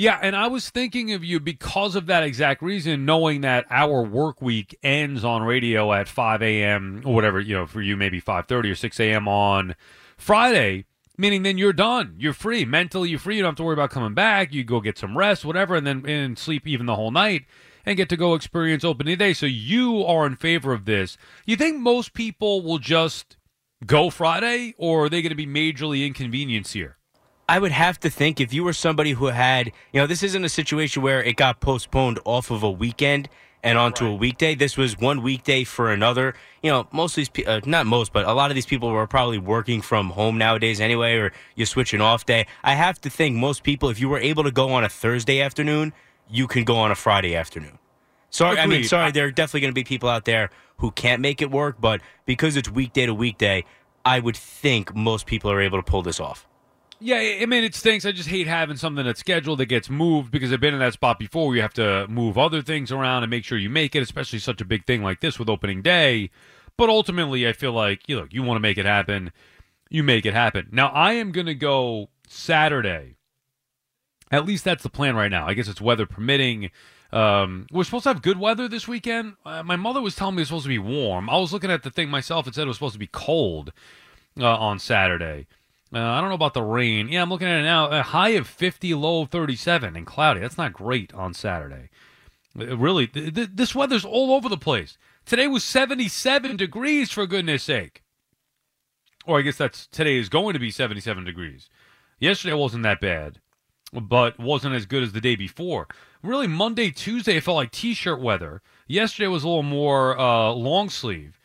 Yeah, 0.00 0.16
and 0.22 0.36
I 0.36 0.46
was 0.46 0.70
thinking 0.70 1.12
of 1.12 1.24
you 1.24 1.40
because 1.40 1.96
of 1.96 2.06
that 2.06 2.22
exact 2.22 2.62
reason, 2.62 3.04
knowing 3.04 3.40
that 3.40 3.66
our 3.68 4.04
work 4.04 4.40
week 4.40 4.78
ends 4.80 5.24
on 5.24 5.42
radio 5.42 5.92
at 5.92 6.06
5 6.06 6.40
a.m. 6.40 7.02
or 7.04 7.16
whatever, 7.16 7.40
you 7.40 7.56
know, 7.56 7.66
for 7.66 7.82
you 7.82 7.96
maybe 7.96 8.20
5:30 8.20 8.70
or 8.70 8.74
6 8.76 9.00
a.m. 9.00 9.26
on 9.26 9.74
Friday, 10.16 10.84
meaning 11.16 11.42
then 11.42 11.58
you're 11.58 11.72
done, 11.72 12.14
you're 12.16 12.32
free, 12.32 12.64
mentally 12.64 13.10
you're 13.10 13.18
free, 13.18 13.38
you 13.38 13.42
don't 13.42 13.50
have 13.50 13.56
to 13.56 13.64
worry 13.64 13.72
about 13.72 13.90
coming 13.90 14.14
back. 14.14 14.54
You 14.54 14.62
go 14.62 14.80
get 14.80 14.98
some 14.98 15.18
rest, 15.18 15.44
whatever, 15.44 15.74
and 15.74 15.84
then 15.84 16.06
and 16.06 16.38
sleep 16.38 16.68
even 16.68 16.86
the 16.86 16.94
whole 16.94 17.10
night 17.10 17.46
and 17.84 17.96
get 17.96 18.08
to 18.10 18.16
go 18.16 18.34
experience 18.34 18.84
opening 18.84 19.18
day. 19.18 19.32
So 19.32 19.46
you 19.46 20.04
are 20.04 20.26
in 20.26 20.36
favor 20.36 20.72
of 20.72 20.84
this. 20.84 21.16
You 21.44 21.56
think 21.56 21.80
most 21.80 22.12
people 22.12 22.62
will 22.62 22.78
just 22.78 23.37
go 23.86 24.10
Friday, 24.10 24.74
or 24.78 25.04
are 25.04 25.08
they 25.08 25.22
going 25.22 25.30
to 25.30 25.36
be 25.36 25.46
majorly 25.46 26.06
inconvenienced 26.06 26.72
here? 26.72 26.96
I 27.48 27.58
would 27.58 27.72
have 27.72 27.98
to 28.00 28.10
think 28.10 28.40
if 28.40 28.52
you 28.52 28.62
were 28.62 28.74
somebody 28.74 29.12
who 29.12 29.26
had, 29.26 29.72
you 29.92 30.00
know, 30.00 30.06
this 30.06 30.22
isn't 30.22 30.44
a 30.44 30.50
situation 30.50 31.02
where 31.02 31.22
it 31.22 31.36
got 31.36 31.60
postponed 31.60 32.20
off 32.24 32.50
of 32.50 32.62
a 32.62 32.70
weekend 32.70 33.28
and 33.62 33.78
onto 33.78 34.06
a 34.06 34.14
weekday. 34.14 34.54
This 34.54 34.76
was 34.76 34.98
one 34.98 35.22
weekday 35.22 35.64
for 35.64 35.90
another. 35.90 36.34
You 36.62 36.70
know, 36.70 36.88
most 36.92 37.12
of 37.12 37.16
these, 37.16 37.28
pe- 37.30 37.44
uh, 37.44 37.60
not 37.64 37.86
most, 37.86 38.12
but 38.12 38.26
a 38.26 38.32
lot 38.32 38.50
of 38.50 38.54
these 38.54 38.66
people 38.66 38.90
were 38.90 39.06
probably 39.06 39.38
working 39.38 39.80
from 39.80 40.10
home 40.10 40.36
nowadays 40.36 40.80
anyway, 40.80 41.16
or 41.16 41.32
you're 41.56 41.66
switching 41.66 42.02
off 42.02 42.26
day. 42.26 42.46
I 42.62 42.74
have 42.74 43.00
to 43.00 43.10
think 43.10 43.36
most 43.36 43.62
people, 43.62 43.88
if 43.88 43.98
you 43.98 44.10
were 44.10 44.20
able 44.20 44.44
to 44.44 44.52
go 44.52 44.70
on 44.70 44.84
a 44.84 44.88
Thursday 44.88 45.40
afternoon, 45.40 45.94
you 46.28 46.46
can 46.46 46.64
go 46.64 46.76
on 46.76 46.90
a 46.90 46.94
Friday 46.94 47.34
afternoon. 47.34 47.78
Sorry, 48.30 48.58
I 48.58 48.66
mean, 48.66 48.84
sorry, 48.84 49.10
there 49.10 49.24
are 49.24 49.30
definitely 49.30 49.62
going 49.62 49.70
to 49.70 49.74
be 49.74 49.84
people 49.84 50.10
out 50.10 50.26
there 50.26 50.50
who 50.78 50.90
can't 50.90 51.20
make 51.20 51.42
it 51.42 51.50
work, 51.50 51.76
but 51.80 52.00
because 52.24 52.56
it's 52.56 52.70
weekday 52.70 53.06
to 53.06 53.14
weekday, 53.14 53.64
I 54.04 54.20
would 54.20 54.36
think 54.36 54.94
most 54.94 55.26
people 55.26 55.50
are 55.50 55.60
able 55.60 55.78
to 55.78 55.82
pull 55.82 56.02
this 56.02 56.20
off. 56.20 56.46
Yeah, 57.00 57.16
I 57.16 57.46
mean, 57.46 57.62
it 57.62 57.76
stinks. 57.76 58.04
I 58.04 58.10
just 58.10 58.28
hate 58.28 58.48
having 58.48 58.76
something 58.76 59.04
that's 59.04 59.20
scheduled 59.20 59.60
that 59.60 59.66
gets 59.66 59.88
moved 59.88 60.32
because 60.32 60.52
I've 60.52 60.60
been 60.60 60.74
in 60.74 60.80
that 60.80 60.94
spot 60.94 61.18
before 61.18 61.46
where 61.46 61.56
you 61.56 61.62
have 61.62 61.74
to 61.74 62.08
move 62.08 62.36
other 62.36 62.60
things 62.60 62.90
around 62.90 63.22
and 63.22 63.30
make 63.30 63.44
sure 63.44 63.56
you 63.56 63.70
make 63.70 63.94
it, 63.94 64.02
especially 64.02 64.40
such 64.40 64.60
a 64.60 64.64
big 64.64 64.84
thing 64.84 65.02
like 65.02 65.20
this 65.20 65.38
with 65.38 65.48
opening 65.48 65.80
day. 65.80 66.30
But 66.76 66.88
ultimately, 66.88 67.46
I 67.46 67.52
feel 67.52 67.72
like, 67.72 68.08
you 68.08 68.16
know, 68.16 68.26
you 68.30 68.42
want 68.42 68.56
to 68.56 68.60
make 68.60 68.78
it 68.78 68.86
happen, 68.86 69.32
you 69.90 70.02
make 70.02 70.26
it 70.26 70.34
happen. 70.34 70.68
Now, 70.72 70.88
I 70.88 71.12
am 71.12 71.30
going 71.30 71.46
to 71.46 71.54
go 71.54 72.08
Saturday. 72.26 73.16
At 74.30 74.44
least 74.44 74.64
that's 74.64 74.82
the 74.82 74.90
plan 74.90 75.14
right 75.14 75.30
now. 75.30 75.46
I 75.46 75.54
guess 75.54 75.68
it's 75.68 75.80
weather 75.80 76.06
permitting. 76.06 76.70
Um, 77.10 77.66
we're 77.72 77.84
supposed 77.84 78.02
to 78.04 78.10
have 78.10 78.20
good 78.22 78.38
weather 78.38 78.68
this 78.68 78.86
weekend. 78.86 79.36
Uh, 79.44 79.62
my 79.62 79.76
mother 79.76 80.00
was 80.02 80.14
telling 80.14 80.34
me 80.36 80.42
it's 80.42 80.48
supposed 80.50 80.64
to 80.64 80.68
be 80.68 80.78
warm. 80.78 81.30
I 81.30 81.38
was 81.38 81.52
looking 81.52 81.70
at 81.70 81.82
the 81.82 81.90
thing 81.90 82.10
myself. 82.10 82.46
It 82.46 82.54
said 82.54 82.64
it 82.64 82.68
was 82.68 82.76
supposed 82.76 82.92
to 82.94 82.98
be 82.98 83.06
cold 83.10 83.72
uh, 84.38 84.56
on 84.56 84.78
Saturday. 84.78 85.46
Uh, 85.92 86.00
I 86.00 86.20
don't 86.20 86.28
know 86.28 86.34
about 86.34 86.52
the 86.52 86.62
rain. 86.62 87.08
Yeah, 87.08 87.22
I'm 87.22 87.30
looking 87.30 87.48
at 87.48 87.60
it 87.60 87.64
now. 87.64 87.88
A 87.88 88.02
high 88.02 88.30
of 88.30 88.46
50, 88.46 88.92
low 88.94 89.22
of 89.22 89.30
37, 89.30 89.96
and 89.96 90.06
cloudy. 90.06 90.40
That's 90.40 90.58
not 90.58 90.74
great 90.74 91.14
on 91.14 91.32
Saturday. 91.32 91.88
Uh, 92.58 92.76
Really, 92.76 93.06
th- 93.06 93.34
th- 93.34 93.50
this 93.54 93.74
weather's 93.74 94.04
all 94.04 94.32
over 94.34 94.48
the 94.50 94.58
place. 94.58 94.98
Today 95.24 95.46
was 95.46 95.64
77 95.64 96.56
degrees, 96.56 97.10
for 97.10 97.26
goodness 97.26 97.62
sake. 97.62 98.02
Or 99.26 99.38
I 99.38 99.42
guess 99.42 99.56
that's 99.56 99.86
today 99.86 100.16
is 100.18 100.28
going 100.28 100.52
to 100.54 100.58
be 100.58 100.70
77 100.70 101.24
degrees. 101.24 101.68
Yesterday 102.18 102.54
wasn't 102.54 102.82
that 102.82 103.00
bad, 103.00 103.40
but 103.92 104.38
wasn't 104.38 104.74
as 104.74 104.86
good 104.86 105.02
as 105.02 105.12
the 105.12 105.20
day 105.20 105.36
before. 105.36 105.86
Really, 106.22 106.46
Monday, 106.46 106.90
Tuesday, 106.90 107.36
it 107.36 107.44
felt 107.44 107.56
like 107.56 107.70
t-shirt 107.70 108.20
weather. 108.20 108.60
Yesterday 108.86 109.28
was 109.28 109.44
a 109.44 109.48
little 109.48 109.62
more 109.62 110.18
uh, 110.18 110.50
long 110.52 110.90
sleeve. 110.90 111.38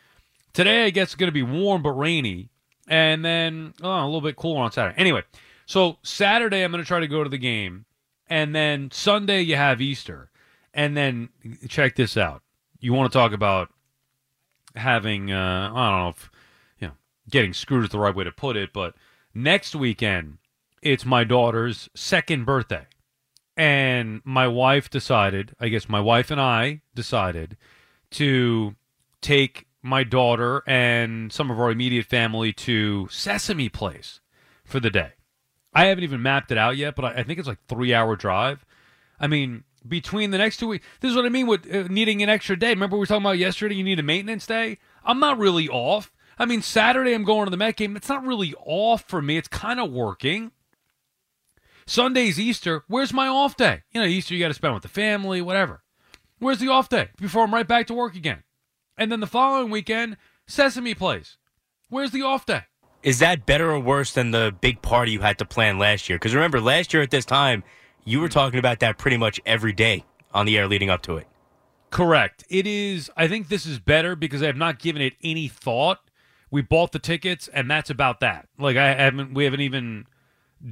Today, 0.52 0.84
I 0.84 0.90
guess 0.90 1.08
it's 1.08 1.14
going 1.14 1.28
to 1.28 1.32
be 1.32 1.42
warm 1.42 1.82
but 1.82 1.92
rainy, 1.92 2.50
and 2.88 3.24
then 3.24 3.74
oh, 3.82 4.04
a 4.04 4.06
little 4.06 4.20
bit 4.20 4.36
cooler 4.36 4.60
on 4.62 4.72
Saturday. 4.72 4.98
Anyway, 4.98 5.22
so 5.66 5.98
Saturday 6.02 6.62
I'm 6.62 6.70
going 6.70 6.82
to 6.82 6.86
try 6.86 7.00
to 7.00 7.08
go 7.08 7.24
to 7.24 7.30
the 7.30 7.38
game, 7.38 7.86
and 8.28 8.54
then 8.54 8.90
Sunday 8.90 9.40
you 9.42 9.56
have 9.56 9.80
Easter, 9.80 10.30
and 10.72 10.96
then 10.96 11.28
check 11.68 11.96
this 11.96 12.16
out. 12.16 12.42
You 12.78 12.92
want 12.92 13.10
to 13.10 13.18
talk 13.18 13.32
about 13.32 13.70
having 14.76 15.32
uh, 15.32 15.72
I 15.74 15.90
don't 15.90 16.00
know 16.00 16.08
if 16.08 16.30
you 16.78 16.88
know 16.88 16.94
getting 17.30 17.52
screwed 17.52 17.84
is 17.84 17.90
the 17.90 17.98
right 17.98 18.14
way 18.14 18.24
to 18.24 18.32
put 18.32 18.56
it, 18.56 18.72
but 18.72 18.94
next 19.34 19.74
weekend 19.74 20.38
it's 20.84 21.04
my 21.04 21.24
daughter's 21.24 21.88
second 21.94 22.44
birthday. 22.44 22.86
And 23.56 24.20
my 24.24 24.46
wife 24.46 24.90
decided, 24.90 25.54
I 25.58 25.68
guess 25.68 25.88
my 25.88 26.00
wife 26.00 26.30
and 26.30 26.40
I 26.40 26.82
decided 26.94 27.56
to 28.12 28.76
take 29.20 29.66
my 29.82 30.04
daughter 30.04 30.62
and 30.66 31.32
some 31.32 31.50
of 31.50 31.58
our 31.58 31.70
immediate 31.70 32.06
family 32.06 32.52
to 32.52 33.08
Sesame 33.10 33.68
Place 33.68 34.20
for 34.64 34.80
the 34.80 34.90
day. 34.90 35.12
I 35.72 35.86
haven't 35.86 36.04
even 36.04 36.22
mapped 36.22 36.52
it 36.52 36.58
out 36.58 36.76
yet, 36.76 36.94
but 36.94 37.04
I, 37.04 37.22
think 37.22 37.38
it's 37.38 37.48
like 37.48 37.64
three 37.68 37.94
hour 37.94 38.16
drive. 38.16 38.64
I 39.18 39.26
mean, 39.26 39.64
between 39.86 40.30
the 40.30 40.38
next 40.38 40.58
two 40.58 40.68
weeks, 40.68 40.86
this 41.00 41.10
is 41.10 41.16
what 41.16 41.26
I 41.26 41.30
mean 41.30 41.46
with 41.46 41.72
uh, 41.72 41.88
needing 41.88 42.22
an 42.22 42.28
extra 42.28 42.58
day. 42.58 42.70
Remember 42.70 42.96
we 42.96 43.00
were 43.00 43.06
talking 43.06 43.22
about 43.22 43.38
yesterday? 43.38 43.74
You 43.74 43.84
need 43.84 43.98
a 43.98 44.04
maintenance 44.04 44.46
day. 44.46 44.78
I'm 45.04 45.20
not 45.20 45.38
really 45.38 45.68
off. 45.68 46.12
I 46.38 46.46
mean, 46.46 46.62
Saturday 46.62 47.12
I'm 47.12 47.24
going 47.24 47.46
to 47.46 47.50
the 47.50 47.56
Met 47.56 47.76
game. 47.76 47.96
It's 47.96 48.08
not 48.08 48.26
really 48.26 48.54
off 48.64 49.04
for 49.06 49.22
me. 49.22 49.36
It's 49.36 49.48
kind 49.48 49.78
of 49.78 49.92
working. 49.92 50.52
Sunday's 51.86 52.40
Easter. 52.40 52.84
Where's 52.88 53.12
my 53.12 53.28
off 53.28 53.56
day? 53.56 53.82
You 53.92 54.00
know, 54.00 54.06
Easter 54.06 54.34
you 54.34 54.40
got 54.40 54.48
to 54.48 54.54
spend 54.54 54.74
with 54.74 54.82
the 54.82 54.88
family, 54.88 55.42
whatever. 55.42 55.82
Where's 56.38 56.58
the 56.58 56.68
off 56.68 56.88
day 56.88 57.08
before 57.18 57.44
I'm 57.44 57.54
right 57.54 57.66
back 57.66 57.86
to 57.88 57.94
work 57.94 58.14
again? 58.16 58.42
And 58.96 59.10
then 59.10 59.20
the 59.20 59.26
following 59.26 59.70
weekend, 59.70 60.16
Sesame 60.46 60.94
Place. 60.94 61.36
Where's 61.88 62.10
the 62.10 62.22
off 62.22 62.46
day? 62.46 62.62
Is 63.02 63.18
that 63.18 63.44
better 63.44 63.70
or 63.70 63.80
worse 63.80 64.12
than 64.12 64.30
the 64.30 64.54
big 64.60 64.80
party 64.80 65.12
you 65.12 65.20
had 65.20 65.38
to 65.38 65.44
plan 65.44 65.78
last 65.78 66.08
year? 66.08 66.18
Because 66.18 66.34
remember, 66.34 66.60
last 66.60 66.94
year 66.94 67.02
at 67.02 67.10
this 67.10 67.24
time, 67.24 67.62
you 68.04 68.20
were 68.20 68.28
talking 68.28 68.58
about 68.58 68.80
that 68.80 68.98
pretty 68.98 69.16
much 69.16 69.40
every 69.44 69.72
day 69.72 70.04
on 70.32 70.46
the 70.46 70.56
air 70.56 70.66
leading 70.66 70.90
up 70.90 71.02
to 71.02 71.16
it. 71.16 71.26
Correct. 71.90 72.44
It 72.48 72.66
is. 72.66 73.10
I 73.16 73.28
think 73.28 73.48
this 73.48 73.66
is 73.66 73.78
better 73.78 74.16
because 74.16 74.42
I 74.42 74.46
have 74.46 74.56
not 74.56 74.78
given 74.78 75.02
it 75.02 75.14
any 75.22 75.48
thought. 75.48 76.00
We 76.50 76.62
bought 76.62 76.92
the 76.92 76.98
tickets, 76.98 77.48
and 77.48 77.70
that's 77.70 77.90
about 77.90 78.20
that. 78.20 78.48
Like 78.58 78.76
I 78.76 78.94
haven't. 78.94 79.34
We 79.34 79.44
haven't 79.44 79.60
even 79.60 80.06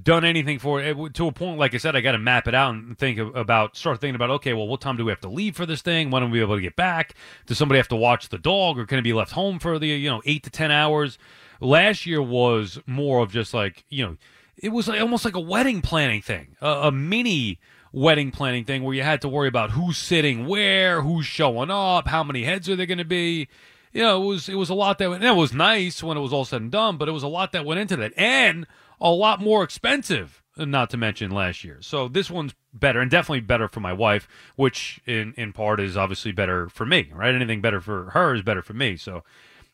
done 0.03 0.25
anything 0.25 0.59
for 0.59 0.81
it 0.81 1.15
to 1.15 1.27
a 1.27 1.33
point. 1.33 1.59
Like 1.59 1.75
I 1.75 1.79
said, 1.79 1.95
I 1.95 2.01
got 2.01 2.13
to 2.13 2.19
map 2.19 2.49
it 2.49 2.55
out 2.55 2.75
and 2.75 2.97
think 2.97 3.19
about. 3.19 3.77
Start 3.77 4.01
thinking 4.01 4.15
about. 4.15 4.31
Okay, 4.31 4.53
well, 4.55 4.67
what 4.67 4.81
time 4.81 4.97
do 4.97 5.05
we 5.05 5.13
have 5.13 5.21
to 5.21 5.29
leave 5.29 5.57
for 5.57 5.67
this 5.67 5.83
thing? 5.83 6.11
When 6.11 6.23
are 6.23 6.29
we 6.29 6.41
able 6.41 6.57
to 6.57 6.63
get 6.63 6.77
back? 6.77 7.15
Does 7.47 7.59
somebody 7.59 7.79
have 7.79 7.89
to 7.89 7.97
watch 7.97 8.29
the 8.29 8.39
dog, 8.39 8.79
or 8.79 8.87
can 8.87 8.99
it 8.99 9.03
be 9.03 9.13
left 9.13 9.33
home 9.33 9.59
for 9.59 9.79
the 9.79 9.89
you 9.89 10.09
know 10.09 10.23
eight 10.25 10.45
to 10.45 10.51
ten 10.51 10.71
hours? 10.71 11.19
Last 11.61 12.07
year 12.07 12.23
was 12.23 12.81
more 12.87 13.21
of 13.21 13.33
just 13.33 13.53
like 13.53 13.85
you 13.89 14.05
know, 14.05 14.17
it 14.57 14.71
was 14.71 14.89
like, 14.89 15.01
almost 15.01 15.25
like 15.25 15.37
a 15.37 15.41
wedding 15.41 15.83
planning 15.83 16.23
thing, 16.23 16.57
a, 16.61 16.69
a 16.69 16.93
mini 16.93 17.59
wedding 17.93 18.31
planning 18.31 18.65
thing 18.65 18.83
where 18.83 18.95
you 18.95 19.03
had 19.03 19.21
to 19.21 19.29
worry 19.29 19.49
about 19.49 19.73
who's 19.73 19.99
sitting 19.99 20.47
where, 20.47 21.03
who's 21.03 21.27
showing 21.27 21.71
up, 21.71 22.09
how 22.09 22.25
many 22.25 22.45
heads 22.45 22.69
are 22.69 22.77
there 22.77 22.87
going 22.87 22.99
to 22.99 23.05
be. 23.05 23.49
You 23.93 24.01
know, 24.01 24.23
it 24.23 24.27
was 24.27 24.49
it 24.49 24.55
was 24.55 24.71
a 24.71 24.75
lot 24.75 24.97
that 24.99 25.11
and 25.11 25.23
it 25.23 25.37
was 25.37 25.53
nice 25.53 26.03
when 26.03 26.17
it 26.17 26.21
was 26.21 26.33
all 26.33 26.47
said 26.47 26.63
and 26.63 26.71
done, 26.71 26.97
but 26.97 27.09
it 27.09 27.13
was 27.13 27.23
a 27.23 27.29
lot 27.29 27.53
that 27.53 27.67
went 27.67 27.79
into 27.79 27.97
that, 27.97 28.15
and 28.17 28.67
a 29.03 29.11
lot 29.11 29.41
more 29.41 29.63
expensive. 29.63 30.39
Not 30.55 30.91
to 30.91 30.99
mention 30.99 31.31
last 31.31 31.65
year, 31.65 31.79
so 31.81 32.09
this 32.09 32.31
one's 32.31 32.55
better 32.75 33.01
and 33.01 33.11
definitely 33.11 33.41
better 33.41 33.69
for 33.69 33.81
my 33.81 33.95
wife, 33.95 34.29
which 34.57 35.01
in 35.07 35.33
in 35.39 35.55
part 35.55 35.81
is 35.81 35.97
obviously 35.97 36.31
better 36.31 36.69
for 36.69 36.85
me. 36.85 37.11
Right, 37.15 37.35
anything 37.35 37.63
better 37.63 37.81
for 37.81 38.11
her 38.11 38.35
is 38.35 38.43
better 38.43 38.61
for 38.61 38.75
me. 38.75 38.99
So 38.99 39.25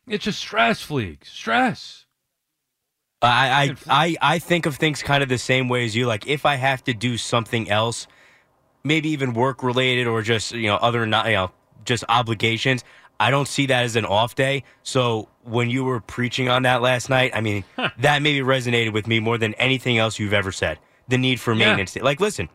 it's 0.07 0.23
just 0.23 0.39
stress, 0.39 0.81
Fleek, 0.85 1.25
stress. 1.25 2.05
I, 3.21 3.75
I 3.89 4.05
I 4.05 4.35
I 4.35 4.39
think 4.39 4.65
of 4.65 4.77
things 4.77 5.03
kind 5.03 5.21
of 5.21 5.27
the 5.27 5.37
same 5.37 5.67
way 5.67 5.83
as 5.83 5.97
you. 5.97 6.05
Like 6.07 6.27
if 6.27 6.45
I 6.45 6.55
have 6.55 6.81
to 6.85 6.93
do 6.93 7.17
something 7.17 7.69
else, 7.69 8.07
maybe 8.85 9.09
even 9.09 9.33
work 9.33 9.63
related 9.63 10.07
or 10.07 10.21
just 10.21 10.53
you 10.53 10.67
know 10.67 10.77
other 10.77 11.05
not 11.05 11.25
you 11.27 11.33
know 11.33 11.51
just 11.83 12.05
obligations. 12.07 12.83
I 13.19 13.31
don't 13.31 13.47
see 13.47 13.65
that 13.67 13.83
as 13.83 13.95
an 13.95 14.05
off 14.05 14.35
day. 14.35 14.63
So 14.83 15.27
when 15.43 15.69
you 15.69 15.83
were 15.83 15.99
preaching 15.99 16.47
on 16.49 16.63
that 16.63 16.81
last 16.81 17.09
night, 17.09 17.31
I 17.33 17.41
mean 17.41 17.63
that 17.99 18.21
maybe 18.21 18.39
resonated 18.39 18.93
with 18.93 19.07
me 19.07 19.19
more 19.19 19.37
than 19.37 19.53
anything 19.55 19.97
else 19.97 20.19
you've 20.19 20.33
ever 20.33 20.51
said. 20.51 20.79
The 21.07 21.17
need 21.17 21.39
for 21.39 21.53
Yeah. 21.53 21.65
maintenance. 21.67 21.95
Like 21.97 22.19
listen, 22.21 22.49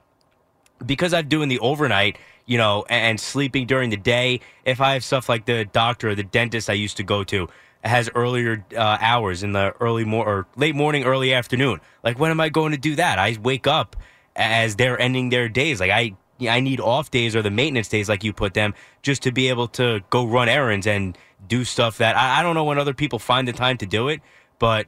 because 0.84 1.12
I'm 1.12 1.28
doing 1.28 1.48
the 1.48 1.58
overnight, 1.58 2.18
you 2.46 2.58
know, 2.58 2.84
and, 2.88 3.04
and 3.04 3.20
sleeping 3.20 3.66
during 3.66 3.90
the 3.90 3.96
day. 3.96 4.40
If 4.64 4.80
I 4.80 4.94
have 4.94 5.04
stuff 5.04 5.28
like 5.28 5.44
the 5.46 5.64
doctor 5.64 6.10
or 6.10 6.14
the 6.14 6.22
dentist 6.24 6.70
I 6.70 6.74
used 6.74 6.96
to 6.98 7.02
go 7.02 7.24
to 7.24 7.48
has 7.82 8.08
earlier 8.14 8.64
uh, 8.74 8.96
hours 9.00 9.42
in 9.42 9.52
the 9.52 9.74
early 9.80 10.04
mor- 10.04 10.26
or 10.26 10.46
late 10.56 10.74
morning, 10.74 11.04
early 11.04 11.34
afternoon. 11.34 11.80
Like 12.02 12.18
when 12.18 12.30
am 12.30 12.40
I 12.40 12.48
going 12.48 12.72
to 12.72 12.78
do 12.78 12.96
that? 12.96 13.18
I 13.18 13.36
wake 13.42 13.66
up 13.66 13.96
as 14.34 14.76
they're 14.76 14.98
ending 14.98 15.28
their 15.28 15.48
days. 15.50 15.80
Like 15.80 15.90
I 15.90 16.14
I 16.40 16.60
need 16.60 16.80
off 16.80 17.10
days 17.10 17.36
or 17.36 17.42
the 17.42 17.50
maintenance 17.50 17.88
days, 17.88 18.08
like 18.08 18.24
you 18.24 18.32
put 18.32 18.54
them, 18.54 18.74
just 19.02 19.22
to 19.22 19.32
be 19.32 19.48
able 19.48 19.68
to 19.68 20.02
go 20.10 20.24
run 20.26 20.48
errands 20.48 20.86
and 20.86 21.16
do 21.46 21.64
stuff 21.64 21.98
that 21.98 22.16
I, 22.16 22.40
I 22.40 22.42
don't 22.42 22.54
know 22.54 22.64
when 22.64 22.78
other 22.78 22.94
people 22.94 23.18
find 23.18 23.46
the 23.46 23.52
time 23.52 23.78
to 23.78 23.86
do 23.86 24.08
it, 24.08 24.20
but 24.58 24.86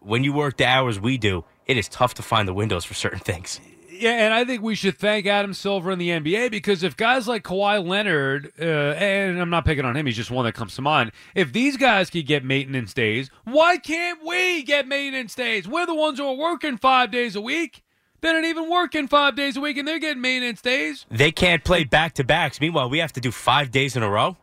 when 0.00 0.24
you 0.24 0.32
work 0.32 0.56
the 0.56 0.66
hours 0.66 0.98
we 0.98 1.18
do, 1.18 1.44
it 1.66 1.76
is 1.76 1.88
tough 1.88 2.14
to 2.14 2.22
find 2.22 2.48
the 2.48 2.54
windows 2.54 2.84
for 2.84 2.94
certain 2.94 3.18
things. 3.18 3.60
Yeah, 3.90 4.12
and 4.12 4.32
I 4.32 4.44
think 4.44 4.62
we 4.62 4.76
should 4.76 4.96
thank 4.96 5.26
Adam 5.26 5.52
Silver 5.52 5.90
in 5.90 5.98
the 5.98 6.10
NBA 6.10 6.52
because 6.52 6.84
if 6.84 6.96
guys 6.96 7.26
like 7.26 7.42
Kawhi 7.42 7.84
Leonard, 7.84 8.52
uh, 8.60 8.64
and 8.64 9.40
I'm 9.40 9.50
not 9.50 9.64
picking 9.64 9.84
on 9.84 9.96
him, 9.96 10.06
he's 10.06 10.16
just 10.16 10.30
one 10.30 10.44
that 10.44 10.52
comes 10.52 10.76
to 10.76 10.82
mind. 10.82 11.10
If 11.34 11.52
these 11.52 11.76
guys 11.76 12.08
could 12.08 12.26
get 12.26 12.44
maintenance 12.44 12.94
days, 12.94 13.28
why 13.42 13.76
can't 13.76 14.24
we 14.24 14.62
get 14.62 14.86
maintenance 14.86 15.34
days? 15.34 15.66
We're 15.66 15.86
the 15.86 15.96
ones 15.96 16.20
who 16.20 16.26
are 16.26 16.36
working 16.36 16.76
five 16.76 17.10
days 17.10 17.34
a 17.34 17.40
week. 17.40 17.82
They're 18.20 18.34
not 18.34 18.44
even 18.44 18.68
working 18.68 19.06
five 19.06 19.36
days 19.36 19.56
a 19.56 19.60
week, 19.60 19.76
and 19.76 19.86
they're 19.86 19.98
getting 19.98 20.20
maintenance 20.20 20.60
days. 20.60 21.06
They 21.10 21.30
can't 21.30 21.62
play 21.64 21.84
back 21.84 22.14
to 22.14 22.24
backs. 22.24 22.60
Meanwhile, 22.60 22.90
we 22.90 22.98
have 22.98 23.12
to 23.12 23.20
do 23.20 23.30
five 23.30 23.70
days 23.70 23.96
in 23.96 24.02
a 24.02 24.10
row. 24.10 24.36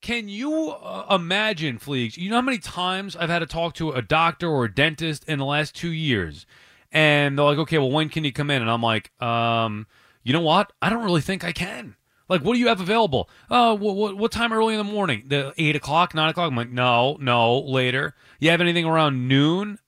Can 0.00 0.28
you 0.28 0.70
uh, 0.70 1.14
imagine, 1.14 1.78
Fleeks? 1.78 2.16
You 2.16 2.30
know 2.30 2.36
how 2.36 2.42
many 2.42 2.58
times 2.58 3.16
I've 3.16 3.30
had 3.30 3.38
to 3.38 3.46
talk 3.46 3.74
to 3.74 3.92
a 3.92 4.02
doctor 4.02 4.48
or 4.48 4.64
a 4.64 4.74
dentist 4.74 5.24
in 5.28 5.38
the 5.38 5.44
last 5.44 5.74
two 5.74 5.92
years, 5.92 6.46
and 6.92 7.38
they're 7.38 7.44
like, 7.44 7.58
"Okay, 7.58 7.78
well, 7.78 7.90
when 7.90 8.08
can 8.08 8.24
you 8.24 8.32
come 8.32 8.50
in?" 8.50 8.60
And 8.60 8.70
I'm 8.70 8.82
like, 8.82 9.10
um, 9.22 9.86
"You 10.22 10.32
know 10.32 10.42
what? 10.42 10.72
I 10.82 10.90
don't 10.90 11.04
really 11.04 11.22
think 11.22 11.44
I 11.44 11.52
can." 11.52 11.96
Like, 12.28 12.42
what 12.42 12.54
do 12.54 12.58
you 12.58 12.68
have 12.68 12.80
available? 12.80 13.28
Oh, 13.50 13.74
what, 13.74 13.96
what, 13.96 14.16
what 14.16 14.32
time 14.32 14.52
early 14.52 14.74
in 14.74 14.78
the 14.78 14.92
morning? 14.92 15.24
The 15.26 15.52
eight 15.58 15.76
o'clock, 15.76 16.14
nine 16.14 16.30
o'clock. 16.30 16.50
I'm 16.50 16.56
like, 16.56 16.70
no, 16.70 17.18
no, 17.20 17.60
later. 17.60 18.14
You 18.40 18.50
have 18.50 18.62
anything 18.62 18.86
around 18.86 19.28
noon? 19.28 19.78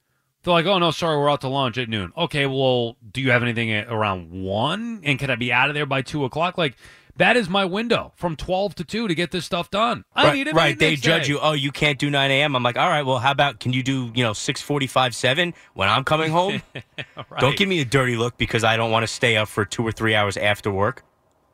They're 0.46 0.52
like, 0.52 0.66
oh 0.66 0.78
no, 0.78 0.92
sorry, 0.92 1.18
we're 1.18 1.28
out 1.28 1.40
to 1.40 1.48
lunch 1.48 1.76
at 1.76 1.88
noon. 1.88 2.12
Okay, 2.16 2.46
well, 2.46 2.96
do 3.10 3.20
you 3.20 3.32
have 3.32 3.42
anything 3.42 3.72
at 3.72 3.88
around 3.88 4.30
one? 4.30 5.00
And 5.02 5.18
can 5.18 5.28
I 5.28 5.34
be 5.34 5.52
out 5.52 5.70
of 5.70 5.74
there 5.74 5.86
by 5.86 6.02
two 6.02 6.24
o'clock? 6.24 6.56
Like, 6.56 6.76
that 7.16 7.36
is 7.36 7.48
my 7.48 7.64
window 7.64 8.12
from 8.14 8.36
twelve 8.36 8.76
to 8.76 8.84
two 8.84 9.08
to 9.08 9.14
get 9.16 9.32
this 9.32 9.44
stuff 9.44 9.72
done. 9.72 10.04
I 10.14 10.26
right, 10.26 10.34
need 10.34 10.46
it. 10.46 10.54
right. 10.54 10.78
They 10.78 10.94
judge 10.94 11.28
you. 11.28 11.40
Oh, 11.40 11.50
you 11.50 11.72
can't 11.72 11.98
do 11.98 12.10
9 12.10 12.30
a.m. 12.30 12.54
I'm 12.54 12.62
like, 12.62 12.76
all 12.76 12.88
right. 12.88 13.02
Well, 13.02 13.18
how 13.18 13.32
about 13.32 13.58
can 13.58 13.72
you 13.72 13.82
do 13.82 14.12
you 14.14 14.22
know 14.22 14.30
6:45, 14.30 15.14
7 15.14 15.52
when 15.74 15.88
I'm 15.88 16.04
coming 16.04 16.30
home? 16.30 16.62
Don't 17.40 17.56
give 17.56 17.68
me 17.68 17.80
a 17.80 17.84
dirty 17.84 18.16
look 18.16 18.38
because 18.38 18.62
I 18.62 18.76
don't 18.76 18.92
want 18.92 19.02
to 19.02 19.08
stay 19.08 19.36
up 19.36 19.48
for 19.48 19.64
two 19.64 19.84
or 19.84 19.90
three 19.90 20.14
hours 20.14 20.36
after 20.36 20.70
work. 20.70 21.02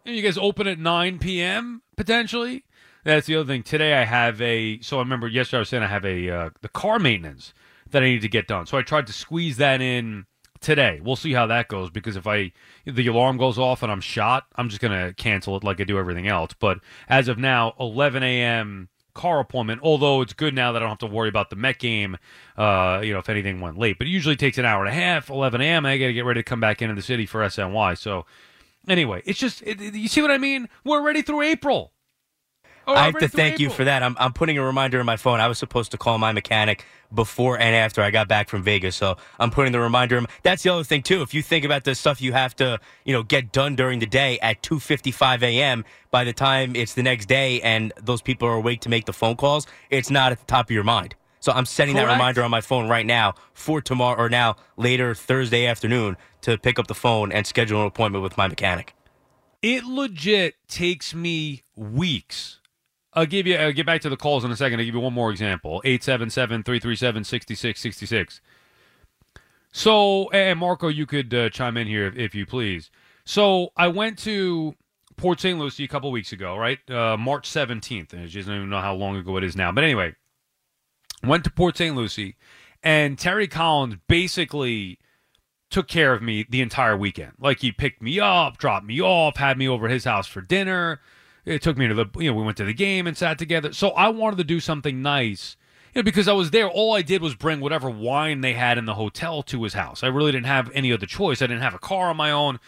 And 0.05 0.15
you 0.15 0.21
guys 0.21 0.37
open 0.37 0.67
at 0.67 0.79
9 0.79 1.19
p.m. 1.19 1.81
potentially. 1.97 2.67
That's 3.05 3.27
the 3.27 3.37
other 3.37 3.47
thing. 3.47 3.63
Today 3.63 3.95
I 3.95 4.05
have 4.05 4.39
a. 4.43 4.83
So 4.83 4.99
I 4.99 5.01
remember 5.01 5.29
yesterday 5.29 5.57
I 5.57 5.61
was 5.61 5.71
saying 5.71 5.83
I 5.83 5.87
have 5.87 6.05
a 6.05 6.29
uh, 6.29 6.51
the 6.61 6.69
car 6.69 6.99
maintenance 6.99 7.55
that 7.93 8.03
I 8.03 8.07
need 8.07 8.23
to 8.23 8.29
get 8.29 8.47
done. 8.47 8.67
So 8.67 8.77
I 8.77 8.83
tried 8.83 9.07
to 9.07 9.13
squeeze 9.13 9.57
that 9.59 9.81
in 9.81 10.27
today. 10.61 11.01
We'll 11.03 11.17
see 11.17 11.33
how 11.33 11.47
that 11.49 11.69
goes 11.69 11.91
because 11.91 12.17
if 12.17 12.27
I 12.27 12.53
the 12.85 13.07
alarm 13.07 13.37
goes 13.37 13.59
off 13.59 13.83
and 13.83 13.93
I'm 13.93 14.01
shot, 14.01 14.45
I'm 14.57 14.69
just 14.69 14.81
gonna 14.81 15.13
cancel 15.15 15.57
it 15.57 15.65
like 15.65 15.81
I 15.81 15.85
do 15.85 15.99
everything 15.99 16.29
else. 16.29 16.53
But 16.59 16.79
as 17.09 17.29
of 17.29 17.39
now, 17.39 17.75
11 17.79 18.23
a.m. 18.23 18.89
car 19.15 19.41
appointment. 19.41 19.81
Although 19.83 20.23
it's 20.23 20.33
good 20.33 20.55
now 20.55 20.73
that 20.73 20.79
I 20.79 20.81
don't 20.81 20.91
have 20.91 21.11
to 21.11 21.15
worry 21.15 21.29
about 21.29 21.51
the 21.51 21.57
Met 21.57 21.79
game. 21.79 22.17
Uh, 22.57 23.01
you 23.05 23.13
know, 23.13 23.19
if 23.19 23.29
anything 23.29 23.61
went 23.61 23.79
late, 23.79 23.99
but 23.99 24.07
it 24.07 24.11
usually 24.11 24.37
takes 24.37 24.59
an 24.59 24.65
hour 24.65 24.85
and 24.85 24.89
a 24.89 24.99
half. 24.99 25.29
11 25.31 25.61
a.m. 25.61 25.87
I 25.87 25.99
got 25.99 26.07
to 26.07 26.13
get 26.13 26.25
ready 26.25 26.41
to 26.41 26.45
come 26.45 26.61
back 26.61 26.81
into 26.81 26.95
the 26.95 27.03
city 27.03 27.27
for 27.27 27.41
SNY. 27.41 27.99
So 27.99 28.25
anyway, 28.89 29.23
it's 29.27 29.39
just 29.39 29.63
it, 29.63 29.81
you 29.81 30.09
see 30.09 30.23
what 30.23 30.31
I 30.31 30.39
mean. 30.39 30.69
We're 30.85 30.99
already 30.99 31.23
through 31.23 31.43
April. 31.43 31.93
Oh, 32.87 32.95
I 32.95 33.05
have 33.05 33.19
to 33.19 33.29
thank 33.29 33.59
you 33.59 33.71
for 33.71 33.85
that. 33.85 34.03
I'm, 34.03 34.17
I'm 34.19 34.33
putting 34.33 34.59
a 34.59 34.63
reminder 34.63 34.99
in 34.99 35.07
my 35.07 35.17
phone. 35.17 35.41
I 35.41 35.49
was 35.49 35.59
supposed 35.59 35.91
to 35.93 35.99
call 35.99 36.19
my 36.19 36.33
mechanic 36.33 36.85
before 37.15 37.59
and 37.59 37.77
after 37.77 38.03
I 38.03 38.11
got 38.11 38.27
back 38.27 38.49
from 38.49 38.63
Vegas, 38.63 38.97
so 38.97 39.17
I'm 39.39 39.51
putting 39.51 39.73
the 39.73 39.81
reminder. 39.81 40.17
in. 40.17 40.27
That's 40.43 40.63
the 40.63 40.71
other 40.71 40.85
thing 40.85 41.03
too. 41.03 41.23
If 41.23 41.35
you 41.35 41.43
think 41.43 41.65
about 41.65 41.85
the 41.85 41.95
stuff 41.95 42.21
you 42.21 42.33
have 42.33 42.57
to, 42.57 42.81
you 43.05 43.13
know, 43.13 43.23
get 43.23 43.53
done 43.53 43.77
during 43.77 43.99
the 43.99 44.07
day 44.07 44.39
at 44.41 44.63
2:55 44.63 45.43
a.m. 45.43 45.85
By 46.11 46.25
the 46.25 46.33
time 46.33 46.75
it's 46.75 46.95
the 46.95 47.03
next 47.03 47.27
day 47.27 47.61
and 47.61 47.93
those 48.03 48.23
people 48.23 48.49
are 48.49 48.55
awake 48.55 48.81
to 48.83 48.89
make 48.89 49.07
the 49.07 49.13
phone 49.13 49.37
calls, 49.37 49.67
it's 49.91 50.11
not 50.11 50.33
at 50.33 50.39
the 50.41 50.47
top 50.47 50.67
of 50.67 50.71
your 50.71 50.85
mind. 50.85 51.15
So 51.41 51.51
I'm 51.51 51.67
setting 51.67 51.97
that 51.97 52.07
reminder 52.07 52.45
on 52.45 52.53
my 52.53 52.61
phone 52.61 52.89
right 52.89 53.05
now 53.05 53.35
for 53.53 53.81
tomorrow 53.81 54.17
or 54.17 54.29
now 54.29 54.57
later 54.77 55.13
Thursday 55.13 55.67
afternoon 55.67 56.17
to 56.43 56.57
pick 56.57 56.79
up 56.79 56.87
the 56.87 56.95
phone 56.95 57.33
and 57.33 57.47
schedule 57.47 57.81
an 57.81 57.87
appointment 57.89 58.23
with 58.23 58.37
my 58.37 58.47
mechanic. 58.47 58.95
It 59.61 59.85
legit 59.85 60.55
takes 60.69 61.15
me 61.15 61.63
weeks. 61.75 62.59
I'll 63.15 63.27
give 63.27 63.47
you. 63.47 63.57
I'll 63.57 63.73
get 63.73 63.87
back 63.87 64.01
to 64.03 64.09
the 64.09 64.17
calls 64.17 64.45
in 64.45 64.51
a 64.51 64.57
second. 64.57 64.81
I'll 64.81 64.87
give 64.87 64.95
you 64.95 65.01
one 65.01 65.13
more 65.13 65.31
example. 65.31 65.83
877-337-6666. 65.85 68.41
So, 69.73 70.31
and 70.31 70.59
Marco, 70.59 70.89
you 70.89 71.07
could 71.07 71.33
uh, 71.33 71.49
chime 71.51 71.77
in 71.77 71.87
here 71.87 72.07
if, 72.07 72.17
if 72.17 72.35
you 72.35 72.47
please. 72.47 72.91
So, 73.25 73.71
I 73.77 73.87
went 73.89 74.19
to 74.21 74.75
Port 75.17 75.41
St. 75.41 75.59
Lucie 75.59 75.85
a 75.85 75.89
couple 75.89 76.11
weeks 76.11 76.33
ago, 76.33 76.57
right? 76.57 76.79
Uh, 76.91 77.17
March 77.17 77.49
17th. 77.49 78.13
And 78.13 78.23
I 78.23 78.27
just 78.27 78.49
don't 78.49 78.57
even 78.57 78.71
know 78.71 78.81
how 78.81 78.95
long 78.95 79.17
ago 79.17 79.37
it 79.37 79.45
is 79.45 79.57
now. 79.57 79.73
But 79.73 79.85
anyway, 79.85 80.15
went 81.23 81.45
to 81.45 81.51
Port 81.51 81.77
St. 81.77 81.95
Lucie, 81.95 82.37
and 82.83 83.19
Terry 83.19 83.49
Collins 83.49 83.97
basically 84.09 84.99
took 85.71 85.89
care 85.89 86.13
of 86.13 86.23
me 86.23 86.45
the 86.49 86.61
entire 86.61 86.97
weekend. 86.97 87.33
Like 87.39 87.61
he 87.61 87.73
picked 87.73 88.03
me 88.03 88.21
up, 88.21 88.59
dropped 88.59 88.87
me 88.87 89.01
off, 89.01 89.37
had 89.37 89.57
me 89.57 89.69
over 89.69 89.89
his 89.89 90.05
house 90.05 90.27
for 90.27 90.41
dinner. 90.41 91.01
It 91.45 91.63
took 91.63 91.77
me 91.77 91.89
to 91.89 91.95
the 91.95 92.07
you 92.19 92.31
know 92.31 92.37
we 92.37 92.45
went 92.45 92.57
to 92.59 92.65
the 92.65 92.75
game 92.75 93.07
and 93.07 93.17
sat 93.17 93.39
together. 93.39 93.73
So 93.73 93.91
I 93.91 94.09
wanted 94.09 94.37
to 94.39 94.45
do 94.45 94.61
something 94.61 95.03
nice. 95.03 95.57
You 95.95 96.01
know, 96.01 96.05
because 96.05 96.29
I 96.29 96.33
was 96.33 96.51
there, 96.53 96.69
all 96.69 96.95
I 96.95 97.03
did 97.03 97.21
was 97.21 97.35
bring 97.35 97.61
whatever 97.61 97.91
wine 97.91 98.41
they 98.41 98.55
had 98.55 98.79
in 98.79 98.87
the 98.87 98.95
hotel 98.95 99.43
to 99.45 99.63
his 99.63 99.75
house. 99.75 100.03
I 100.03 100.07
really 100.07 100.33
didn't 100.33 100.47
have 100.47 100.71
any 100.73 100.91
other 100.93 101.05
choice. 101.05 101.43
I 101.43 101.47
didn't 101.47 101.63
have 101.63 101.75
a 101.75 101.79
car 101.79 102.09
on 102.09 102.17
my 102.17 102.31
own. 102.31 102.61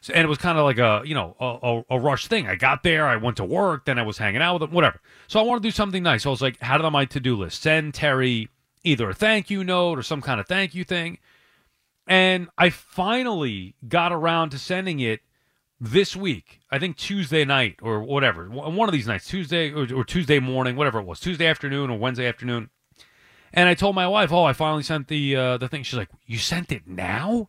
So, 0.00 0.12
and 0.12 0.24
it 0.24 0.28
was 0.28 0.38
kind 0.38 0.58
of 0.58 0.64
like 0.64 0.78
a 0.78 1.02
you 1.04 1.14
know 1.14 1.36
a, 1.40 1.96
a, 1.96 1.98
rush 1.98 2.28
thing. 2.28 2.46
I 2.46 2.54
got 2.54 2.82
there, 2.82 3.06
I 3.06 3.16
went 3.16 3.36
to 3.38 3.44
work, 3.44 3.84
then 3.84 3.98
I 3.98 4.02
was 4.02 4.18
hanging 4.18 4.42
out 4.42 4.60
with 4.60 4.68
him, 4.68 4.74
whatever. 4.74 5.00
So 5.26 5.40
I 5.40 5.42
wanted 5.42 5.62
to 5.62 5.68
do 5.68 5.72
something 5.72 6.02
nice. 6.02 6.22
So 6.22 6.30
I 6.30 6.32
was 6.32 6.42
like, 6.42 6.60
how 6.60 6.76
did 6.76 6.84
on 6.84 6.92
my 6.92 7.04
to 7.06 7.20
do 7.20 7.36
list? 7.36 7.62
Send 7.62 7.94
Terry 7.94 8.48
either 8.84 9.10
a 9.10 9.14
thank 9.14 9.50
you 9.50 9.64
note 9.64 9.98
or 9.98 10.02
some 10.02 10.22
kind 10.22 10.38
of 10.38 10.46
thank 10.46 10.74
you 10.74 10.84
thing. 10.84 11.18
And 12.06 12.48
I 12.56 12.70
finally 12.70 13.74
got 13.86 14.12
around 14.12 14.50
to 14.50 14.58
sending 14.58 15.00
it 15.00 15.20
this 15.80 16.16
week. 16.16 16.60
I 16.70 16.78
think 16.78 16.96
Tuesday 16.96 17.44
night 17.44 17.76
or 17.82 18.02
whatever. 18.02 18.48
One 18.48 18.88
of 18.88 18.92
these 18.92 19.06
nights, 19.06 19.26
Tuesday 19.26 19.72
or, 19.72 19.86
or 19.94 20.04
Tuesday 20.04 20.38
morning, 20.38 20.76
whatever 20.76 20.98
it 20.98 21.06
was, 21.06 21.20
Tuesday 21.20 21.46
afternoon 21.46 21.90
or 21.90 21.98
Wednesday 21.98 22.26
afternoon. 22.26 22.70
And 23.52 23.68
I 23.68 23.74
told 23.74 23.94
my 23.94 24.06
wife, 24.06 24.32
"Oh, 24.32 24.44
I 24.44 24.52
finally 24.52 24.82
sent 24.82 25.08
the 25.08 25.36
uh, 25.36 25.56
the 25.56 25.68
thing." 25.68 25.82
She's 25.82 25.98
like, 25.98 26.10
"You 26.26 26.38
sent 26.38 26.70
it 26.70 26.86
now? 26.86 27.48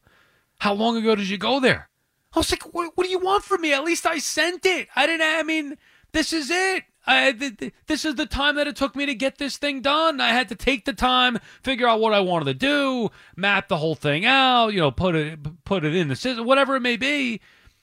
How 0.59 0.73
long 0.73 0.95
ago 0.97 1.15
did 1.15 1.29
you 1.29 1.37
go 1.37 1.59
there?" 1.59 1.89
I 2.33 2.39
was 2.39 2.51
like, 2.51 2.73
"What, 2.73 2.91
what 2.95 3.03
do 3.03 3.09
you 3.09 3.19
want 3.19 3.43
from 3.43 3.61
me? 3.61 3.73
At 3.73 3.83
least 3.83 4.05
I 4.05 4.19
sent 4.19 4.65
it. 4.65 4.87
I 4.95 5.05
didn't. 5.05 5.25
I 5.25 5.43
mean, 5.43 5.77
this 6.13 6.31
is 6.31 6.49
it. 6.49 6.85
I, 7.05 7.31
th- 7.31 7.57
th- 7.57 7.73
this 7.87 8.05
is 8.05 8.15
the 8.15 8.25
time 8.25 8.55
that 8.55 8.67
it 8.67 8.75
took 8.75 8.95
me 8.95 9.05
to 9.07 9.15
get 9.15 9.37
this 9.37 9.57
thing 9.57 9.81
done. 9.81 10.21
I 10.21 10.29
had 10.29 10.49
to 10.49 10.55
take 10.55 10.85
the 10.85 10.93
time, 10.93 11.39
figure 11.63 11.87
out 11.87 11.99
what 11.99 12.13
I 12.13 12.19
wanted 12.19 12.45
to 12.45 12.53
do, 12.53 13.09
map 13.35 13.67
the 13.67 13.77
whole 13.77 13.95
thing 13.95 14.25
out. 14.25 14.69
You 14.69 14.81
know, 14.81 14.91
put 14.91 15.15
it 15.15 15.63
put 15.65 15.83
it 15.83 15.95
in 15.95 16.07
the 16.07 16.15
system, 16.15 16.45
whatever 16.45 16.75
it 16.75 16.81
may 16.81 16.97
be. 16.97 17.41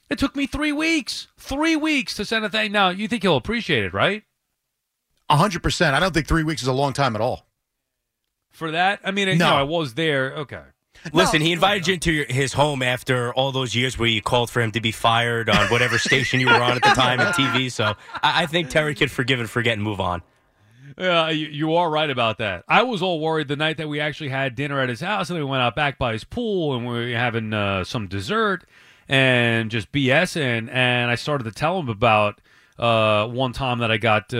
It 0.09 0.17
took 0.19 0.35
me 0.35 0.47
three 0.47 0.71
weeks, 0.71 1.27
three 1.37 1.75
weeks 1.75 2.13
to 2.15 2.25
send 2.25 2.45
a 2.45 2.49
thing. 2.49 2.71
Now, 2.71 2.89
you 2.89 3.07
think 3.07 3.23
he'll 3.23 3.35
appreciate 3.37 3.83
it, 3.83 3.93
right? 3.93 4.23
hundred 5.29 5.61
percent. 5.61 5.93
I 5.95 5.99
don't 5.99 6.13
think 6.13 6.27
three 6.27 6.43
weeks 6.43 6.61
is 6.61 6.67
a 6.69 6.73
long 6.73 6.93
time 6.93 7.13
at 7.15 7.21
all. 7.21 7.45
For 8.51 8.71
that, 8.71 9.01
I 9.03 9.11
mean, 9.11 9.27
you 9.27 9.35
No. 9.35 9.49
know, 9.49 9.55
I 9.57 9.63
was 9.63 9.93
there. 9.95 10.33
Okay. 10.37 10.61
Listen, 11.13 11.41
he 11.41 11.51
invited 11.51 11.87
you 11.87 11.93
into 11.93 12.11
your, 12.11 12.25
his 12.25 12.53
home 12.53 12.81
after 12.81 13.31
all 13.33 13.51
those 13.51 13.75
years 13.75 13.99
where 13.99 14.07
you 14.09 14.21
called 14.21 14.49
for 14.49 14.61
him 14.61 14.71
to 14.71 14.81
be 14.81 14.91
fired 14.91 15.47
on 15.49 15.67
whatever 15.67 15.99
station 15.99 16.39
you 16.39 16.47
were 16.47 16.53
on 16.61 16.71
at 16.71 16.81
the 16.81 16.89
time 16.89 17.19
in 17.19 17.27
TV. 17.27 17.71
So 17.71 17.93
I, 18.23 18.43
I 18.43 18.45
think 18.47 18.69
Terry 18.69 18.95
could 18.95 19.11
forgive 19.11 19.39
and 19.39 19.49
forget 19.49 19.73
and 19.73 19.83
move 19.83 19.99
on. 20.01 20.23
Yeah, 20.97 21.29
you, 21.29 21.47
you 21.47 21.75
are 21.75 21.89
right 21.89 22.09
about 22.09 22.39
that. 22.39 22.63
I 22.67 22.81
was 22.81 23.03
all 23.03 23.19
worried 23.19 23.47
the 23.47 23.55
night 23.55 23.77
that 23.77 23.87
we 23.87 23.99
actually 23.99 24.29
had 24.29 24.55
dinner 24.55 24.79
at 24.81 24.89
his 24.89 24.99
house, 24.99 25.29
and 25.29 25.37
then 25.37 25.45
we 25.45 25.51
went 25.51 25.61
out 25.61 25.75
back 25.75 25.99
by 25.99 26.13
his 26.13 26.23
pool, 26.23 26.75
and 26.75 26.87
we 26.87 26.93
were 27.11 27.17
having 27.17 27.53
uh, 27.53 27.83
some 27.83 28.07
dessert 28.07 28.65
and 29.07 29.71
just 29.71 29.91
BSing. 29.91 30.69
And 30.71 31.11
I 31.11 31.15
started 31.15 31.43
to 31.45 31.51
tell 31.51 31.79
him 31.79 31.89
about 31.89 32.41
uh, 32.77 33.27
one 33.27 33.53
time 33.53 33.79
that 33.79 33.91
I 33.91 33.97
got 33.97 34.33
uh, 34.33 34.37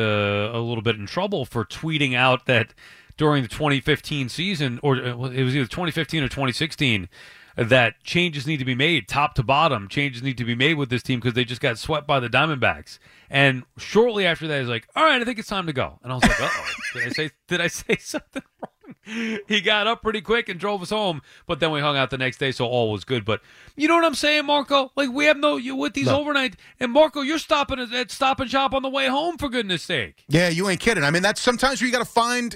a 0.53 0.59
little 0.59 0.81
bit 0.81 0.95
in 0.95 1.05
trouble 1.05 1.45
for 1.45 1.65
tweeting 1.65 2.15
out 2.15 2.45
that 2.45 2.73
during 3.17 3.41
the 3.43 3.49
2015 3.49 4.29
season, 4.29 4.79
or 4.83 4.95
uh, 4.97 5.29
it 5.29 5.43
was 5.43 5.55
either 5.55 5.65
2015 5.65 6.23
or 6.23 6.27
2016. 6.27 7.09
That 7.57 7.95
changes 8.03 8.45
need 8.47 8.57
to 8.57 8.65
be 8.65 8.75
made, 8.75 9.07
top 9.07 9.33
to 9.35 9.43
bottom. 9.43 9.87
Changes 9.87 10.21
need 10.23 10.37
to 10.37 10.45
be 10.45 10.55
made 10.55 10.75
with 10.75 10.89
this 10.89 11.03
team 11.03 11.19
because 11.19 11.33
they 11.33 11.43
just 11.43 11.59
got 11.61 11.77
swept 11.77 12.05
by 12.07 12.19
the 12.19 12.29
Diamondbacks. 12.29 12.99
And 13.29 13.63
shortly 13.77 14.25
after 14.25 14.47
that, 14.47 14.59
he's 14.59 14.69
like, 14.69 14.87
"All 14.95 15.03
right, 15.03 15.21
I 15.21 15.25
think 15.25 15.39
it's 15.39 15.49
time 15.49 15.65
to 15.67 15.73
go." 15.73 15.99
And 16.03 16.11
I 16.11 16.15
was 16.15 16.23
like, 16.23 16.39
"Uh 16.41 16.47
oh, 16.49 16.65
did 16.93 17.03
I 17.07 17.09
say 17.09 17.29
did 17.47 17.61
I 17.61 17.67
say 17.67 17.95
something 17.99 18.43
wrong?" 18.61 18.71
He 19.47 19.59
got 19.59 19.85
up 19.85 20.01
pretty 20.01 20.21
quick 20.21 20.47
and 20.47 20.57
drove 20.59 20.81
us 20.81 20.89
home, 20.91 21.21
but 21.45 21.59
then 21.59 21.71
we 21.71 21.81
hung 21.81 21.97
out 21.97 22.09
the 22.09 22.17
next 22.17 22.37
day, 22.37 22.51
so 22.53 22.65
all 22.65 22.89
was 22.91 23.03
good. 23.03 23.25
But 23.25 23.41
you 23.75 23.87
know 23.87 23.95
what 23.95 24.05
I'm 24.05 24.15
saying, 24.15 24.45
Marco? 24.45 24.91
Like 24.95 25.09
we 25.11 25.25
have 25.25 25.37
no 25.37 25.57
you 25.57 25.75
with 25.75 25.93
these 25.93 26.05
No. 26.07 26.19
overnight, 26.21 26.55
and 26.79 26.91
Marco, 26.91 27.21
you're 27.21 27.37
stopping 27.39 27.79
at 27.79 28.11
Stop 28.11 28.39
and 28.39 28.49
Shop 28.49 28.73
on 28.73 28.83
the 28.83 28.89
way 28.89 29.07
home 29.07 29.37
for 29.37 29.49
goodness 29.49 29.83
sake. 29.83 30.23
Yeah, 30.29 30.47
you 30.49 30.69
ain't 30.69 30.79
kidding. 30.79 31.03
I 31.03 31.11
mean, 31.11 31.21
that's 31.23 31.41
sometimes 31.41 31.81
where 31.81 31.87
you 31.87 31.91
got 31.91 31.99
to 31.99 32.05
find 32.05 32.55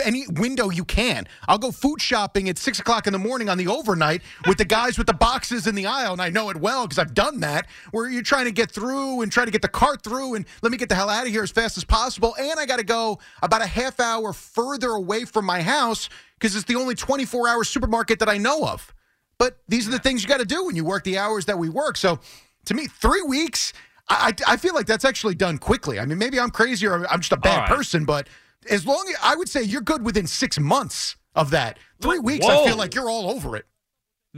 any 0.00 0.26
window 0.28 0.70
you 0.70 0.84
can. 0.84 1.26
I'll 1.48 1.58
go 1.58 1.70
food 1.70 2.00
shopping 2.00 2.48
at 2.48 2.58
six 2.58 2.78
o'clock 2.78 3.06
in 3.06 3.12
the 3.12 3.18
morning 3.18 3.48
on 3.48 3.58
the 3.58 3.68
overnight 3.68 4.22
with 4.46 4.58
the 4.58 4.64
guys 4.64 4.98
with 4.98 5.06
the 5.06 5.14
boxes 5.14 5.66
in 5.66 5.74
the 5.74 5.86
aisle, 5.86 6.12
and 6.12 6.22
I 6.22 6.30
know 6.30 6.50
it 6.50 6.56
well 6.56 6.86
because 6.86 6.98
I've 6.98 7.14
done 7.14 7.40
that. 7.40 7.66
Where 7.90 8.08
you're 8.08 8.22
trying 8.22 8.46
to 8.46 8.52
get 8.52 8.70
through 8.70 9.22
and 9.22 9.30
try 9.30 9.44
to 9.44 9.50
get 9.50 9.62
the 9.62 9.68
cart 9.68 10.02
through, 10.02 10.34
and 10.34 10.44
let 10.62 10.72
me 10.72 10.78
get 10.78 10.88
the 10.88 10.94
hell 10.94 11.08
out 11.08 11.26
of 11.26 11.32
here 11.32 11.42
as 11.42 11.50
fast 11.50 11.76
as 11.76 11.84
possible. 11.84 12.34
And 12.38 12.58
I 12.58 12.66
got 12.66 12.78
to 12.78 12.84
go 12.84 13.18
about 13.42 13.62
a 13.62 13.66
half 13.66 14.00
hour 14.00 14.32
further 14.32 14.90
away 14.90 15.24
from 15.24 15.44
my 15.44 15.62
house 15.62 16.08
because 16.38 16.54
it's 16.54 16.64
the 16.64 16.76
only 16.76 16.94
24 16.94 17.48
hour 17.48 17.64
supermarket 17.64 18.18
that 18.18 18.28
I 18.28 18.38
know 18.38 18.66
of. 18.66 18.92
But 19.38 19.58
these 19.68 19.86
are 19.86 19.90
the 19.90 19.98
things 19.98 20.22
you 20.22 20.28
got 20.28 20.40
to 20.40 20.46
do 20.46 20.64
when 20.64 20.76
you 20.76 20.84
work 20.84 21.04
the 21.04 21.18
hours 21.18 21.44
that 21.46 21.58
we 21.58 21.68
work. 21.68 21.96
So 21.96 22.18
to 22.66 22.74
me, 22.74 22.86
three 22.86 23.22
weeks, 23.22 23.72
I, 24.08 24.32
I 24.46 24.52
I 24.52 24.56
feel 24.56 24.74
like 24.74 24.86
that's 24.86 25.04
actually 25.04 25.34
done 25.34 25.58
quickly. 25.58 25.98
I 25.98 26.06
mean, 26.06 26.18
maybe 26.18 26.38
I'm 26.38 26.50
crazy 26.50 26.86
or 26.86 27.06
I'm 27.08 27.20
just 27.20 27.32
a 27.32 27.36
bad 27.36 27.60
right. 27.60 27.68
person, 27.68 28.04
but 28.04 28.28
as 28.70 28.86
long 28.86 29.06
as 29.08 29.16
I 29.22 29.36
would 29.36 29.48
say 29.48 29.62
you're 29.62 29.80
good 29.80 30.04
within 30.04 30.26
six 30.26 30.58
months 30.58 31.16
of 31.34 31.50
that. 31.50 31.78
Three 32.00 32.18
Whoa. 32.18 32.24
weeks, 32.24 32.46
I 32.46 32.64
feel 32.66 32.76
like 32.76 32.94
you're 32.94 33.10
all 33.10 33.30
over 33.30 33.56
it. 33.56 33.66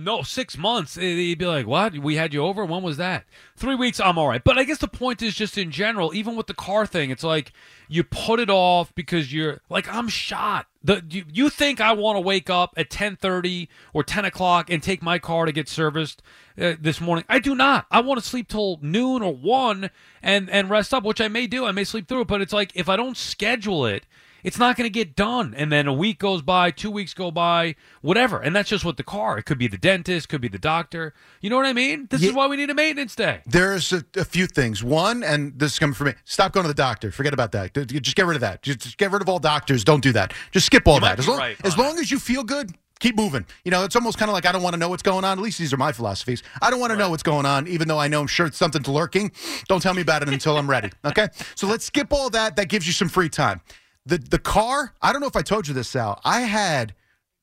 No, 0.00 0.22
six 0.22 0.56
months. 0.56 0.96
Eh, 0.96 1.02
You'd 1.02 1.40
be 1.40 1.46
like, 1.46 1.66
"What? 1.66 1.98
We 1.98 2.14
had 2.14 2.32
you 2.32 2.44
over? 2.44 2.64
When 2.64 2.84
was 2.84 2.98
that?" 2.98 3.24
Three 3.56 3.74
weeks. 3.74 3.98
I'm 3.98 4.16
all 4.16 4.28
right. 4.28 4.44
But 4.44 4.56
I 4.56 4.62
guess 4.62 4.78
the 4.78 4.86
point 4.86 5.22
is 5.22 5.34
just 5.34 5.58
in 5.58 5.72
general, 5.72 6.14
even 6.14 6.36
with 6.36 6.46
the 6.46 6.54
car 6.54 6.86
thing, 6.86 7.10
it's 7.10 7.24
like 7.24 7.52
you 7.88 8.04
put 8.04 8.38
it 8.38 8.48
off 8.48 8.94
because 8.94 9.32
you're 9.32 9.60
like, 9.68 9.92
I'm 9.92 10.06
shot. 10.06 10.66
The 10.84 11.02
you, 11.10 11.24
you 11.32 11.48
think 11.48 11.80
I 11.80 11.94
want 11.94 12.14
to 12.14 12.20
wake 12.20 12.48
up 12.48 12.74
at 12.76 12.90
10:30 12.90 13.66
or 13.92 14.04
10 14.04 14.24
o'clock 14.24 14.70
and 14.70 14.80
take 14.80 15.02
my 15.02 15.18
car 15.18 15.46
to 15.46 15.52
get 15.52 15.68
serviced 15.68 16.22
uh, 16.56 16.74
this 16.80 17.00
morning? 17.00 17.24
I 17.28 17.40
do 17.40 17.56
not. 17.56 17.86
I 17.90 18.00
want 18.00 18.22
to 18.22 18.26
sleep 18.26 18.46
till 18.46 18.78
noon 18.80 19.20
or 19.20 19.34
one 19.34 19.90
and 20.22 20.48
and 20.48 20.70
rest 20.70 20.94
up, 20.94 21.02
which 21.02 21.20
I 21.20 21.26
may 21.26 21.48
do. 21.48 21.66
I 21.66 21.72
may 21.72 21.82
sleep 21.82 22.06
through 22.06 22.20
it, 22.20 22.28
but 22.28 22.40
it's 22.40 22.52
like 22.52 22.70
if 22.76 22.88
I 22.88 22.94
don't 22.94 23.16
schedule 23.16 23.84
it 23.84 24.06
it's 24.42 24.58
not 24.58 24.76
going 24.76 24.86
to 24.86 24.90
get 24.90 25.16
done. 25.16 25.54
And 25.56 25.70
then 25.72 25.86
a 25.86 25.92
week 25.92 26.18
goes 26.18 26.42
by, 26.42 26.70
two 26.70 26.90
weeks 26.90 27.14
go 27.14 27.30
by, 27.30 27.74
whatever. 28.02 28.40
And 28.40 28.54
that's 28.54 28.68
just 28.68 28.84
with 28.84 28.96
the 28.96 29.02
car. 29.02 29.38
It 29.38 29.44
could 29.44 29.58
be 29.58 29.68
the 29.68 29.78
dentist, 29.78 30.28
could 30.28 30.40
be 30.40 30.48
the 30.48 30.58
doctor. 30.58 31.14
You 31.40 31.50
know 31.50 31.56
what 31.56 31.66
I 31.66 31.72
mean? 31.72 32.06
This 32.10 32.22
is 32.22 32.32
why 32.32 32.46
we 32.46 32.56
need 32.56 32.70
a 32.70 32.74
maintenance 32.74 33.14
day. 33.14 33.40
There's 33.46 33.92
a, 33.92 34.04
a 34.16 34.24
few 34.24 34.46
things. 34.46 34.82
One, 34.82 35.22
and 35.22 35.58
this 35.58 35.72
is 35.72 35.78
coming 35.78 35.94
from 35.94 36.08
me. 36.08 36.14
Stop 36.24 36.52
going 36.52 36.64
to 36.64 36.68
the 36.68 36.74
doctor. 36.74 37.10
Forget 37.10 37.34
about 37.34 37.52
that. 37.52 37.74
Just 37.74 38.16
get 38.16 38.26
rid 38.26 38.36
of 38.36 38.40
that. 38.40 38.62
Just, 38.62 38.80
just 38.80 38.98
get 38.98 39.10
rid 39.10 39.22
of 39.22 39.28
all 39.28 39.38
doctors. 39.38 39.84
Don't 39.84 40.02
do 40.02 40.12
that. 40.12 40.32
Just 40.52 40.66
skip 40.66 40.86
all 40.86 40.96
You 40.96 41.00
that. 41.02 41.18
As 41.18 41.28
long, 41.28 41.38
right 41.38 41.56
as 41.64 41.76
long 41.76 41.98
as 41.98 42.10
you 42.10 42.18
feel 42.18 42.44
good, 42.44 42.72
keep 43.00 43.16
moving. 43.16 43.46
You 43.64 43.70
know, 43.70 43.84
it's 43.84 43.96
almost 43.96 44.18
kind 44.18 44.28
of 44.28 44.34
like 44.34 44.46
I 44.46 44.52
don't 44.52 44.62
want 44.62 44.74
to 44.74 44.78
know 44.78 44.88
what's 44.88 45.02
going 45.02 45.24
on. 45.24 45.38
At 45.38 45.42
least 45.42 45.58
these 45.58 45.72
are 45.72 45.76
my 45.76 45.92
philosophies. 45.92 46.42
I 46.60 46.70
don't 46.70 46.80
want 46.80 46.92
to 46.92 46.96
know 46.96 47.10
what's 47.10 47.22
going 47.22 47.46
on, 47.46 47.68
even 47.68 47.88
though 47.88 47.98
I 47.98 48.08
know 48.08 48.20
I'm 48.20 48.26
sure 48.26 48.50
something's 48.52 48.88
lurking. 48.88 49.32
Don't 49.68 49.82
tell 49.82 49.94
me 49.94 50.02
about 50.02 50.22
it 50.22 50.28
until 50.28 50.56
I'm 50.56 50.68
ready. 50.68 50.90
Okay. 51.04 51.28
So 51.54 51.66
let's 51.66 51.84
skip 51.84 52.12
all 52.12 52.30
that. 52.30 52.56
That 52.56 52.68
gives 52.68 52.86
you 52.86 52.92
some 52.92 53.08
free 53.08 53.28
time. 53.28 53.60
The 54.08 54.18
the 54.18 54.38
car. 54.38 54.94
I 55.02 55.12
don't 55.12 55.20
know 55.20 55.26
if 55.26 55.36
I 55.36 55.42
told 55.42 55.68
you 55.68 55.74
this, 55.74 55.88
Sal. 55.88 56.20
I 56.24 56.40
had 56.40 56.94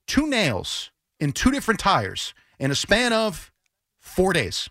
two 0.08 0.28
nails 0.28 0.92
in 1.20 1.32
two 1.32 1.52
different 1.52 1.80
tires 1.80 2.34
in 2.60 2.72
a 2.72 2.76
span 2.76 3.14
of 3.14 3.52
four 4.00 4.34
days. 4.34 4.70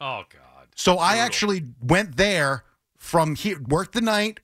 Oh, 0.00 0.24
God. 0.28 0.68
So 0.74 0.98
I 0.98 1.16
actually 1.16 1.64
went 1.80 2.16
there 2.16 2.64
from 2.98 3.36
here, 3.36 3.60
worked 3.68 3.94
the 3.94 4.00
night, 4.00 4.40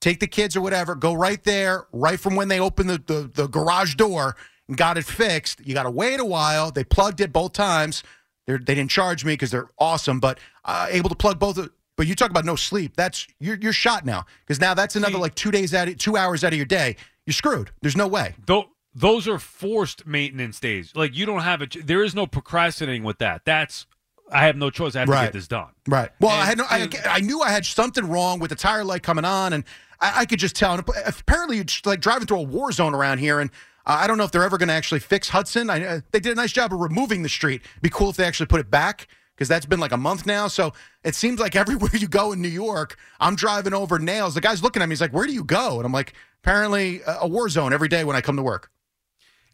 take 0.00 0.20
the 0.20 0.26
kids 0.26 0.56
or 0.56 0.60
whatever, 0.60 0.94
go 0.94 1.12
right 1.12 1.42
there, 1.44 1.86
right 1.92 2.18
from 2.20 2.36
when 2.36 2.48
they 2.48 2.60
opened 2.60 2.90
the, 2.90 2.98
the, 2.98 3.30
the 3.34 3.46
garage 3.46 3.94
door 3.96 4.36
and 4.68 4.76
got 4.76 4.96
it 4.96 5.04
fixed. 5.04 5.60
You 5.66 5.74
got 5.74 5.84
to 5.84 5.90
wait 5.90 6.20
a 6.20 6.24
while. 6.24 6.70
They 6.70 6.84
plugged 6.84 7.20
it 7.20 7.32
both 7.32 7.52
times. 7.52 8.02
They're, 8.46 8.58
they 8.58 8.74
didn't 8.74 8.90
charge 8.90 9.24
me 9.24 9.34
because 9.34 9.50
they're 9.50 9.70
awesome, 9.78 10.20
but 10.20 10.38
uh, 10.64 10.86
able 10.90 11.08
to 11.08 11.16
plug 11.16 11.38
both. 11.38 11.58
But 11.96 12.06
you 12.06 12.14
talk 12.14 12.30
about 12.30 12.44
no 12.44 12.56
sleep. 12.56 12.96
That's 12.96 13.26
you're 13.38 13.58
you're 13.60 13.72
shot 13.72 14.04
now 14.04 14.24
because 14.40 14.60
now 14.60 14.74
that's 14.74 14.96
another 14.96 15.18
like 15.18 15.34
two 15.34 15.50
days 15.50 15.74
out, 15.74 15.88
of, 15.88 15.98
two 15.98 16.16
hours 16.16 16.42
out 16.42 16.52
of 16.52 16.56
your 16.56 16.66
day. 16.66 16.96
You're 17.26 17.34
screwed. 17.34 17.70
There's 17.82 17.96
no 17.96 18.06
way. 18.08 18.34
Tho- 18.46 18.68
those 18.94 19.26
are 19.28 19.38
forced 19.38 20.06
maintenance 20.06 20.60
days. 20.60 20.92
Like, 20.94 21.16
you 21.16 21.24
don't 21.24 21.40
have 21.42 21.62
it. 21.62 21.86
There 21.86 22.02
is 22.02 22.14
no 22.14 22.26
procrastinating 22.26 23.04
with 23.04 23.18
that. 23.18 23.42
That's, 23.46 23.86
I 24.30 24.46
have 24.46 24.56
no 24.56 24.68
choice. 24.70 24.94
I 24.96 25.00
have 25.00 25.08
to 25.08 25.12
get 25.14 25.32
this 25.32 25.48
done. 25.48 25.68
Right. 25.88 26.10
Well, 26.20 26.30
I 26.30 26.44
had 26.44 26.58
no, 26.58 26.64
I, 26.68 26.78
and- 26.80 26.96
I 27.06 27.20
knew 27.20 27.40
I 27.40 27.50
had 27.50 27.64
something 27.64 28.06
wrong 28.08 28.38
with 28.38 28.50
the 28.50 28.56
tire 28.56 28.84
light 28.84 29.02
coming 29.02 29.24
on, 29.24 29.52
and 29.54 29.64
I, 30.00 30.20
I 30.20 30.24
could 30.26 30.38
just 30.38 30.56
tell. 30.56 30.74
And 30.74 30.84
apparently, 31.06 31.58
it's 31.58 31.84
like 31.86 32.00
driving 32.00 32.26
through 32.26 32.40
a 32.40 32.42
war 32.42 32.70
zone 32.72 32.94
around 32.94 33.18
here, 33.18 33.40
and 33.40 33.50
uh, 33.86 33.98
I 34.00 34.06
don't 34.06 34.18
know 34.18 34.24
if 34.24 34.30
they're 34.32 34.44
ever 34.44 34.58
going 34.58 34.68
to 34.68 34.74
actually 34.74 35.00
fix 35.00 35.30
Hudson. 35.30 35.70
I, 35.70 35.84
uh, 35.84 36.00
they 36.10 36.20
did 36.20 36.32
a 36.32 36.34
nice 36.36 36.52
job 36.52 36.72
of 36.72 36.80
removing 36.80 37.22
the 37.22 37.28
street. 37.30 37.62
Be 37.80 37.88
cool 37.88 38.10
if 38.10 38.16
they 38.16 38.24
actually 38.24 38.46
put 38.46 38.60
it 38.60 38.70
back 38.70 39.06
because 39.42 39.48
that's 39.48 39.66
been 39.66 39.80
like 39.80 39.90
a 39.90 39.96
month 39.96 40.24
now. 40.24 40.46
So 40.46 40.72
it 41.02 41.16
seems 41.16 41.40
like 41.40 41.56
everywhere 41.62 41.90
you 41.94 42.06
go 42.06 42.30
in 42.30 42.40
New 42.40 42.48
York, 42.48 42.96
I'm 43.18 43.34
driving 43.34 43.74
over 43.74 43.98
nails. 43.98 44.34
The 44.34 44.40
guy's 44.40 44.62
looking 44.62 44.82
at 44.82 44.88
me. 44.88 44.92
He's 44.92 45.00
like, 45.00 45.12
"Where 45.12 45.26
do 45.26 45.32
you 45.32 45.42
go?" 45.42 45.78
And 45.78 45.84
I'm 45.84 45.92
like, 45.92 46.12
"Apparently, 46.42 47.00
a, 47.02 47.18
a 47.22 47.28
war 47.28 47.48
zone 47.48 47.72
every 47.72 47.88
day 47.88 48.04
when 48.04 48.14
I 48.14 48.20
come 48.20 48.36
to 48.36 48.42
work." 48.42 48.70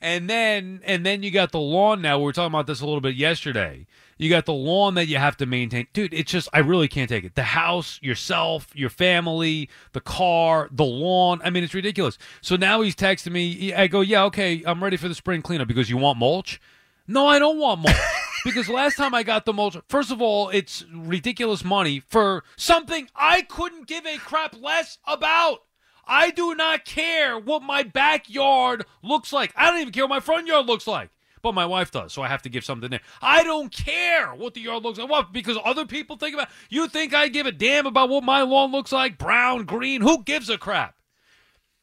And 0.00 0.28
then 0.28 0.80
and 0.84 1.06
then 1.06 1.22
you 1.22 1.30
got 1.30 1.52
the 1.52 1.58
lawn 1.58 2.02
now. 2.02 2.18
We 2.18 2.24
were 2.24 2.32
talking 2.32 2.52
about 2.52 2.66
this 2.66 2.82
a 2.82 2.84
little 2.84 3.00
bit 3.00 3.16
yesterday. 3.16 3.86
You 4.18 4.28
got 4.28 4.44
the 4.46 4.52
lawn 4.52 4.94
that 4.94 5.06
you 5.06 5.16
have 5.16 5.36
to 5.38 5.46
maintain. 5.46 5.86
Dude, 5.94 6.12
it's 6.12 6.30
just 6.30 6.48
I 6.52 6.58
really 6.58 6.86
can't 6.86 7.08
take 7.08 7.24
it. 7.24 7.34
The 7.34 7.44
house, 7.44 7.98
yourself, 8.02 8.68
your 8.74 8.90
family, 8.90 9.70
the 9.92 10.00
car, 10.00 10.68
the 10.70 10.84
lawn. 10.84 11.40
I 11.42 11.50
mean, 11.50 11.64
it's 11.64 11.74
ridiculous. 11.74 12.18
So 12.42 12.56
now 12.56 12.82
he's 12.82 12.94
texting 12.94 13.32
me. 13.32 13.72
I 13.72 13.86
go, 13.86 14.02
"Yeah, 14.02 14.24
okay, 14.24 14.62
I'm 14.66 14.84
ready 14.84 14.98
for 14.98 15.08
the 15.08 15.14
spring 15.14 15.40
cleanup 15.40 15.66
because 15.66 15.88
you 15.88 15.96
want 15.96 16.18
mulch?" 16.18 16.60
No, 17.08 17.26
I 17.26 17.38
don't 17.38 17.58
want 17.58 17.80
mulch. 17.80 17.96
because 18.44 18.68
last 18.68 18.96
time 18.96 19.14
I 19.14 19.22
got 19.22 19.46
the 19.46 19.52
mulch, 19.54 19.76
first 19.88 20.10
of 20.10 20.20
all, 20.20 20.50
it's 20.50 20.84
ridiculous 20.94 21.64
money 21.64 22.00
for 22.00 22.44
something 22.56 23.08
I 23.16 23.42
couldn't 23.42 23.86
give 23.86 24.06
a 24.06 24.18
crap 24.18 24.54
less 24.60 24.98
about. 25.06 25.62
I 26.06 26.30
do 26.30 26.54
not 26.54 26.84
care 26.84 27.38
what 27.38 27.62
my 27.62 27.82
backyard 27.82 28.84
looks 29.02 29.32
like. 29.32 29.52
I 29.56 29.70
don't 29.70 29.80
even 29.80 29.92
care 29.92 30.04
what 30.04 30.10
my 30.10 30.20
front 30.20 30.46
yard 30.46 30.66
looks 30.66 30.86
like. 30.86 31.10
But 31.40 31.54
my 31.54 31.66
wife 31.66 31.90
does, 31.90 32.12
so 32.12 32.22
I 32.22 32.28
have 32.28 32.42
to 32.42 32.48
give 32.48 32.64
something 32.64 32.90
there. 32.90 33.00
I 33.22 33.44
don't 33.44 33.72
care 33.72 34.28
what 34.34 34.54
the 34.54 34.60
yard 34.60 34.82
looks 34.82 34.98
like. 34.98 35.08
What? 35.08 35.32
Because 35.32 35.56
other 35.64 35.86
people 35.86 36.16
think 36.16 36.34
about. 36.34 36.48
You 36.68 36.88
think 36.88 37.14
I 37.14 37.28
give 37.28 37.46
a 37.46 37.52
damn 37.52 37.86
about 37.86 38.08
what 38.08 38.24
my 38.24 38.42
lawn 38.42 38.72
looks 38.72 38.90
like? 38.90 39.18
Brown, 39.18 39.64
green? 39.64 40.00
Who 40.00 40.22
gives 40.24 40.50
a 40.50 40.58
crap? 40.58 40.97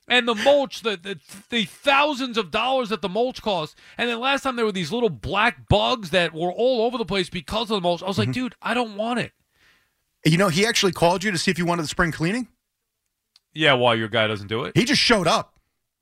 And 0.07 0.27
the 0.27 0.35
mulch, 0.35 0.81
the, 0.81 0.97
the 0.97 1.19
the 1.49 1.65
thousands 1.65 2.37
of 2.37 2.51
dollars 2.51 2.89
that 2.89 3.01
the 3.01 3.09
mulch 3.09 3.41
costs. 3.41 3.75
And 3.97 4.07
then 4.07 4.19
last 4.19 4.43
time 4.43 4.55
there 4.55 4.65
were 4.65 4.71
these 4.71 4.91
little 4.91 5.09
black 5.09 5.67
bugs 5.67 6.11
that 6.11 6.31
were 6.33 6.51
all 6.51 6.83
over 6.85 6.97
the 6.99 7.05
place 7.05 7.27
because 7.29 7.71
of 7.71 7.77
the 7.77 7.81
mulch. 7.81 8.03
I 8.03 8.07
was 8.07 8.19
like, 8.19 8.31
dude, 8.31 8.53
I 8.61 8.73
don't 8.75 8.97
want 8.97 9.19
it. 9.19 9.31
You 10.23 10.37
know, 10.37 10.49
he 10.49 10.65
actually 10.65 10.91
called 10.91 11.23
you 11.23 11.31
to 11.31 11.37
see 11.39 11.49
if 11.49 11.57
you 11.57 11.65
wanted 11.65 11.83
the 11.83 11.87
spring 11.87 12.11
cleaning. 12.11 12.47
Yeah, 13.53 13.73
why 13.73 13.95
your 13.95 14.07
guy 14.07 14.27
doesn't 14.27 14.47
do 14.47 14.63
it? 14.65 14.75
He 14.77 14.85
just 14.85 15.01
showed 15.01 15.27
up. 15.27 15.53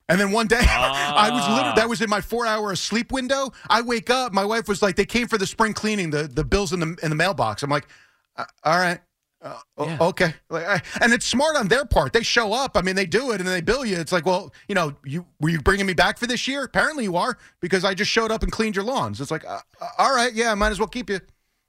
And 0.09 0.19
then 0.19 0.31
one 0.31 0.47
day, 0.47 0.57
I 0.61 1.29
was 1.31 1.43
Ah. 1.45 1.55
literally, 1.55 1.75
that 1.77 1.87
was 1.87 2.01
in 2.01 2.09
my 2.09 2.19
four 2.19 2.45
hour 2.45 2.75
sleep 2.75 3.11
window. 3.11 3.51
I 3.69 3.81
wake 3.81 4.09
up, 4.09 4.33
my 4.33 4.43
wife 4.43 4.67
was 4.67 4.81
like, 4.81 4.97
they 4.97 5.05
came 5.05 5.27
for 5.29 5.37
the 5.37 5.45
spring 5.45 5.73
cleaning, 5.73 6.09
the, 6.09 6.23
the 6.23 6.43
bills 6.43 6.73
in 6.73 6.81
the, 6.81 6.97
in 7.03 7.09
the 7.09 7.15
mailbox. 7.15 7.63
I'm 7.63 7.69
like, 7.69 7.87
"Uh, 8.35 8.43
all 8.65 8.77
right. 8.79 8.99
Uh, 9.43 9.59
o- 9.77 10.07
Okay, 10.09 10.33
like, 10.49 10.65
I, 10.65 10.81
and 11.01 11.11
it's 11.11 11.25
smart 11.25 11.57
on 11.57 11.67
their 11.67 11.83
part. 11.85 12.13
They 12.13 12.23
show 12.23 12.53
up. 12.53 12.77
I 12.77 12.81
mean, 12.81 12.95
they 12.95 13.05
do 13.05 13.31
it, 13.31 13.41
and 13.41 13.45
then 13.47 13.53
they 13.53 13.61
bill 13.61 13.83
you. 13.83 13.97
It's 13.97 14.13
like, 14.13 14.25
well, 14.25 14.53
you 14.69 14.75
know, 14.75 14.95
you 15.03 15.25
were 15.41 15.49
you 15.49 15.59
bringing 15.61 15.85
me 15.85 15.93
back 15.93 16.17
for 16.17 16.27
this 16.27 16.47
year? 16.47 16.63
Apparently, 16.63 17.03
you 17.03 17.17
are 17.17 17.37
because 17.59 17.83
I 17.83 17.93
just 17.93 18.09
showed 18.09 18.31
up 18.31 18.41
and 18.41 18.51
cleaned 18.53 18.75
your 18.77 18.85
lawns. 18.85 19.19
It's 19.19 19.31
like, 19.31 19.43
uh, 19.45 19.59
uh, 19.81 19.87
all 19.97 20.15
right, 20.15 20.33
yeah, 20.33 20.51
I 20.51 20.55
might 20.55 20.71
as 20.71 20.79
well 20.79 20.87
keep 20.87 21.09
you. 21.09 21.19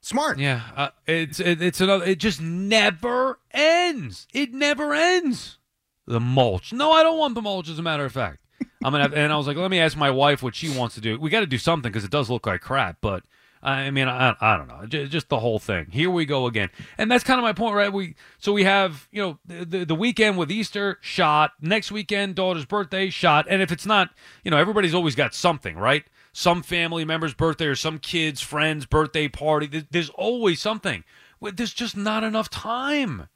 Smart. 0.03 0.39
Yeah, 0.39 0.61
uh, 0.77 0.89
it's 1.07 1.41
it, 1.41 1.61
it's 1.63 1.81
another. 1.81 2.05
It 2.05 2.19
just 2.21 2.41
never 2.41 3.39
ends. 3.53 4.27
It 4.33 4.53
never 4.53 4.93
ends. 4.95 5.59
The 6.07 6.21
mulch. 6.21 6.73
No, 6.73 6.93
I 6.93 7.03
don't 7.03 7.19
want 7.19 7.35
the 7.35 7.43
mulch. 7.43 7.69
As 7.71 7.79
a 7.79 7.83
matter 7.83 8.05
of 8.05 8.13
fact, 8.13 8.39
I'm 8.85 8.93
gonna. 8.93 9.05
Have, 9.05 9.15
and 9.15 9.33
I 9.33 9.37
was 9.37 9.47
like, 9.47 9.57
let 9.57 9.71
me 9.71 9.81
ask 9.81 9.97
my 9.97 10.11
wife 10.11 10.43
what 10.43 10.55
she 10.55 10.69
wants 10.77 10.95
to 10.97 11.01
do. 11.01 11.19
We 11.19 11.31
got 11.31 11.41
to 11.41 11.47
do 11.47 11.59
something 11.59 11.91
because 11.91 12.05
it 12.05 12.11
does 12.11 12.29
look 12.31 12.47
like 12.47 12.61
crap. 12.61 12.99
But 13.01 13.25
I 13.65 13.91
mean, 13.91 14.09
I, 14.09 14.37
I 14.41 14.57
don't 14.57 14.69
know. 14.69 14.85
Just, 14.87 15.11
just 15.13 15.29
the 15.31 15.39
whole 15.39 15.59
thing. 15.59 15.87
Here 15.91 16.11
we 16.11 16.27
go 16.27 16.47
again. 16.47 16.69
And 16.99 17.11
that's 17.11 17.25
kind 17.25 17.39
of 17.39 17.43
my 17.43 17.53
point, 17.53 17.75
right? 17.75 17.93
We 17.93 18.15
so 18.39 18.53
we 18.53 18.65
have 18.65 19.09
you 19.11 19.23
know 19.23 19.39
the, 19.47 19.65
the 19.65 19.85
the 19.87 19.95
weekend 19.95 20.37
with 20.39 20.51
Easter 20.53 20.99
shot. 21.01 21.53
Next 21.61 21.91
weekend, 21.91 22.35
daughter's 22.35 22.67
birthday 22.67 23.11
shot. 23.11 23.47
And 23.49 23.63
if 23.63 23.73
it's 23.73 23.87
not, 23.87 24.11
you 24.45 24.51
know, 24.51 24.59
everybody's 24.59 24.95
always 24.95 25.15
got 25.15 25.35
something, 25.35 25.77
right? 25.77 26.05
Some 26.33 26.63
family 26.63 27.05
member's 27.05 27.33
birthday 27.35 27.67
or 27.67 27.77
some 27.77 27.99
kid's 27.99 28.41
friend's 28.41 28.87
birthday 28.87 29.29
party. 29.29 29.67
There- 29.67 29.87
There's 29.91 30.11
always 30.11 30.61
something. 30.61 31.05
There's 31.41 31.73
just 31.75 31.97
not 31.97 32.25
enough 32.25 32.51
time. 32.51 33.29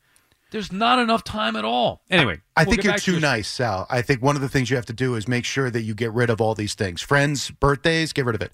There's 0.51 0.73
not 0.73 0.99
enough 0.99 1.25
time 1.25 1.57
at 1.57 1.65
all. 1.67 2.01
Anyway, 2.11 2.41
I 2.57 2.63
we'll 2.63 2.71
think 2.73 2.85
you're 2.85 2.93
back 2.95 3.03
to 3.03 3.13
too 3.13 3.21
nice, 3.21 3.47
Sal. 3.49 3.87
I 3.91 4.01
think 4.01 4.23
one 4.23 4.35
of 4.35 4.41
the 4.41 4.49
things 4.49 4.71
you 4.71 4.77
have 4.77 4.87
to 4.87 4.95
do 4.95 5.15
is 5.15 5.29
make 5.29 5.45
sure 5.45 5.71
that 5.71 5.83
you 5.83 5.95
get 5.95 6.11
rid 6.13 6.31
of 6.31 6.41
all 6.41 6.55
these 6.55 6.73
things. 6.75 7.03
Friends, 7.03 7.51
birthdays, 7.51 8.15
get 8.15 8.25
rid 8.25 8.35
of 8.35 8.41
it. 8.41 8.53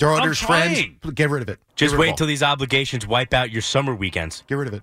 Daughter's 0.00 0.38
friends, 0.38 0.80
get 1.14 1.30
rid 1.30 1.42
of 1.42 1.48
it. 1.48 1.58
Just 1.76 1.96
wait 1.96 2.10
of 2.10 2.16
till 2.16 2.26
these 2.26 2.42
obligations 2.42 3.06
wipe 3.06 3.32
out 3.32 3.50
your 3.50 3.62
summer 3.62 3.94
weekends. 3.94 4.42
Get 4.48 4.56
rid 4.56 4.68
of 4.68 4.74
it. 4.74 4.82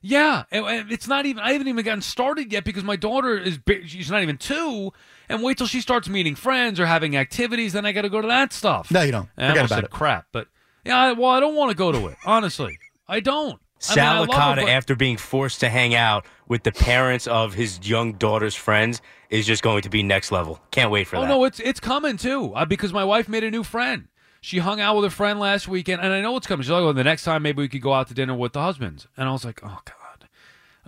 Yeah, 0.00 0.44
and- 0.52 0.64
and 0.66 0.92
it's 0.92 1.08
not 1.08 1.26
even. 1.26 1.42
I 1.42 1.52
haven't 1.52 1.66
even 1.68 1.84
gotten 1.84 2.02
started 2.02 2.52
yet 2.52 2.64
because 2.64 2.84
my 2.84 2.96
daughter 2.96 3.36
is. 3.36 3.58
She's 3.86 4.10
not 4.10 4.22
even 4.22 4.36
two, 4.38 4.92
and 5.28 5.42
wait 5.42 5.58
till 5.58 5.66
she 5.66 5.80
starts 5.80 6.08
meeting 6.08 6.34
friends 6.36 6.78
or 6.78 6.86
having 6.86 7.16
activities. 7.16 7.72
Then 7.72 7.84
I 7.84 7.92
got 7.92 8.02
to 8.02 8.08
go 8.08 8.20
to 8.20 8.28
that 8.28 8.52
stuff. 8.52 8.90
No, 8.92 9.02
you 9.02 9.10
don't. 9.12 9.28
And 9.36 9.46
I 9.46 9.48
Forget 9.50 9.58
almost 9.58 9.70
about 9.72 9.76
said 9.76 9.84
it. 9.84 9.90
Crap, 9.90 10.26
but 10.32 10.48
yeah. 10.84 10.96
I, 10.98 11.12
well, 11.12 11.30
I 11.30 11.40
don't 11.40 11.56
want 11.56 11.70
to 11.72 11.76
go 11.76 11.90
to 11.90 12.06
it. 12.06 12.16
Honestly, 12.24 12.78
I 13.08 13.18
don't. 13.20 13.34
I 13.40 13.50
mean, 13.50 13.58
I 13.58 13.94
Sal 13.94 14.20
love 14.20 14.26
her, 14.28 14.32
Licata, 14.32 14.62
but- 14.62 14.68
after 14.70 14.94
being 14.96 15.16
forced 15.16 15.60
to 15.60 15.68
hang 15.68 15.94
out 15.96 16.26
with 16.46 16.62
the 16.62 16.72
parents 16.72 17.26
of 17.26 17.54
his 17.54 17.80
young 17.88 18.12
daughter's 18.14 18.54
friends, 18.54 19.02
is 19.30 19.46
just 19.46 19.62
going 19.62 19.82
to 19.82 19.90
be 19.90 20.02
next 20.04 20.30
level. 20.32 20.60
Can't 20.70 20.90
wait 20.92 21.08
for 21.08 21.16
oh 21.16 21.20
that. 21.22 21.26
Oh 21.30 21.38
no, 21.40 21.44
it's 21.44 21.58
it's 21.60 21.80
coming 21.80 22.16
too 22.16 22.54
uh, 22.54 22.64
because 22.64 22.92
my 22.92 23.04
wife 23.04 23.28
made 23.28 23.42
a 23.44 23.50
new 23.50 23.64
friend. 23.64 24.06
She 24.40 24.58
hung 24.58 24.80
out 24.80 24.96
with 24.96 25.04
a 25.04 25.10
friend 25.10 25.40
last 25.40 25.68
weekend, 25.68 26.00
and 26.02 26.12
I 26.12 26.20
know 26.20 26.36
it's 26.36 26.46
coming. 26.46 26.62
She's 26.62 26.70
like, 26.70 26.82
"Oh, 26.82 26.92
the 26.92 27.04
next 27.04 27.24
time 27.24 27.42
maybe 27.42 27.62
we 27.62 27.68
could 27.68 27.82
go 27.82 27.92
out 27.92 28.08
to 28.08 28.14
dinner 28.14 28.34
with 28.34 28.52
the 28.52 28.60
husbands." 28.62 29.06
And 29.16 29.28
I 29.28 29.32
was 29.32 29.44
like, 29.44 29.60
"Oh 29.62 29.80
God, 29.84 30.28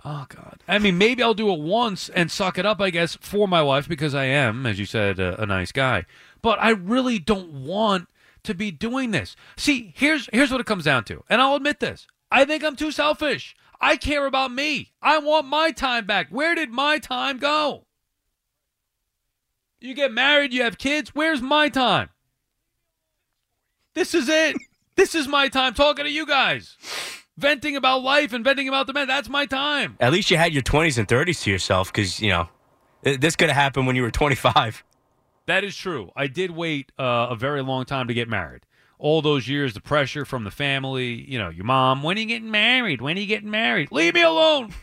oh 0.05 0.25
God." 0.29 0.63
I 0.67 0.79
mean, 0.79 0.97
maybe 0.97 1.21
I'll 1.21 1.33
do 1.33 1.51
it 1.51 1.59
once 1.59 2.09
and 2.09 2.31
suck 2.31 2.57
it 2.57 2.65
up, 2.65 2.79
I 2.79 2.89
guess, 2.89 3.17
for 3.19 3.47
my 3.47 3.61
wife 3.61 3.87
because 3.87 4.15
I 4.15 4.25
am, 4.25 4.65
as 4.65 4.79
you 4.79 4.85
said, 4.85 5.19
a, 5.19 5.41
a 5.41 5.45
nice 5.45 5.71
guy. 5.71 6.05
But 6.41 6.59
I 6.61 6.69
really 6.69 7.19
don't 7.19 7.51
want 7.65 8.07
to 8.43 8.53
be 8.53 8.71
doing 8.71 9.11
this. 9.11 9.35
See, 9.57 9.93
here's 9.95 10.29
here's 10.31 10.51
what 10.51 10.61
it 10.61 10.67
comes 10.67 10.85
down 10.85 11.03
to, 11.05 11.23
and 11.29 11.41
I'll 11.41 11.55
admit 11.55 11.79
this: 11.79 12.07
I 12.31 12.45
think 12.45 12.63
I'm 12.63 12.75
too 12.75 12.91
selfish. 12.91 13.55
I 13.81 13.97
care 13.97 14.27
about 14.27 14.51
me. 14.51 14.93
I 15.01 15.17
want 15.17 15.47
my 15.47 15.71
time 15.71 16.05
back. 16.05 16.27
Where 16.29 16.53
did 16.53 16.69
my 16.69 16.99
time 16.99 17.39
go? 17.39 17.85
You 19.79 19.95
get 19.95 20.13
married, 20.13 20.53
you 20.53 20.61
have 20.61 20.77
kids. 20.77 21.15
Where's 21.15 21.41
my 21.41 21.67
time? 21.67 22.10
This 23.93 24.13
is 24.13 24.29
it. 24.29 24.55
This 24.95 25.15
is 25.15 25.27
my 25.27 25.47
time 25.47 25.73
talking 25.73 26.05
to 26.05 26.11
you 26.11 26.25
guys. 26.25 26.77
Venting 27.37 27.75
about 27.75 28.03
life 28.03 28.33
and 28.33 28.43
venting 28.43 28.67
about 28.67 28.87
the 28.87 28.93
men. 28.93 29.07
That's 29.07 29.29
my 29.29 29.45
time. 29.45 29.97
At 29.99 30.11
least 30.11 30.29
you 30.31 30.37
had 30.37 30.53
your 30.53 30.63
20s 30.63 30.97
and 30.97 31.07
30s 31.07 31.43
to 31.43 31.51
yourself 31.51 31.91
because, 31.91 32.21
you 32.21 32.29
know, 32.29 32.49
this 33.03 33.35
could 33.35 33.49
have 33.49 33.57
happened 33.57 33.87
when 33.87 33.95
you 33.95 34.03
were 34.03 34.11
25. 34.11 34.83
That 35.47 35.63
is 35.63 35.75
true. 35.75 36.11
I 36.15 36.27
did 36.27 36.51
wait 36.51 36.91
uh, 36.99 37.27
a 37.31 37.35
very 37.35 37.63
long 37.63 37.85
time 37.85 38.07
to 38.07 38.13
get 38.13 38.29
married. 38.29 38.61
All 38.99 39.21
those 39.21 39.47
years, 39.47 39.73
the 39.73 39.81
pressure 39.81 40.23
from 40.25 40.43
the 40.43 40.51
family, 40.51 41.25
you 41.27 41.39
know, 41.39 41.49
your 41.49 41.65
mom, 41.65 42.03
when 42.03 42.17
are 42.17 42.19
you 42.19 42.27
getting 42.27 42.51
married? 42.51 43.01
When 43.01 43.17
are 43.17 43.19
you 43.19 43.25
getting 43.25 43.49
married? 43.49 43.91
Leave 43.91 44.13
me 44.13 44.21
alone, 44.21 44.73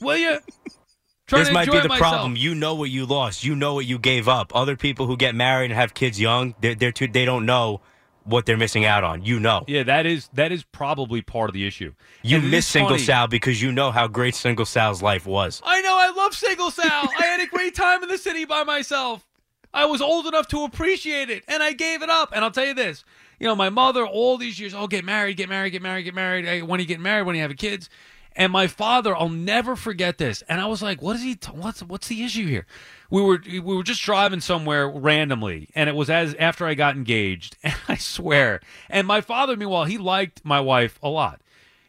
will 0.00 0.18
you? 0.18 0.38
Trying 1.26 1.44
this 1.44 1.52
might 1.52 1.70
be 1.70 1.80
the 1.80 1.88
myself. 1.88 1.98
problem. 1.98 2.36
You 2.36 2.54
know 2.54 2.74
what 2.74 2.90
you 2.90 3.06
lost. 3.06 3.42
You 3.42 3.56
know 3.56 3.72
what 3.72 3.86
you 3.86 3.98
gave 3.98 4.28
up. 4.28 4.54
Other 4.54 4.76
people 4.76 5.06
who 5.06 5.16
get 5.16 5.34
married 5.34 5.70
and 5.70 5.74
have 5.74 5.94
kids 5.94 6.20
young, 6.20 6.54
they're, 6.60 6.74
they're 6.74 6.92
too, 6.92 7.08
they 7.08 7.24
don't 7.24 7.46
know 7.46 7.80
what 8.24 8.46
they're 8.46 8.56
missing 8.56 8.84
out 8.84 9.04
on. 9.04 9.24
You 9.24 9.38
know. 9.40 9.64
Yeah, 9.66 9.82
that 9.84 10.06
is 10.06 10.28
that 10.34 10.52
is 10.52 10.64
probably 10.64 11.22
part 11.22 11.50
of 11.50 11.54
the 11.54 11.66
issue. 11.66 11.92
You 12.22 12.38
And 12.38 12.50
miss 12.50 12.66
is 12.66 12.70
single 12.72 12.90
funny- 12.90 13.02
Sal 13.02 13.28
because 13.28 13.60
you 13.62 13.72
know 13.72 13.90
how 13.90 14.06
great 14.08 14.34
single 14.34 14.64
Sal's 14.64 15.02
life 15.02 15.26
was. 15.26 15.60
I 15.64 15.80
know. 15.82 15.96
I 15.98 16.10
love 16.16 16.34
single 16.34 16.70
Sal. 16.70 17.08
I 17.18 17.24
had 17.24 17.40
a 17.40 17.46
great 17.46 17.74
time 17.74 18.02
in 18.02 18.08
the 18.08 18.18
city 18.18 18.44
by 18.44 18.64
myself. 18.64 19.26
I 19.74 19.86
was 19.86 20.02
old 20.02 20.26
enough 20.26 20.48
to 20.48 20.64
appreciate 20.64 21.30
it, 21.30 21.44
and 21.48 21.62
I 21.62 21.72
gave 21.72 22.02
it 22.02 22.10
up. 22.10 22.32
And 22.34 22.44
I'll 22.44 22.50
tell 22.50 22.66
you 22.66 22.74
this: 22.74 23.04
you 23.40 23.46
know, 23.46 23.54
my 23.56 23.70
mother, 23.70 24.06
all 24.06 24.36
these 24.38 24.60
years, 24.60 24.74
oh, 24.74 24.86
get 24.86 25.04
married, 25.04 25.36
get 25.36 25.48
married, 25.48 25.70
get 25.70 25.82
married, 25.82 26.02
get 26.04 26.14
married. 26.14 26.44
Hey, 26.44 26.62
when 26.62 26.78
you 26.80 26.86
get 26.86 27.00
married, 27.00 27.26
when 27.26 27.36
you 27.36 27.42
have 27.42 27.56
kids. 27.56 27.88
And 28.34 28.50
my 28.50 28.66
father, 28.66 29.14
I'll 29.14 29.28
never 29.28 29.76
forget 29.76 30.16
this. 30.16 30.42
And 30.48 30.58
I 30.58 30.64
was 30.66 30.80
like, 30.82 31.02
"What 31.02 31.16
is 31.16 31.22
he? 31.22 31.34
T- 31.34 31.50
what's 31.52 31.82
what's 31.82 32.08
the 32.08 32.22
issue 32.24 32.46
here?" 32.46 32.66
We 33.12 33.20
were 33.20 33.42
we 33.46 33.60
were 33.60 33.82
just 33.82 34.00
driving 34.02 34.40
somewhere 34.40 34.88
randomly, 34.88 35.68
and 35.74 35.90
it 35.90 35.94
was 35.94 36.08
as 36.08 36.34
after 36.36 36.66
I 36.66 36.72
got 36.72 36.96
engaged. 36.96 37.58
And 37.62 37.74
I 37.86 37.96
swear, 37.96 38.62
and 38.88 39.06
my 39.06 39.20
father, 39.20 39.54
meanwhile, 39.54 39.84
he 39.84 39.98
liked 39.98 40.42
my 40.46 40.60
wife 40.60 40.98
a 41.02 41.10
lot. 41.10 41.42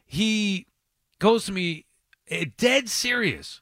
He 0.05 0.67
goes 1.19 1.45
to 1.45 1.53
me, 1.53 1.85
eh, 2.27 2.43
dead 2.57 2.89
serious. 2.89 3.61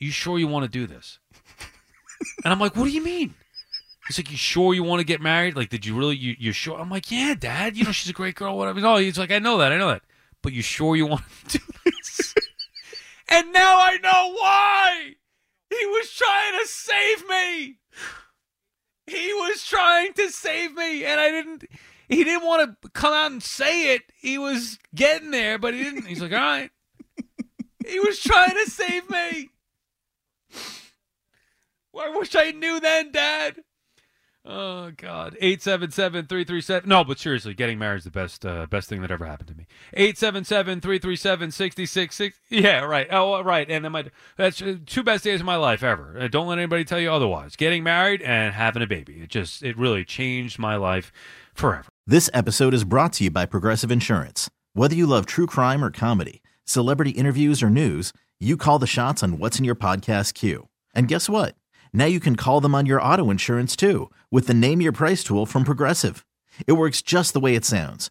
You 0.00 0.10
sure 0.10 0.36
you 0.36 0.48
want 0.48 0.64
to 0.64 0.68
do 0.68 0.88
this? 0.88 1.20
And 2.44 2.52
I'm 2.52 2.58
like, 2.58 2.74
what 2.74 2.84
do 2.84 2.90
you 2.90 3.02
mean? 3.04 3.34
He's 4.06 4.18
like, 4.18 4.30
you 4.30 4.36
sure 4.36 4.74
you 4.74 4.82
want 4.82 5.00
to 5.00 5.06
get 5.06 5.20
married? 5.20 5.56
Like, 5.56 5.70
did 5.70 5.86
you 5.86 5.96
really? 5.96 6.16
You 6.16 6.34
you 6.40 6.50
sure? 6.50 6.78
I'm 6.78 6.90
like, 6.90 7.12
yeah, 7.12 7.34
Dad. 7.38 7.76
You 7.76 7.84
know, 7.84 7.92
she's 7.92 8.10
a 8.10 8.14
great 8.14 8.34
girl. 8.34 8.58
Whatever. 8.58 8.80
No, 8.80 8.96
he's 8.96 9.16
like, 9.16 9.30
I 9.30 9.38
know 9.38 9.58
that. 9.58 9.70
I 9.70 9.78
know 9.78 9.88
that. 9.88 10.02
But 10.42 10.52
you 10.52 10.60
sure 10.60 10.96
you 10.96 11.06
want 11.06 11.22
to 11.50 11.58
do 11.58 11.64
this? 11.84 12.34
and 13.28 13.52
now 13.52 13.78
I 13.78 13.96
know 14.02 14.32
why. 14.34 15.14
He 15.70 15.86
was 15.86 16.10
trying 16.10 16.60
to 16.60 16.66
save 16.66 17.28
me. 17.28 17.78
He 19.06 19.32
was 19.32 19.64
trying 19.64 20.12
to 20.14 20.30
save 20.30 20.74
me, 20.74 21.04
and 21.04 21.20
I 21.20 21.30
didn't. 21.30 21.64
He 22.08 22.24
didn't 22.24 22.46
want 22.46 22.82
to 22.82 22.88
come 22.90 23.12
out 23.12 23.30
and 23.30 23.42
say 23.42 23.94
it. 23.94 24.02
He 24.14 24.36
was 24.36 24.78
getting 24.94 25.30
there, 25.30 25.58
but 25.58 25.74
he 25.74 25.84
didn't. 25.84 26.06
He's 26.06 26.20
like, 26.20 26.32
all 26.32 26.38
right. 26.38 26.70
He 27.86 27.98
was 27.98 28.20
trying 28.20 28.54
to 28.54 28.70
save 28.70 29.08
me. 29.08 29.50
I 31.98 32.08
wish 32.16 32.34
I 32.34 32.50
knew 32.52 32.80
then, 32.80 33.10
Dad. 33.12 33.56
Oh 34.44 34.90
God. 34.96 35.36
877-337. 35.42 36.86
No, 36.86 37.04
but 37.04 37.18
seriously, 37.18 37.54
getting 37.54 37.78
married 37.78 37.98
is 37.98 38.04
the 38.04 38.10
best 38.10 38.46
uh, 38.46 38.66
best 38.66 38.88
thing 38.88 39.02
that 39.02 39.10
ever 39.10 39.26
happened 39.26 39.48
to 39.48 39.54
me. 39.54 39.59
877-337-6660. 39.96 42.32
Yeah, 42.48 42.80
right. 42.80 43.06
Oh, 43.10 43.42
right. 43.42 43.70
And 43.70 43.84
then 43.84 43.92
my 43.92 44.04
that's 44.36 44.60
uh, 44.60 44.76
two 44.86 45.02
best 45.02 45.24
days 45.24 45.40
of 45.40 45.46
my 45.46 45.56
life 45.56 45.82
ever. 45.82 46.16
Uh, 46.18 46.28
don't 46.28 46.46
let 46.46 46.58
anybody 46.58 46.84
tell 46.84 47.00
you 47.00 47.10
otherwise. 47.10 47.56
Getting 47.56 47.82
married 47.82 48.20
and 48.22 48.54
having 48.54 48.82
a 48.82 48.86
baby. 48.86 49.20
It 49.22 49.30
just 49.30 49.62
it 49.62 49.78
really 49.78 50.04
changed 50.04 50.58
my 50.58 50.76
life 50.76 51.12
forever. 51.54 51.88
This 52.06 52.28
episode 52.34 52.74
is 52.74 52.84
brought 52.84 53.12
to 53.14 53.24
you 53.24 53.30
by 53.30 53.46
Progressive 53.46 53.90
Insurance. 53.90 54.50
Whether 54.74 54.94
you 54.94 55.06
love 55.06 55.26
true 55.26 55.46
crime 55.46 55.84
or 55.84 55.90
comedy, 55.90 56.42
celebrity 56.64 57.10
interviews 57.10 57.62
or 57.62 57.70
news, 57.70 58.12
you 58.38 58.56
call 58.56 58.78
the 58.78 58.86
shots 58.86 59.22
on 59.22 59.38
what's 59.38 59.58
in 59.58 59.64
your 59.64 59.74
podcast 59.76 60.34
queue. 60.34 60.68
And 60.94 61.08
guess 61.08 61.28
what? 61.28 61.54
Now 61.92 62.06
you 62.06 62.20
can 62.20 62.36
call 62.36 62.60
them 62.60 62.74
on 62.74 62.86
your 62.86 63.02
auto 63.02 63.30
insurance 63.30 63.76
too 63.76 64.10
with 64.30 64.46
the 64.46 64.54
Name 64.54 64.80
Your 64.80 64.92
Price 64.92 65.22
tool 65.22 65.46
from 65.46 65.64
Progressive. 65.64 66.24
It 66.66 66.72
works 66.72 67.02
just 67.02 67.32
the 67.32 67.40
way 67.40 67.54
it 67.54 67.64
sounds. 67.64 68.10